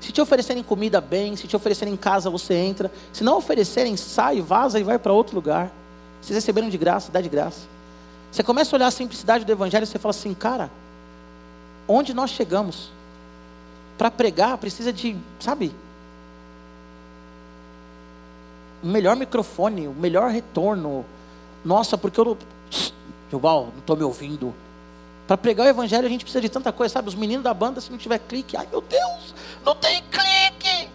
Se 0.00 0.12
te 0.12 0.20
oferecerem 0.20 0.62
comida, 0.62 1.00
bem. 1.00 1.34
Se 1.34 1.46
te 1.46 1.56
oferecerem 1.56 1.96
casa, 1.96 2.28
você 2.28 2.52
entra. 2.52 2.92
Se 3.10 3.24
não 3.24 3.38
oferecerem, 3.38 3.96
sai, 3.96 4.40
vaza 4.42 4.78
e 4.78 4.82
vai 4.82 4.98
para 4.98 5.12
outro 5.12 5.34
lugar. 5.34 5.72
Vocês 6.20 6.36
receberam 6.36 6.68
de 6.68 6.76
graça, 6.76 7.10
dá 7.10 7.22
de 7.22 7.28
graça. 7.30 7.60
Você 8.30 8.42
começa 8.42 8.74
a 8.74 8.76
olhar 8.76 8.86
a 8.88 8.90
simplicidade 8.90 9.44
do 9.44 9.52
Evangelho 9.52 9.84
e 9.84 9.86
você 9.86 9.98
fala 9.98 10.10
assim, 10.10 10.34
cara, 10.34 10.70
onde 11.88 12.12
nós 12.12 12.30
chegamos? 12.30 12.90
Para 13.96 14.10
pregar 14.10 14.58
precisa 14.58 14.92
de, 14.92 15.16
sabe, 15.40 15.72
um 18.84 18.90
melhor 18.90 19.16
microfone, 19.16 19.88
um 19.88 19.94
melhor 19.94 20.30
retorno. 20.30 21.06
Nossa, 21.64 21.96
porque 21.96 22.20
eu 22.20 22.24
não. 22.24 22.38
Não 23.32 23.72
estou 23.80 23.96
me 23.96 24.04
ouvindo. 24.04 24.54
Para 25.26 25.36
pregar 25.36 25.66
o 25.66 25.68
evangelho 25.68 26.06
a 26.06 26.08
gente 26.08 26.24
precisa 26.24 26.40
de 26.40 26.48
tanta 26.48 26.70
coisa, 26.70 26.92
sabe? 26.92 27.08
Os 27.08 27.16
meninos 27.16 27.42
da 27.42 27.52
banda, 27.52 27.80
se 27.80 27.90
não 27.90 27.98
tiver 27.98 28.18
clique, 28.18 28.56
ai 28.56 28.68
meu 28.70 28.80
Deus, 28.80 29.34
não 29.64 29.74
tem 29.74 30.00
clique. 30.02 30.88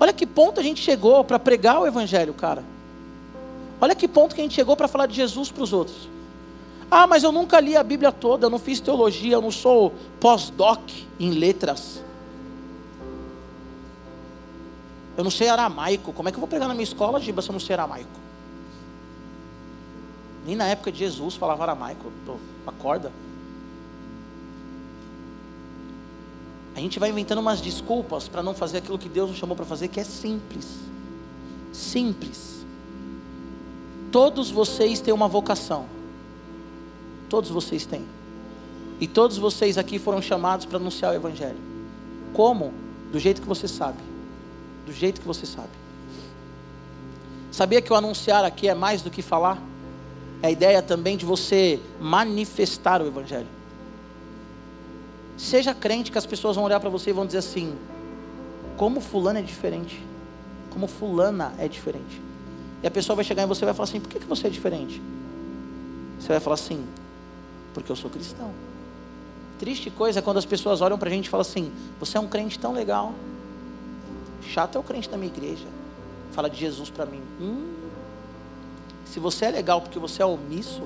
Olha 0.00 0.12
que 0.12 0.26
ponto 0.26 0.58
a 0.58 0.64
gente 0.64 0.82
chegou 0.82 1.22
para 1.22 1.38
pregar 1.38 1.78
o 1.78 1.86
evangelho, 1.86 2.34
cara. 2.34 2.64
Olha 3.80 3.94
que 3.94 4.08
ponto 4.08 4.34
que 4.34 4.40
a 4.40 4.44
gente 4.44 4.54
chegou 4.54 4.74
para 4.76 4.88
falar 4.88 5.06
de 5.06 5.14
Jesus 5.14 5.48
para 5.48 5.62
os 5.62 5.72
outros. 5.72 6.08
Ah, 6.90 7.06
mas 7.06 7.22
eu 7.22 7.30
nunca 7.30 7.60
li 7.60 7.76
a 7.76 7.84
Bíblia 7.84 8.10
toda, 8.10 8.46
eu 8.46 8.50
não 8.50 8.58
fiz 8.58 8.80
teologia, 8.80 9.34
eu 9.34 9.42
não 9.42 9.52
sou 9.52 9.92
pós-doc 10.18 10.80
em 11.20 11.30
letras. 11.30 12.02
Eu 15.16 15.24
não 15.24 15.30
sei 15.30 15.48
aramaico. 15.48 16.12
Como 16.12 16.28
é 16.28 16.32
que 16.32 16.36
eu 16.36 16.40
vou 16.40 16.48
pregar 16.48 16.68
na 16.68 16.74
minha 16.74 16.84
escola, 16.84 17.18
Giba, 17.18 17.40
se 17.40 17.48
eu 17.48 17.52
não 17.52 17.60
sei 17.60 17.74
aramaico? 17.74 18.20
Nem 20.44 20.54
na 20.54 20.66
época 20.66 20.92
de 20.92 20.98
Jesus 20.98 21.34
falava 21.34 21.62
aramaico. 21.62 22.12
Tô, 22.24 22.36
acorda. 22.66 23.10
A 26.74 26.80
gente 26.80 26.98
vai 26.98 27.08
inventando 27.08 27.38
umas 27.38 27.60
desculpas 27.60 28.28
para 28.28 28.42
não 28.42 28.54
fazer 28.54 28.78
aquilo 28.78 28.98
que 28.98 29.08
Deus 29.08 29.30
nos 29.30 29.38
chamou 29.38 29.56
para 29.56 29.64
fazer, 29.64 29.88
que 29.88 29.98
é 29.98 30.04
simples. 30.04 30.68
Simples. 31.72 32.66
Todos 34.12 34.50
vocês 34.50 35.00
têm 35.00 35.14
uma 35.14 35.26
vocação. 35.26 35.86
Todos 37.30 37.50
vocês 37.50 37.86
têm. 37.86 38.04
E 39.00 39.08
todos 39.08 39.38
vocês 39.38 39.78
aqui 39.78 39.98
foram 39.98 40.20
chamados 40.20 40.66
para 40.66 40.76
anunciar 40.76 41.12
o 41.12 41.14
Evangelho. 41.14 41.58
Como? 42.34 42.72
Do 43.10 43.18
jeito 43.18 43.40
que 43.40 43.48
você 43.48 43.66
sabe 43.66 44.15
do 44.86 44.92
jeito 44.92 45.20
que 45.20 45.26
você 45.26 45.44
sabe. 45.44 45.68
Sabia 47.50 47.82
que 47.82 47.92
o 47.92 47.96
anunciar 47.96 48.44
aqui 48.44 48.68
é 48.68 48.74
mais 48.74 49.02
do 49.02 49.10
que 49.10 49.20
falar? 49.20 49.60
É 50.42 50.46
a 50.46 50.50
ideia 50.50 50.80
também 50.80 51.16
de 51.16 51.24
você 51.24 51.80
manifestar 52.00 53.02
o 53.02 53.06
Evangelho. 53.06 53.48
Seja 55.36 55.74
crente 55.74 56.12
que 56.12 56.18
as 56.18 56.26
pessoas 56.26 56.56
vão 56.56 56.64
olhar 56.64 56.80
para 56.80 56.88
você 56.88 57.10
e 57.10 57.12
vão 57.12 57.26
dizer 57.26 57.38
assim: 57.38 57.74
como 58.76 59.00
fulano 59.00 59.38
é 59.38 59.42
diferente, 59.42 60.02
como 60.70 60.86
fulana 60.86 61.54
é 61.58 61.66
diferente. 61.66 62.22
E 62.82 62.86
a 62.86 62.90
pessoa 62.90 63.16
vai 63.16 63.24
chegar 63.24 63.42
em 63.42 63.46
você 63.46 63.64
e 63.64 63.66
vai 63.66 63.74
falar 63.74 63.84
assim: 63.84 64.00
por 64.00 64.08
que, 64.08 64.20
que 64.20 64.26
você 64.26 64.46
é 64.46 64.50
diferente? 64.50 65.02
Você 66.20 66.28
vai 66.28 66.40
falar 66.40 66.54
assim: 66.54 66.86
porque 67.74 67.90
eu 67.90 67.96
sou 67.96 68.10
cristão. 68.10 68.50
Triste 69.58 69.90
coisa 69.90 70.18
é 70.18 70.22
quando 70.22 70.36
as 70.36 70.46
pessoas 70.46 70.80
olham 70.80 70.98
para 70.98 71.08
a 71.08 71.12
gente 71.12 71.26
e 71.26 71.30
falam 71.30 71.42
assim: 71.42 71.72
você 71.98 72.18
é 72.18 72.20
um 72.20 72.28
crente 72.28 72.58
tão 72.58 72.72
legal, 72.72 73.14
Chato 74.46 74.76
é 74.76 74.78
o 74.78 74.82
crente 74.82 75.08
da 75.08 75.16
minha 75.16 75.32
igreja. 75.32 75.66
Fala 76.32 76.48
de 76.48 76.58
Jesus 76.58 76.90
para 76.90 77.06
mim. 77.06 77.22
Hum, 77.40 77.74
se 79.04 79.20
você 79.20 79.46
é 79.46 79.50
legal 79.50 79.80
porque 79.80 79.98
você 79.98 80.22
é 80.22 80.26
omisso, 80.26 80.82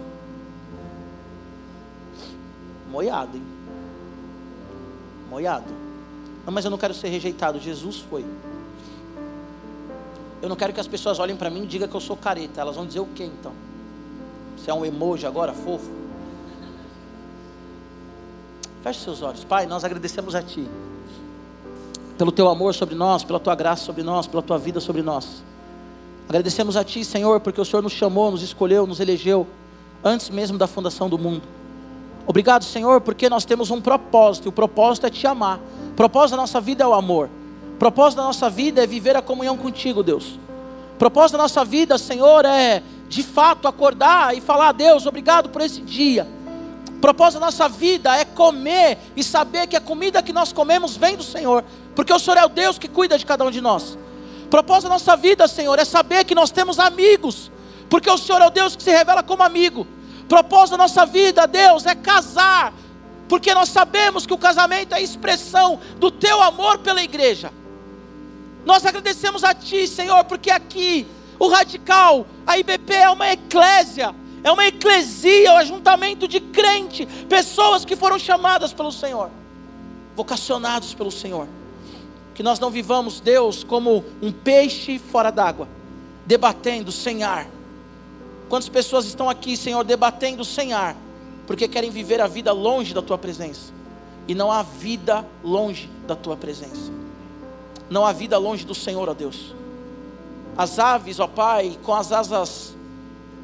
moiado, 2.91 3.37
hein? 3.37 3.43
Moiado. 5.29 5.73
Não, 6.45 6.53
mas 6.53 6.65
eu 6.65 6.71
não 6.71 6.79
quero 6.79 6.95
ser 6.95 7.09
rejeitado. 7.09 7.59
Jesus 7.61 8.01
foi. 8.01 8.25
Eu 10.43 10.49
não 10.49 10.57
quero 10.57 10.73
que 10.73 10.81
as 10.81 10.89
pessoas 10.89 11.19
olhem 11.19 11.37
para 11.37 11.51
mim 11.51 11.65
e 11.65 11.67
digam 11.67 11.87
que 11.87 11.95
eu 11.95 12.01
sou 12.01 12.17
careta. 12.17 12.61
Elas 12.61 12.77
vão 12.77 12.87
dizer 12.87 13.01
o 13.01 13.07
que 13.07 13.25
então? 13.25 13.53
Você 14.57 14.71
é 14.71 14.75
um 14.75 14.85
emoji 14.85 15.27
agora, 15.27 15.53
fofo? 15.53 15.91
Feche 18.83 19.01
seus 19.01 19.23
olhos. 19.23 19.45
Pai, 19.45 19.67
nós 19.67 19.85
agradecemos 19.85 20.35
a 20.35 20.43
Ti 20.43 20.69
pelo 22.21 22.31
teu 22.31 22.51
amor 22.51 22.75
sobre 22.75 22.95
nós, 22.95 23.25
pela 23.25 23.41
tua 23.41 23.55
graça 23.55 23.83
sobre 23.83 24.03
nós, 24.03 24.27
pela 24.27 24.43
tua 24.43 24.59
vida 24.59 24.79
sobre 24.79 25.01
nós. 25.01 25.43
Agradecemos 26.29 26.77
a 26.77 26.85
Ti, 26.85 27.03
Senhor, 27.03 27.41
porque 27.41 27.59
o 27.59 27.65
Senhor 27.65 27.81
nos 27.81 27.95
chamou, 27.95 28.31
nos 28.31 28.43
escolheu, 28.43 28.87
nos 28.87 29.01
elegeu 29.01 29.47
antes 30.05 30.29
mesmo 30.29 30.59
da 30.59 30.67
fundação 30.67 31.09
do 31.09 31.17
mundo. 31.17 31.41
Obrigado, 32.27 32.63
Senhor, 32.63 33.01
porque 33.01 33.31
nós 33.31 33.47
temos 33.47 33.71
um 33.71 33.81
propósito, 33.81 34.45
e 34.45 34.49
o 34.51 34.53
propósito 34.53 35.07
é 35.07 35.11
te 35.11 35.27
amar. 35.27 35.61
O 35.93 35.95
propósito 35.95 36.33
da 36.33 36.43
nossa 36.43 36.61
vida 36.61 36.85
é 36.85 36.87
o 36.87 36.93
amor. 36.93 37.31
O 37.73 37.79
propósito 37.79 38.19
da 38.19 38.25
nossa 38.25 38.51
vida 38.51 38.85
é 38.85 38.87
viver 38.87 39.17
a 39.17 39.23
comunhão 39.23 39.57
contigo, 39.57 40.03
Deus. 40.03 40.39
O 40.97 40.99
propósito 40.99 41.39
da 41.39 41.45
nossa 41.45 41.65
vida, 41.65 41.97
Senhor, 41.97 42.45
é 42.45 42.83
de 43.09 43.23
fato 43.23 43.67
acordar 43.67 44.37
e 44.37 44.43
falar 44.43 44.69
a 44.69 44.73
Deus, 44.73 45.07
obrigado 45.07 45.49
por 45.49 45.63
esse 45.63 45.81
dia. 45.81 46.29
O 46.91 47.01
propósito 47.01 47.41
da 47.41 47.47
nossa 47.47 47.67
vida 47.67 48.15
é 48.15 48.27
comer 48.27 48.99
e 49.17 49.25
saber 49.25 49.67
que 49.67 49.75
a 49.75 49.81
comida 49.81 50.23
que 50.23 50.35
nós 50.35 50.53
comemos 50.53 50.99
vem 50.99 51.17
do 51.17 51.23
Senhor, 51.23 51.65
porque 52.01 52.15
o 52.15 52.19
Senhor 52.19 52.39
é 52.39 52.45
o 52.47 52.49
Deus 52.49 52.79
que 52.79 52.89
cuida 52.89 53.19
de 53.19 53.27
cada 53.27 53.45
um 53.45 53.51
de 53.51 53.61
nós. 53.61 53.99
O 54.47 54.49
propósito 54.49 54.85
da 54.85 54.95
nossa 54.95 55.15
vida, 55.19 55.47
Senhor, 55.47 55.79
é 55.79 55.85
saber 55.85 56.25
que 56.25 56.35
nós 56.35 56.51
temos 56.51 56.79
amigos, 56.79 57.53
porque 57.91 58.09
o 58.09 58.17
Senhor 58.17 58.41
é 58.41 58.47
o 58.47 58.51
Deus 58.51 58.75
que 58.75 58.83
se 58.83 58.91
revela 58.91 59.23
como 59.23 59.43
amigo. 59.43 59.87
O 60.23 60.25
propósito 60.25 60.71
da 60.71 60.85
nossa 60.85 61.05
vida, 61.05 61.47
Deus, 61.47 61.85
é 61.85 61.95
casar, 61.95 62.73
porque 63.29 63.53
nós 63.53 63.69
sabemos 63.69 64.25
que 64.25 64.33
o 64.33 64.39
casamento 64.39 64.95
é 64.95 64.97
a 64.97 65.01
expressão 65.03 65.79
do 65.99 66.11
teu 66.11 66.41
amor 66.41 66.79
pela 66.79 67.03
igreja. 67.03 67.53
Nós 68.65 68.87
agradecemos 68.87 69.45
a 69.45 69.53
Ti, 69.53 69.87
Senhor, 69.87 70.25
porque 70.25 70.51
aqui 70.51 71.07
o 71.39 71.49
radical, 71.49 72.27
a 72.47 72.57
IBP 72.57 72.95
é 72.95 73.11
uma 73.11 73.31
eclésia, 73.31 74.15
é 74.43 74.51
uma 74.51 74.65
eclesia, 74.65 75.51
é 75.51 75.53
um 75.53 75.59
ajuntamento 75.59 76.27
de 76.27 76.41
crente, 76.41 77.05
pessoas 77.29 77.85
que 77.85 77.95
foram 77.95 78.19
chamadas 78.19 78.73
pelo 78.73 78.91
Senhor, 78.91 79.29
vocacionados 80.17 80.95
pelo 80.95 81.11
Senhor. 81.11 81.60
Que 82.41 82.43
nós 82.43 82.59
não 82.59 82.71
vivamos, 82.71 83.21
Deus, 83.21 83.63
como 83.63 84.03
um 84.23 84.33
peixe 84.33 84.99
fora 84.99 85.31
d'água, 85.31 85.69
debatendo 86.25 86.91
sem 86.91 87.23
ar. 87.23 87.47
Quantas 88.49 88.71
pessoas 88.71 89.05
estão 89.05 89.29
aqui, 89.29 89.59
Senhor, 89.59 89.85
debatendo 89.85 90.43
sem 90.43 90.73
ar, 90.73 90.97
porque 91.47 91.69
querem 91.69 91.91
viver 91.91 92.19
a 92.19 92.27
vida 92.27 92.51
longe 92.51 92.95
da 92.95 93.03
tua 93.03 93.19
presença, 93.19 93.75
e 94.27 94.35
não 94.35 94.51
há 94.51 94.63
vida 94.63 95.23
longe 95.45 95.91
da 96.07 96.17
tua 96.17 96.35
presença, 96.35 96.91
não 97.91 98.07
há 98.07 98.13
vida 98.13 98.39
longe 98.39 98.65
do 98.65 98.75
Senhor, 98.75 99.07
ó 99.07 99.13
Deus. 99.13 99.55
As 100.57 100.79
aves, 100.79 101.21
ó 101.21 101.27
Pai, 101.27 101.79
com 101.83 101.95
as 101.95 102.11
asas 102.11 102.75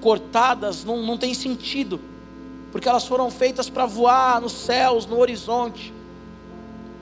cortadas, 0.01 0.87
não, 0.87 1.03
não 1.03 1.19
tem 1.19 1.35
sentido, 1.35 2.01
porque 2.73 2.89
elas 2.89 3.07
foram 3.07 3.31
feitas 3.31 3.69
para 3.69 3.85
voar 3.85 4.41
nos 4.41 4.53
céus, 4.53 5.05
no 5.05 5.19
horizonte, 5.19 5.93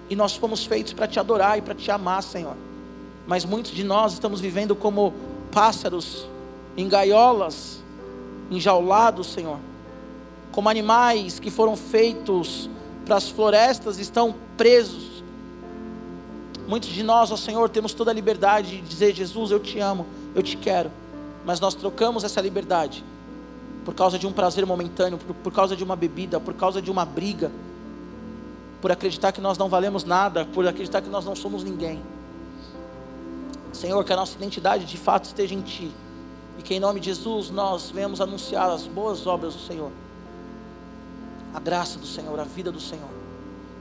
e 0.08 0.16
nós 0.16 0.34
fomos 0.34 0.64
feitos 0.64 0.92
para 0.92 1.06
te 1.06 1.18
adorar 1.18 1.58
e 1.58 1.62
para 1.62 1.74
te 1.74 1.90
amar, 1.90 2.22
Senhor. 2.22 2.56
Mas 3.26 3.44
muitos 3.44 3.72
de 3.72 3.84
nós 3.84 4.12
estamos 4.12 4.40
vivendo 4.40 4.76
como 4.76 5.14
pássaros 5.50 6.26
em 6.76 6.88
gaiolas, 6.88 7.82
enjaulados, 8.50 9.28
Senhor, 9.28 9.58
como 10.52 10.68
animais 10.68 11.38
que 11.38 11.50
foram 11.50 11.76
feitos 11.76 12.68
para 13.04 13.16
as 13.16 13.28
florestas, 13.28 13.98
estão 13.98 14.34
presos 14.56 15.14
Muitos 16.66 16.90
de 16.90 17.02
nós, 17.02 17.30
ó 17.30 17.36
Senhor, 17.36 17.68
temos 17.68 17.92
toda 17.92 18.10
a 18.10 18.14
liberdade 18.14 18.80
de 18.80 18.82
dizer: 18.82 19.14
Jesus, 19.14 19.50
eu 19.50 19.60
te 19.60 19.78
amo, 19.78 20.06
eu 20.34 20.42
te 20.42 20.56
quero. 20.56 20.90
Mas 21.44 21.60
nós 21.60 21.74
trocamos 21.74 22.24
essa 22.24 22.40
liberdade 22.40 23.04
por 23.84 23.94
causa 23.94 24.18
de 24.18 24.26
um 24.26 24.32
prazer 24.32 24.64
momentâneo, 24.64 25.18
por, 25.18 25.34
por 25.34 25.52
causa 25.52 25.76
de 25.76 25.84
uma 25.84 25.94
bebida, 25.94 26.40
por 26.40 26.54
causa 26.54 26.80
de 26.80 26.90
uma 26.90 27.04
briga, 27.04 27.52
por 28.84 28.92
acreditar 28.92 29.32
que 29.32 29.40
nós 29.40 29.56
não 29.56 29.66
valemos 29.66 30.04
nada, 30.04 30.44
por 30.44 30.68
acreditar 30.68 31.00
que 31.00 31.08
nós 31.08 31.24
não 31.24 31.34
somos 31.34 31.64
ninguém. 31.64 32.02
Senhor, 33.72 34.04
que 34.04 34.12
a 34.12 34.16
nossa 34.16 34.36
identidade 34.36 34.84
de 34.84 34.98
fato 34.98 35.24
esteja 35.24 35.54
em 35.54 35.62
Ti. 35.62 35.90
E 36.58 36.62
que 36.62 36.74
em 36.74 36.80
nome 36.80 37.00
de 37.00 37.06
Jesus 37.06 37.48
nós 37.48 37.90
venhamos 37.90 38.20
anunciar 38.20 38.68
as 38.68 38.86
boas 38.86 39.26
obras 39.26 39.54
do 39.54 39.60
Senhor. 39.62 39.90
A 41.54 41.60
graça 41.60 41.98
do 41.98 42.06
Senhor, 42.06 42.38
a 42.38 42.44
vida 42.44 42.70
do 42.70 42.78
Senhor. 42.78 43.08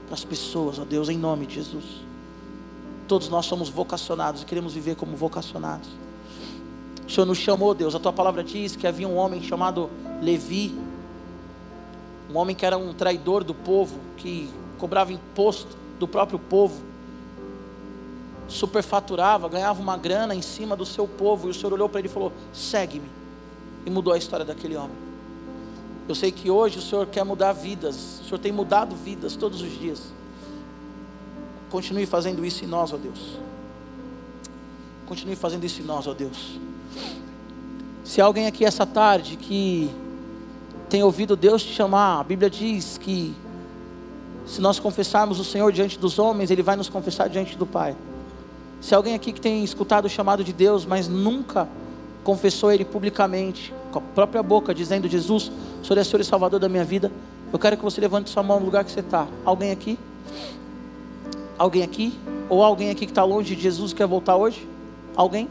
Para 0.06 0.14
as 0.14 0.24
pessoas, 0.24 0.78
ó 0.78 0.86
Deus, 0.86 1.10
em 1.10 1.18
nome 1.18 1.44
de 1.44 1.56
Jesus. 1.56 1.84
Todos 3.06 3.28
nós 3.28 3.44
somos 3.44 3.68
vocacionados 3.68 4.40
e 4.40 4.46
queremos 4.46 4.72
viver 4.72 4.96
como 4.96 5.14
vocacionados. 5.14 5.90
O 7.06 7.10
Senhor 7.12 7.26
nos 7.26 7.36
chamou, 7.36 7.74
Deus. 7.74 7.94
A 7.94 8.00
tua 8.00 8.14
palavra 8.14 8.42
diz 8.42 8.74
que 8.74 8.86
havia 8.86 9.06
um 9.06 9.16
homem 9.16 9.42
chamado 9.42 9.90
Levi, 10.22 10.74
um 12.32 12.38
homem 12.38 12.56
que 12.56 12.64
era 12.64 12.78
um 12.78 12.94
traidor 12.94 13.44
do 13.44 13.52
povo, 13.52 13.98
que 14.16 14.63
cobrava 14.78 15.12
imposto 15.12 15.76
do 15.98 16.06
próprio 16.06 16.38
povo, 16.38 16.82
superfaturava, 18.48 19.48
ganhava 19.48 19.80
uma 19.80 19.96
grana 19.96 20.34
em 20.34 20.42
cima 20.42 20.76
do 20.76 20.84
seu 20.84 21.06
povo. 21.06 21.48
E 21.48 21.50
o 21.50 21.54
Senhor 21.54 21.72
olhou 21.72 21.88
para 21.88 22.00
ele 22.00 22.08
e 22.08 22.10
falou: 22.10 22.32
segue-me. 22.52 23.08
E 23.86 23.90
mudou 23.90 24.12
a 24.12 24.18
história 24.18 24.44
daquele 24.44 24.76
homem. 24.76 24.96
Eu 26.08 26.14
sei 26.14 26.30
que 26.30 26.50
hoje 26.50 26.78
o 26.78 26.82
Senhor 26.82 27.06
quer 27.06 27.24
mudar 27.24 27.52
vidas, 27.52 28.20
o 28.20 28.24
Senhor 28.24 28.38
tem 28.38 28.52
mudado 28.52 28.94
vidas 28.94 29.36
todos 29.36 29.62
os 29.62 29.70
dias. 29.70 30.02
Continue 31.70 32.06
fazendo 32.06 32.44
isso 32.44 32.64
em 32.64 32.68
nós, 32.68 32.92
ó 32.92 32.96
Deus. 32.96 33.38
Continue 35.06 35.36
fazendo 35.36 35.64
isso 35.64 35.80
em 35.80 35.84
nós, 35.84 36.06
ó 36.06 36.14
Deus. 36.14 36.58
Se 38.04 38.20
alguém 38.20 38.46
aqui 38.46 38.64
essa 38.64 38.84
tarde 38.84 39.36
que 39.36 39.90
tem 40.90 41.02
ouvido 41.02 41.34
Deus 41.34 41.62
te 41.62 41.72
chamar, 41.72 42.20
a 42.20 42.24
Bíblia 42.24 42.50
diz 42.50 42.98
que 42.98 43.34
se 44.46 44.60
nós 44.60 44.78
confessarmos 44.78 45.40
o 45.40 45.44
Senhor 45.44 45.72
diante 45.72 45.98
dos 45.98 46.18
homens, 46.18 46.50
Ele 46.50 46.62
vai 46.62 46.76
nos 46.76 46.88
confessar 46.88 47.28
diante 47.28 47.56
do 47.56 47.66
Pai. 47.66 47.96
Se 48.80 48.94
alguém 48.94 49.14
aqui 49.14 49.32
que 49.32 49.40
tem 49.40 49.64
escutado 49.64 50.04
o 50.04 50.08
chamado 50.08 50.44
de 50.44 50.52
Deus, 50.52 50.84
mas 50.84 51.08
nunca 51.08 51.66
confessou 52.22 52.70
Ele 52.70 52.84
publicamente, 52.84 53.72
com 53.90 53.98
a 53.98 54.02
própria 54.02 54.42
boca, 54.42 54.74
dizendo: 54.74 55.08
Jesus, 55.08 55.50
o 55.82 55.86
Senhor 55.86 55.98
é 55.98 56.04
Senhor 56.04 56.20
e 56.20 56.24
Salvador 56.24 56.60
da 56.60 56.68
minha 56.68 56.84
vida, 56.84 57.10
eu 57.52 57.58
quero 57.58 57.76
que 57.76 57.82
você 57.82 58.00
levante 58.00 58.30
sua 58.30 58.42
mão 58.42 58.58
no 58.58 58.66
lugar 58.66 58.84
que 58.84 58.90
você 58.90 59.00
está. 59.00 59.26
Alguém 59.44 59.70
aqui? 59.70 59.98
Alguém 61.56 61.82
aqui? 61.82 62.18
Ou 62.48 62.62
alguém 62.62 62.90
aqui 62.90 63.06
que 63.06 63.12
está 63.12 63.24
longe 63.24 63.54
de 63.54 63.62
Jesus 63.62 63.92
quer 63.92 64.06
voltar 64.06 64.36
hoje? 64.36 64.68
Alguém? 65.16 65.48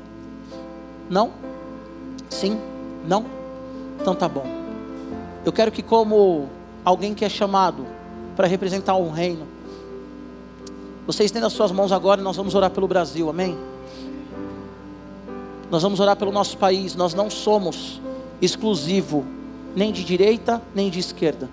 Não? 1.09 1.31
Sim? 2.29 2.59
Não? 3.07 3.25
Então 3.99 4.13
tá 4.13 4.27
bom. 4.27 4.45
Eu 5.45 5.51
quero 5.51 5.71
que, 5.71 5.81
como 5.81 6.49
alguém 6.83 7.13
que 7.13 7.23
é 7.25 7.29
chamado 7.29 7.85
para 8.35 8.47
representar 8.47 8.95
um 8.95 9.11
reino, 9.11 9.47
você 11.05 11.23
estenda 11.23 11.47
as 11.47 11.53
suas 11.53 11.71
mãos 11.71 11.91
agora 11.91 12.21
e 12.21 12.23
nós 12.23 12.37
vamos 12.37 12.55
orar 12.55 12.69
pelo 12.71 12.87
Brasil, 12.87 13.29
amém? 13.29 13.57
Nós 15.69 15.83
vamos 15.83 15.99
orar 15.99 16.15
pelo 16.15 16.31
nosso 16.31 16.57
país. 16.57 16.95
Nós 16.95 17.13
não 17.13 17.29
somos 17.29 17.99
exclusivo 18.41 19.25
nem 19.75 19.91
de 19.91 20.03
direita 20.03 20.61
nem 20.73 20.89
de 20.89 20.99
esquerda. 20.99 21.49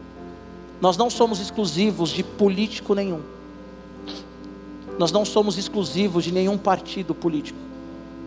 Nós 0.81 0.97
não 0.97 1.11
somos 1.11 1.41
exclusivos 1.41 2.11
de 2.11 2.23
político 2.23 2.95
nenhum. 2.95 3.21
Nós 4.99 5.11
não 5.11 5.25
somos 5.25 5.59
exclusivos 5.59 6.25
de 6.25 6.33
nenhum 6.33 6.57
partido 6.57 7.15
político. 7.15 7.59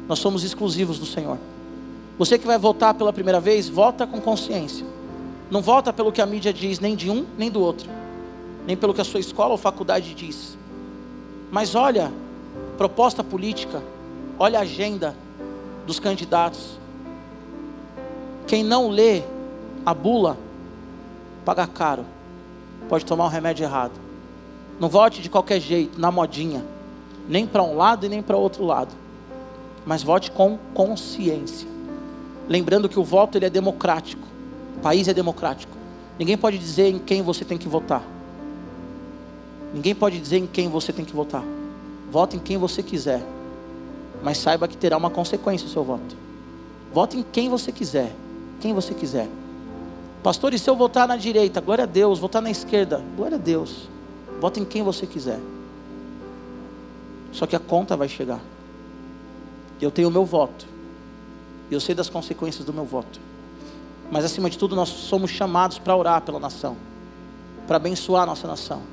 Nós 0.08 0.20
somos 0.20 0.44
exclusivos 0.44 1.00
do 1.00 1.06
Senhor. 1.06 1.38
Você 2.18 2.38
que 2.38 2.46
vai 2.46 2.58
votar 2.58 2.94
pela 2.94 3.14
primeira 3.14 3.40
vez, 3.40 3.70
vota 3.70 4.06
com 4.06 4.20
consciência. 4.20 4.86
Não 5.50 5.62
vota 5.62 5.94
pelo 5.94 6.12
que 6.12 6.22
a 6.22 6.26
mídia 6.26 6.52
diz, 6.52 6.80
nem 6.80 6.96
de 6.96 7.10
um, 7.10 7.26
nem 7.38 7.50
do 7.50 7.62
outro. 7.62 7.90
Nem 8.66 8.78
pelo 8.78 8.94
que 8.94 9.02
a 9.02 9.06
sua 9.06 9.20
escola 9.20 9.52
ou 9.52 9.58
faculdade 9.58 10.14
diz. 10.14 10.58
Mas 11.52 11.76
olha, 11.76 12.12
proposta 12.78 13.24
política, 13.24 13.82
olha 14.40 14.60
a 14.60 14.62
agenda 14.62 15.16
dos 15.86 16.00
candidatos. 16.00 16.80
Quem 18.48 18.64
não 18.64 18.90
lê 18.90 19.24
a 19.86 19.94
bula, 19.94 20.38
paga 21.46 21.68
caro. 21.68 22.06
Pode 22.90 23.06
tomar 23.06 23.26
um 23.26 23.30
remédio 23.30 23.64
errado. 23.64 23.94
Não 24.80 24.90
vote 24.90 25.22
de 25.22 25.30
qualquer 25.30 25.60
jeito, 25.60 26.00
na 26.00 26.12
modinha. 26.12 26.64
Nem 27.28 27.46
para 27.46 27.64
um 27.64 27.76
lado 27.76 28.06
e 28.06 28.10
nem 28.10 28.22
para 28.22 28.36
outro 28.36 28.66
lado. 28.66 28.94
Mas 29.86 30.04
vote 30.04 30.32
com 30.32 30.58
consciência. 30.74 31.68
Lembrando 32.48 32.90
que 32.90 33.00
o 33.00 33.04
voto 33.04 33.38
ele 33.38 33.46
é 33.46 33.50
democrático. 33.50 34.28
O 34.78 34.80
país 34.80 35.08
é 35.08 35.14
democrático. 35.14 35.74
Ninguém 36.20 36.38
pode 36.38 36.58
dizer 36.58 36.90
em 36.90 37.00
quem 37.00 37.22
você 37.22 37.46
tem 37.46 37.58
que 37.58 37.68
votar. 37.68 38.04
Ninguém 39.74 39.96
pode 39.96 40.20
dizer 40.20 40.38
em 40.38 40.46
quem 40.46 40.70
você 40.70 40.94
tem 40.94 41.04
que 41.04 41.16
votar. 41.16 41.44
Vote 42.12 42.36
em 42.36 42.40
quem 42.40 42.58
você 42.58 42.84
quiser. 42.84 43.24
Mas 44.22 44.38
saiba 44.38 44.68
que 44.68 44.78
terá 44.78 44.96
uma 44.96 45.10
consequência 45.10 45.68
o 45.68 45.70
seu 45.70 45.84
voto. 45.84 46.16
Vote 46.94 47.18
em 47.18 47.24
quem 47.24 47.50
você 47.50 47.72
quiser. 47.72 48.16
Quem 48.62 48.74
você 48.74 48.94
quiser. 48.94 49.28
Pastor, 50.22 50.54
e 50.54 50.60
se 50.60 50.70
eu 50.70 50.76
votar 50.76 51.08
na 51.08 51.18
direita? 51.18 51.60
Glória 51.60 51.86
a 51.86 51.88
Deus. 51.88 52.20
Votar 52.20 52.42
na 52.42 52.52
esquerda? 52.52 53.04
Glória 53.18 53.36
a 53.36 53.40
Deus. 53.40 53.90
Vota 54.40 54.60
em 54.60 54.66
quem 54.66 54.84
você 54.84 55.08
quiser. 55.08 55.40
Só 57.32 57.48
que 57.48 57.56
a 57.56 57.60
conta 57.60 57.98
vai 57.98 58.08
chegar. 58.08 58.40
Eu 59.82 59.90
tenho 59.90 60.08
o 60.08 60.12
meu 60.12 60.24
voto. 60.24 60.68
E 61.70 61.74
eu 61.74 61.80
sei 61.80 61.96
das 61.96 62.10
consequências 62.10 62.64
do 62.64 62.72
meu 62.72 62.86
voto. 62.86 63.20
Mas 64.12 64.24
acima 64.24 64.50
de 64.50 64.58
tudo, 64.58 64.76
nós 64.76 64.90
somos 64.90 65.32
chamados 65.32 65.80
para 65.80 65.96
orar 65.96 66.22
pela 66.22 66.40
nação, 66.40 66.78
para 67.68 67.78
abençoar 67.78 68.24
a 68.24 68.26
nossa 68.28 68.48
nação. 68.48 68.93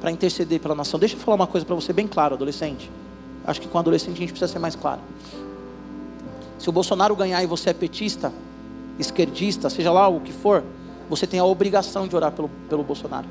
Para 0.00 0.10
interceder 0.10 0.60
pela 0.60 0.74
nação. 0.74 0.98
Deixa 0.98 1.14
eu 1.14 1.20
falar 1.20 1.36
uma 1.36 1.46
coisa 1.46 1.64
para 1.66 1.74
você 1.74 1.92
bem 1.92 2.06
claro, 2.06 2.34
adolescente. 2.34 2.90
Acho 3.44 3.60
que 3.60 3.68
com 3.68 3.78
adolescente 3.78 4.16
a 4.16 4.20
gente 4.20 4.30
precisa 4.30 4.50
ser 4.50 4.58
mais 4.58 4.74
claro. 4.74 5.00
Se 6.58 6.68
o 6.68 6.72
Bolsonaro 6.72 7.14
ganhar 7.14 7.42
e 7.42 7.46
você 7.46 7.70
é 7.70 7.72
petista, 7.72 8.32
esquerdista, 8.98 9.70
seja 9.70 9.92
lá 9.92 10.08
o 10.08 10.20
que 10.20 10.32
for, 10.32 10.64
você 11.08 11.26
tem 11.26 11.40
a 11.40 11.44
obrigação 11.44 12.06
de 12.06 12.14
orar 12.14 12.32
pelo, 12.32 12.50
pelo 12.68 12.82
Bolsonaro. 12.82 13.26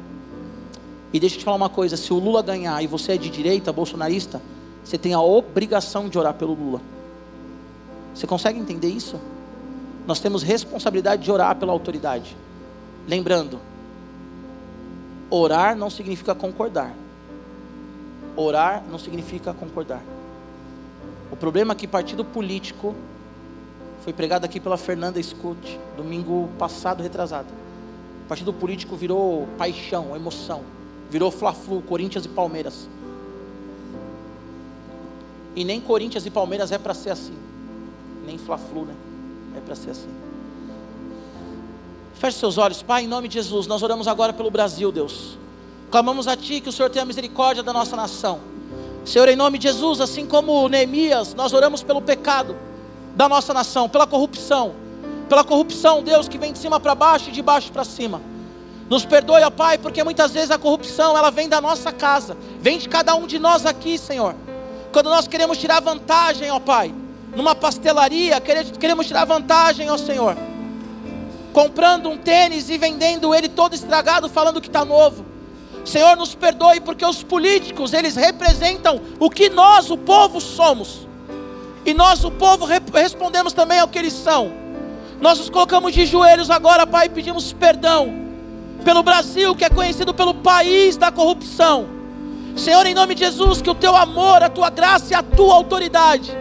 E 1.13 1.20
deixa 1.20 1.36
eu 1.36 1.39
te 1.39 1.45
falar 1.45 1.57
uma 1.57 1.70
coisa: 1.70 1.97
se 1.97 2.13
o 2.13 2.20
Lula 2.20 2.41
ganhar 2.41 2.82
e 2.84 2.88
você 2.88 3.13
é 3.13 3.17
de 3.17 3.30
direita, 3.30 3.72
bolsonarista, 3.72 4.41
você 4.84 4.97
tem 4.97 5.13
a 5.13 5.22
obrigação 5.22 6.09
de 6.09 6.17
orar 6.17 6.34
pelo 6.34 6.53
Lula. 6.53 6.82
Você 8.13 8.28
consegue 8.28 8.59
entender 8.59 8.89
isso? 8.89 9.20
Nós 10.05 10.20
temos 10.20 10.41
responsabilidade 10.41 11.24
de 11.24 11.32
orar 11.32 11.55
pela 11.55 11.72
autoridade. 11.72 12.36
Lembrando, 13.07 13.59
orar 15.30 15.75
não 15.75 15.89
significa 15.89 16.34
concordar. 16.34 16.93
Orar 18.36 18.84
não 18.89 18.97
significa 18.97 19.53
concordar. 19.53 20.01
O 21.32 21.36
problema 21.36 21.73
é 21.73 21.75
que 21.75 21.88
partido 21.88 22.25
político 22.25 22.95
foi 24.01 24.13
pregado 24.13 24.45
aqui 24.45 24.59
pela 24.59 24.77
Fernanda 24.77 25.21
Scott, 25.21 25.80
domingo 25.95 26.49
passado, 26.57 27.03
retrasado. 27.03 27.47
O 28.25 28.27
partido 28.27 28.53
político 28.53 28.95
virou 28.95 29.47
paixão, 29.57 30.15
emoção. 30.15 30.63
Virou 31.09 31.32
Fla-Flu, 31.32 31.82
Corinthians 31.82 32.25
e 32.25 32.30
Palmeiras. 32.30 32.88
E 35.55 35.63
nem 35.63 35.82
Corinthians 35.82 36.25
e 36.25 36.30
Palmeiras 36.30 36.71
é 36.71 36.77
para 36.77 36.93
ser 36.93 37.09
assim. 37.09 37.36
Nem 38.25 38.38
Fla-Flu, 38.38 38.86
né? 38.86 38.95
É 39.57 39.59
para 39.59 39.75
ser 39.75 39.91
assim. 39.91 40.28
Feche 42.20 42.38
seus 42.38 42.57
olhos, 42.57 42.84
Pai, 42.84 43.05
em 43.05 43.07
nome 43.07 43.30
de 43.30 43.36
Jesus. 43.36 43.65
Nós 43.65 43.82
oramos 43.82 44.05
agora 44.05 44.34
pelo 44.34 44.51
Brasil, 44.51 44.91
Deus. 44.91 45.38
Clamamos 45.89 46.28
a 46.28 46.36
Ti 46.36 46.59
que 46.59 46.67
o 46.67 46.72
Senhor 46.72 46.89
tenha 46.89 47.05
misericórdia 47.05 47.63
da 47.63 47.72
nossa 47.72 47.95
nação. 47.95 48.41
Senhor, 49.05 49.30
em 49.30 49.38
nome 49.38 49.57
de 49.57 49.70
Jesus, 49.70 50.01
assim 50.01 50.26
como 50.26 50.67
Neemias, 50.67 51.34
nós 51.34 51.53
oramos 51.53 51.82
pelo 51.82 52.01
pecado 52.01 52.57
da 53.15 53.30
nossa 53.30 53.53
nação, 53.53 53.88
pela 53.88 54.05
corrupção, 54.05 54.76
pela 55.30 55.45
corrupção, 55.45 56.03
Deus, 56.03 56.28
que 56.28 56.38
vem 56.38 56.51
de 56.51 56.59
cima 56.59 56.78
para 56.78 56.93
baixo 56.93 57.30
e 57.30 57.32
de 57.32 57.41
baixo 57.41 57.72
para 57.72 57.86
cima. 57.86 58.22
Nos 58.89 59.05
perdoe, 59.05 59.41
ó 59.41 59.49
Pai, 59.49 59.78
porque 59.78 60.03
muitas 60.03 60.32
vezes 60.34 60.51
a 60.51 60.57
corrupção, 60.57 61.17
ela 61.17 61.32
vem 61.32 61.47
da 61.47 61.61
nossa 61.61 61.89
casa, 61.89 62.36
vem 62.59 62.80
de 62.80 62.89
cada 62.89 63.15
um 63.15 63.26
de 63.26 63.39
nós 63.39 63.65
aqui, 63.65 63.97
Senhor. 63.97 64.36
Quando 64.91 65.09
nós 65.09 65.26
queremos 65.26 65.57
tirar 65.57 65.80
vantagem, 65.80 66.51
ó 66.51 66.59
Pai, 66.59 66.93
numa 67.34 67.55
pastelaria, 67.55 68.41
queremos 68.78 69.07
tirar 69.07 69.24
vantagem, 69.24 69.89
ó 69.89 69.97
Senhor, 69.97 70.36
comprando 71.53 72.09
um 72.09 72.17
tênis 72.17 72.69
e 72.69 72.77
vendendo 72.77 73.33
ele 73.33 73.49
todo 73.49 73.73
estragado, 73.73 74.29
falando 74.29 74.61
que 74.61 74.67
está 74.67 74.85
novo. 74.85 75.25
Senhor, 75.85 76.15
nos 76.15 76.35
perdoe, 76.35 76.79
porque 76.81 77.05
os 77.05 77.23
políticos, 77.23 77.93
eles 77.93 78.15
representam 78.15 79.01
o 79.19 79.29
que 79.29 79.49
nós, 79.49 79.89
o 79.89 79.97
povo, 79.97 80.39
somos. 80.39 81.07
E 81.85 81.93
nós, 81.93 82.23
o 82.23 82.31
povo, 82.31 82.65
respondemos 82.93 83.53
também 83.53 83.79
ao 83.79 83.87
que 83.87 83.97
eles 83.97 84.13
são. 84.13 84.51
Nós 85.19 85.39
nos 85.39 85.49
colocamos 85.49 85.93
de 85.93 86.05
joelhos 86.05 86.49
agora, 86.49 86.85
Pai, 86.85 87.07
e 87.07 87.09
pedimos 87.09 87.51
perdão 87.51 88.13
pelo 88.83 89.03
Brasil, 89.03 89.55
que 89.55 89.65
é 89.65 89.69
conhecido 89.69 90.13
pelo 90.13 90.33
país 90.33 90.95
da 90.95 91.11
corrupção. 91.11 91.87
Senhor, 92.55 92.85
em 92.85 92.93
nome 92.93 93.15
de 93.15 93.25
Jesus, 93.25 93.61
que 93.61 93.69
o 93.69 93.75
teu 93.75 93.95
amor, 93.95 94.43
a 94.43 94.49
tua 94.49 94.69
graça 94.69 95.13
e 95.13 95.15
a 95.15 95.23
tua 95.23 95.55
autoridade 95.55 96.37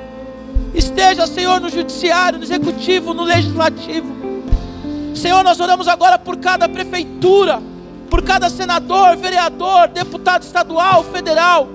esteja, 0.74 1.26
Senhor, 1.26 1.60
no 1.60 1.68
judiciário, 1.68 2.38
no 2.38 2.44
executivo, 2.44 3.14
no 3.14 3.24
legislativo. 3.24 4.17
Senhor, 5.18 5.42
nós 5.44 5.60
oramos 5.60 5.88
agora 5.88 6.18
por 6.18 6.36
cada 6.36 6.68
prefeitura 6.68 7.60
por 8.08 8.22
cada 8.22 8.48
senador, 8.48 9.16
vereador, 9.16 9.88
deputado 9.88 10.42
estadual, 10.42 11.04
federal. 11.04 11.68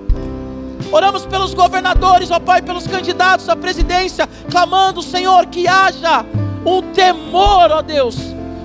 Oramos 0.92 1.24
pelos 1.26 1.54
governadores, 1.54 2.30
ó 2.30 2.38
Pai, 2.38 2.62
pelos 2.62 2.86
candidatos 2.86 3.48
à 3.48 3.56
presidência, 3.56 4.28
clamando, 4.50 5.02
Senhor, 5.02 5.46
que 5.46 5.66
haja 5.66 6.24
um 6.64 6.82
temor, 6.92 7.70
ó 7.70 7.82
Deus, 7.82 8.16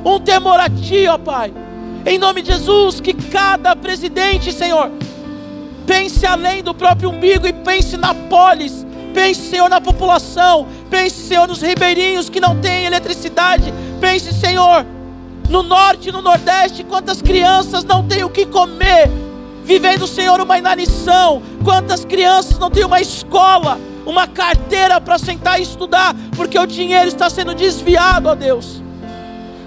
um 0.03 0.19
temor 0.19 0.59
a 0.59 0.69
Ti, 0.69 1.07
ó 1.07 1.17
Pai. 1.17 1.53
Em 2.05 2.17
nome 2.17 2.41
de 2.41 2.51
Jesus, 2.51 2.99
que 2.99 3.13
cada 3.13 3.75
presidente, 3.75 4.51
Senhor, 4.51 4.91
pense 5.85 6.25
além 6.25 6.63
do 6.63 6.73
próprio 6.73 7.09
umbigo 7.09 7.47
e 7.47 7.53
pense 7.53 7.97
na 7.97 8.13
polis, 8.13 8.85
pense, 9.13 9.49
Senhor, 9.49 9.69
na 9.69 9.81
população, 9.81 10.67
pense, 10.89 11.27
Senhor, 11.27 11.47
nos 11.47 11.61
ribeirinhos 11.61 12.29
que 12.29 12.39
não 12.39 12.59
têm 12.59 12.85
eletricidade, 12.85 13.73
pense, 13.99 14.33
Senhor, 14.33 14.85
no 15.49 15.63
norte 15.63 16.09
e 16.09 16.11
no 16.11 16.21
nordeste, 16.21 16.83
quantas 16.83 17.21
crianças 17.21 17.83
não 17.83 18.07
têm 18.07 18.23
o 18.23 18.29
que 18.29 18.45
comer, 18.45 19.09
vivendo, 19.63 20.07
Senhor, 20.07 20.39
uma 20.39 20.57
inanição, 20.57 21.41
quantas 21.63 22.05
crianças 22.05 22.57
não 22.57 22.69
têm 22.69 22.85
uma 22.85 23.01
escola, 23.01 23.79
uma 24.05 24.27
carteira 24.27 24.99
para 25.01 25.17
sentar 25.17 25.59
e 25.59 25.63
estudar, 25.63 26.15
porque 26.35 26.57
o 26.57 26.65
dinheiro 26.65 27.07
está 27.07 27.29
sendo 27.29 27.53
desviado, 27.53 28.29
ó 28.29 28.35
Deus. 28.35 28.81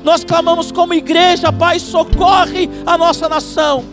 Nós 0.02 0.24
clamamos 0.24 0.72
como 0.72 0.94
igreja, 0.94 1.52
Pai, 1.52 1.78
socorre 1.78 2.68
a 2.84 2.98
nossa 2.98 3.28
nação. 3.28 3.84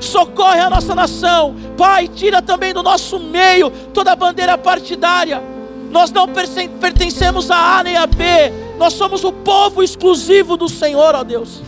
Socorre 0.00 0.60
a 0.60 0.68
nossa 0.68 0.94
nação, 0.94 1.54
Pai, 1.78 2.08
tira 2.08 2.42
também 2.42 2.74
do 2.74 2.82
nosso 2.82 3.18
meio 3.18 3.70
toda 3.94 4.12
a 4.12 4.16
bandeira 4.16 4.58
partidária. 4.58 5.42
Nós 5.90 6.10
não 6.10 6.26
pertencemos 6.28 7.50
a 7.50 7.78
A 7.78 7.84
nem 7.84 7.96
a 7.96 8.06
B, 8.06 8.52
nós 8.78 8.94
somos 8.94 9.24
o 9.24 9.32
povo 9.32 9.82
exclusivo 9.82 10.56
do 10.56 10.68
Senhor, 10.68 11.14
ó 11.14 11.22
Deus. 11.22 11.62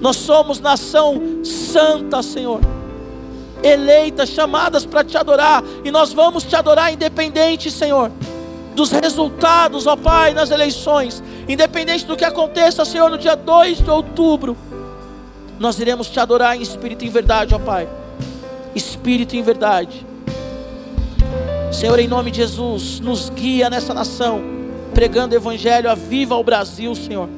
Nós 0.00 0.16
somos 0.16 0.60
nação 0.60 1.44
santa, 1.44 2.22
Senhor. 2.22 2.60
Eleitas, 3.62 4.30
chamadas 4.30 4.86
para 4.86 5.04
te 5.04 5.16
adorar. 5.16 5.62
E 5.84 5.90
nós 5.90 6.12
vamos 6.12 6.44
te 6.44 6.56
adorar 6.56 6.92
independente, 6.92 7.70
Senhor, 7.70 8.10
dos 8.74 8.90
resultados, 8.90 9.86
ó 9.86 9.96
Pai, 9.96 10.32
nas 10.32 10.50
eleições. 10.50 11.22
Independente 11.48 12.06
do 12.06 12.16
que 12.16 12.24
aconteça, 12.24 12.84
Senhor, 12.84 13.10
no 13.10 13.18
dia 13.18 13.34
2 13.34 13.82
de 13.82 13.90
outubro. 13.90 14.56
Nós 15.58 15.78
iremos 15.78 16.08
te 16.08 16.18
adorar 16.18 16.56
em 16.56 16.62
espírito 16.62 17.04
e 17.04 17.08
em 17.08 17.10
verdade, 17.10 17.54
ó 17.54 17.58
Pai. 17.58 17.86
Espírito 18.74 19.34
e 19.34 19.38
em 19.38 19.42
verdade. 19.42 20.06
Senhor, 21.70 21.98
em 21.98 22.08
nome 22.08 22.30
de 22.30 22.38
Jesus, 22.38 23.00
nos 23.00 23.28
guia 23.28 23.68
nessa 23.68 23.92
nação 23.92 24.59
pregando 24.94 25.34
o 25.34 25.38
Evangelho, 25.38 25.90
aviva 25.90 26.36
o 26.36 26.44
Brasil, 26.44 26.94
Senhor. 26.94 27.28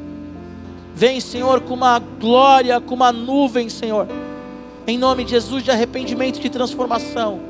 Vem, 0.94 1.20
Senhor, 1.20 1.60
com 1.60 1.74
uma 1.74 1.98
glória, 1.98 2.80
com 2.80 2.94
uma 2.94 3.12
nuvem, 3.12 3.68
Senhor. 3.68 4.06
Em 4.86 4.98
nome 4.98 5.24
de 5.24 5.30
Jesus, 5.30 5.62
de 5.62 5.70
arrependimento, 5.70 6.40
de 6.40 6.50
transformação. 6.50 7.40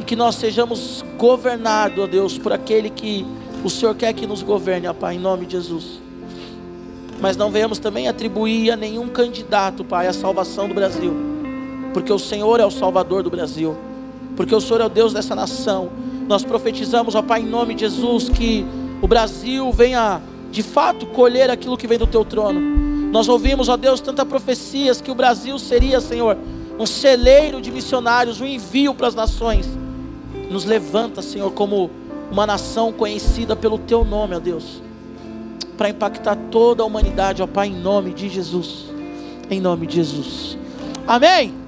E 0.00 0.04
que 0.04 0.16
nós 0.16 0.36
sejamos 0.36 1.04
governados, 1.18 1.98
ó 1.98 2.06
Deus, 2.06 2.38
por 2.38 2.52
aquele 2.52 2.88
que 2.88 3.26
o 3.64 3.70
Senhor 3.70 3.94
quer 3.94 4.12
que 4.12 4.26
nos 4.26 4.42
governe, 4.42 4.86
ó 4.86 4.94
Pai, 4.94 5.16
em 5.16 5.18
nome 5.18 5.46
de 5.46 5.52
Jesus. 5.52 6.00
Mas 7.20 7.36
não 7.36 7.50
venhamos 7.50 7.78
também 7.78 8.08
atribuir 8.08 8.70
a 8.72 8.76
nenhum 8.76 9.08
candidato, 9.08 9.84
Pai, 9.84 10.06
a 10.06 10.12
salvação 10.12 10.66
do 10.68 10.74
Brasil. 10.74 11.14
Porque 11.92 12.12
o 12.12 12.18
Senhor 12.18 12.58
é 12.58 12.64
o 12.64 12.70
Salvador 12.70 13.22
do 13.22 13.30
Brasil. 13.30 13.76
Porque 14.36 14.54
o 14.54 14.60
Senhor 14.60 14.80
é 14.80 14.86
o 14.86 14.88
Deus 14.88 15.12
dessa 15.12 15.34
nação 15.34 15.90
nós 16.28 16.44
profetizamos, 16.44 17.14
ó 17.14 17.22
Pai, 17.22 17.40
em 17.40 17.46
nome 17.46 17.74
de 17.74 17.80
Jesus, 17.80 18.28
que 18.28 18.64
o 19.00 19.08
Brasil 19.08 19.70
venha 19.72 20.20
de 20.50 20.62
fato 20.62 21.06
colher 21.06 21.50
aquilo 21.50 21.76
que 21.76 21.86
vem 21.86 21.98
do 21.98 22.06
teu 22.06 22.24
trono. 22.24 22.60
Nós 23.10 23.28
ouvimos, 23.28 23.68
ó 23.68 23.76
Deus, 23.76 24.00
tantas 24.00 24.26
profecias 24.26 25.00
que 25.00 25.10
o 25.10 25.14
Brasil 25.14 25.58
seria, 25.58 26.00
Senhor, 26.00 26.36
um 26.78 26.86
celeiro 26.86 27.60
de 27.60 27.70
missionários, 27.70 28.40
um 28.40 28.46
envio 28.46 28.94
para 28.94 29.08
as 29.08 29.14
nações. 29.14 29.68
Nos 30.50 30.64
levanta, 30.64 31.22
Senhor, 31.22 31.50
como 31.52 31.90
uma 32.30 32.46
nação 32.46 32.92
conhecida 32.92 33.54
pelo 33.54 33.78
teu 33.78 34.04
nome, 34.04 34.34
ó 34.34 34.40
Deus, 34.40 34.82
para 35.76 35.90
impactar 35.90 36.36
toda 36.50 36.82
a 36.82 36.86
humanidade, 36.86 37.42
ó 37.42 37.46
Pai, 37.46 37.68
em 37.68 37.76
nome 37.76 38.12
de 38.12 38.28
Jesus. 38.28 38.86
Em 39.50 39.60
nome 39.60 39.86
de 39.86 39.96
Jesus. 39.96 40.56
Amém. 41.06 41.61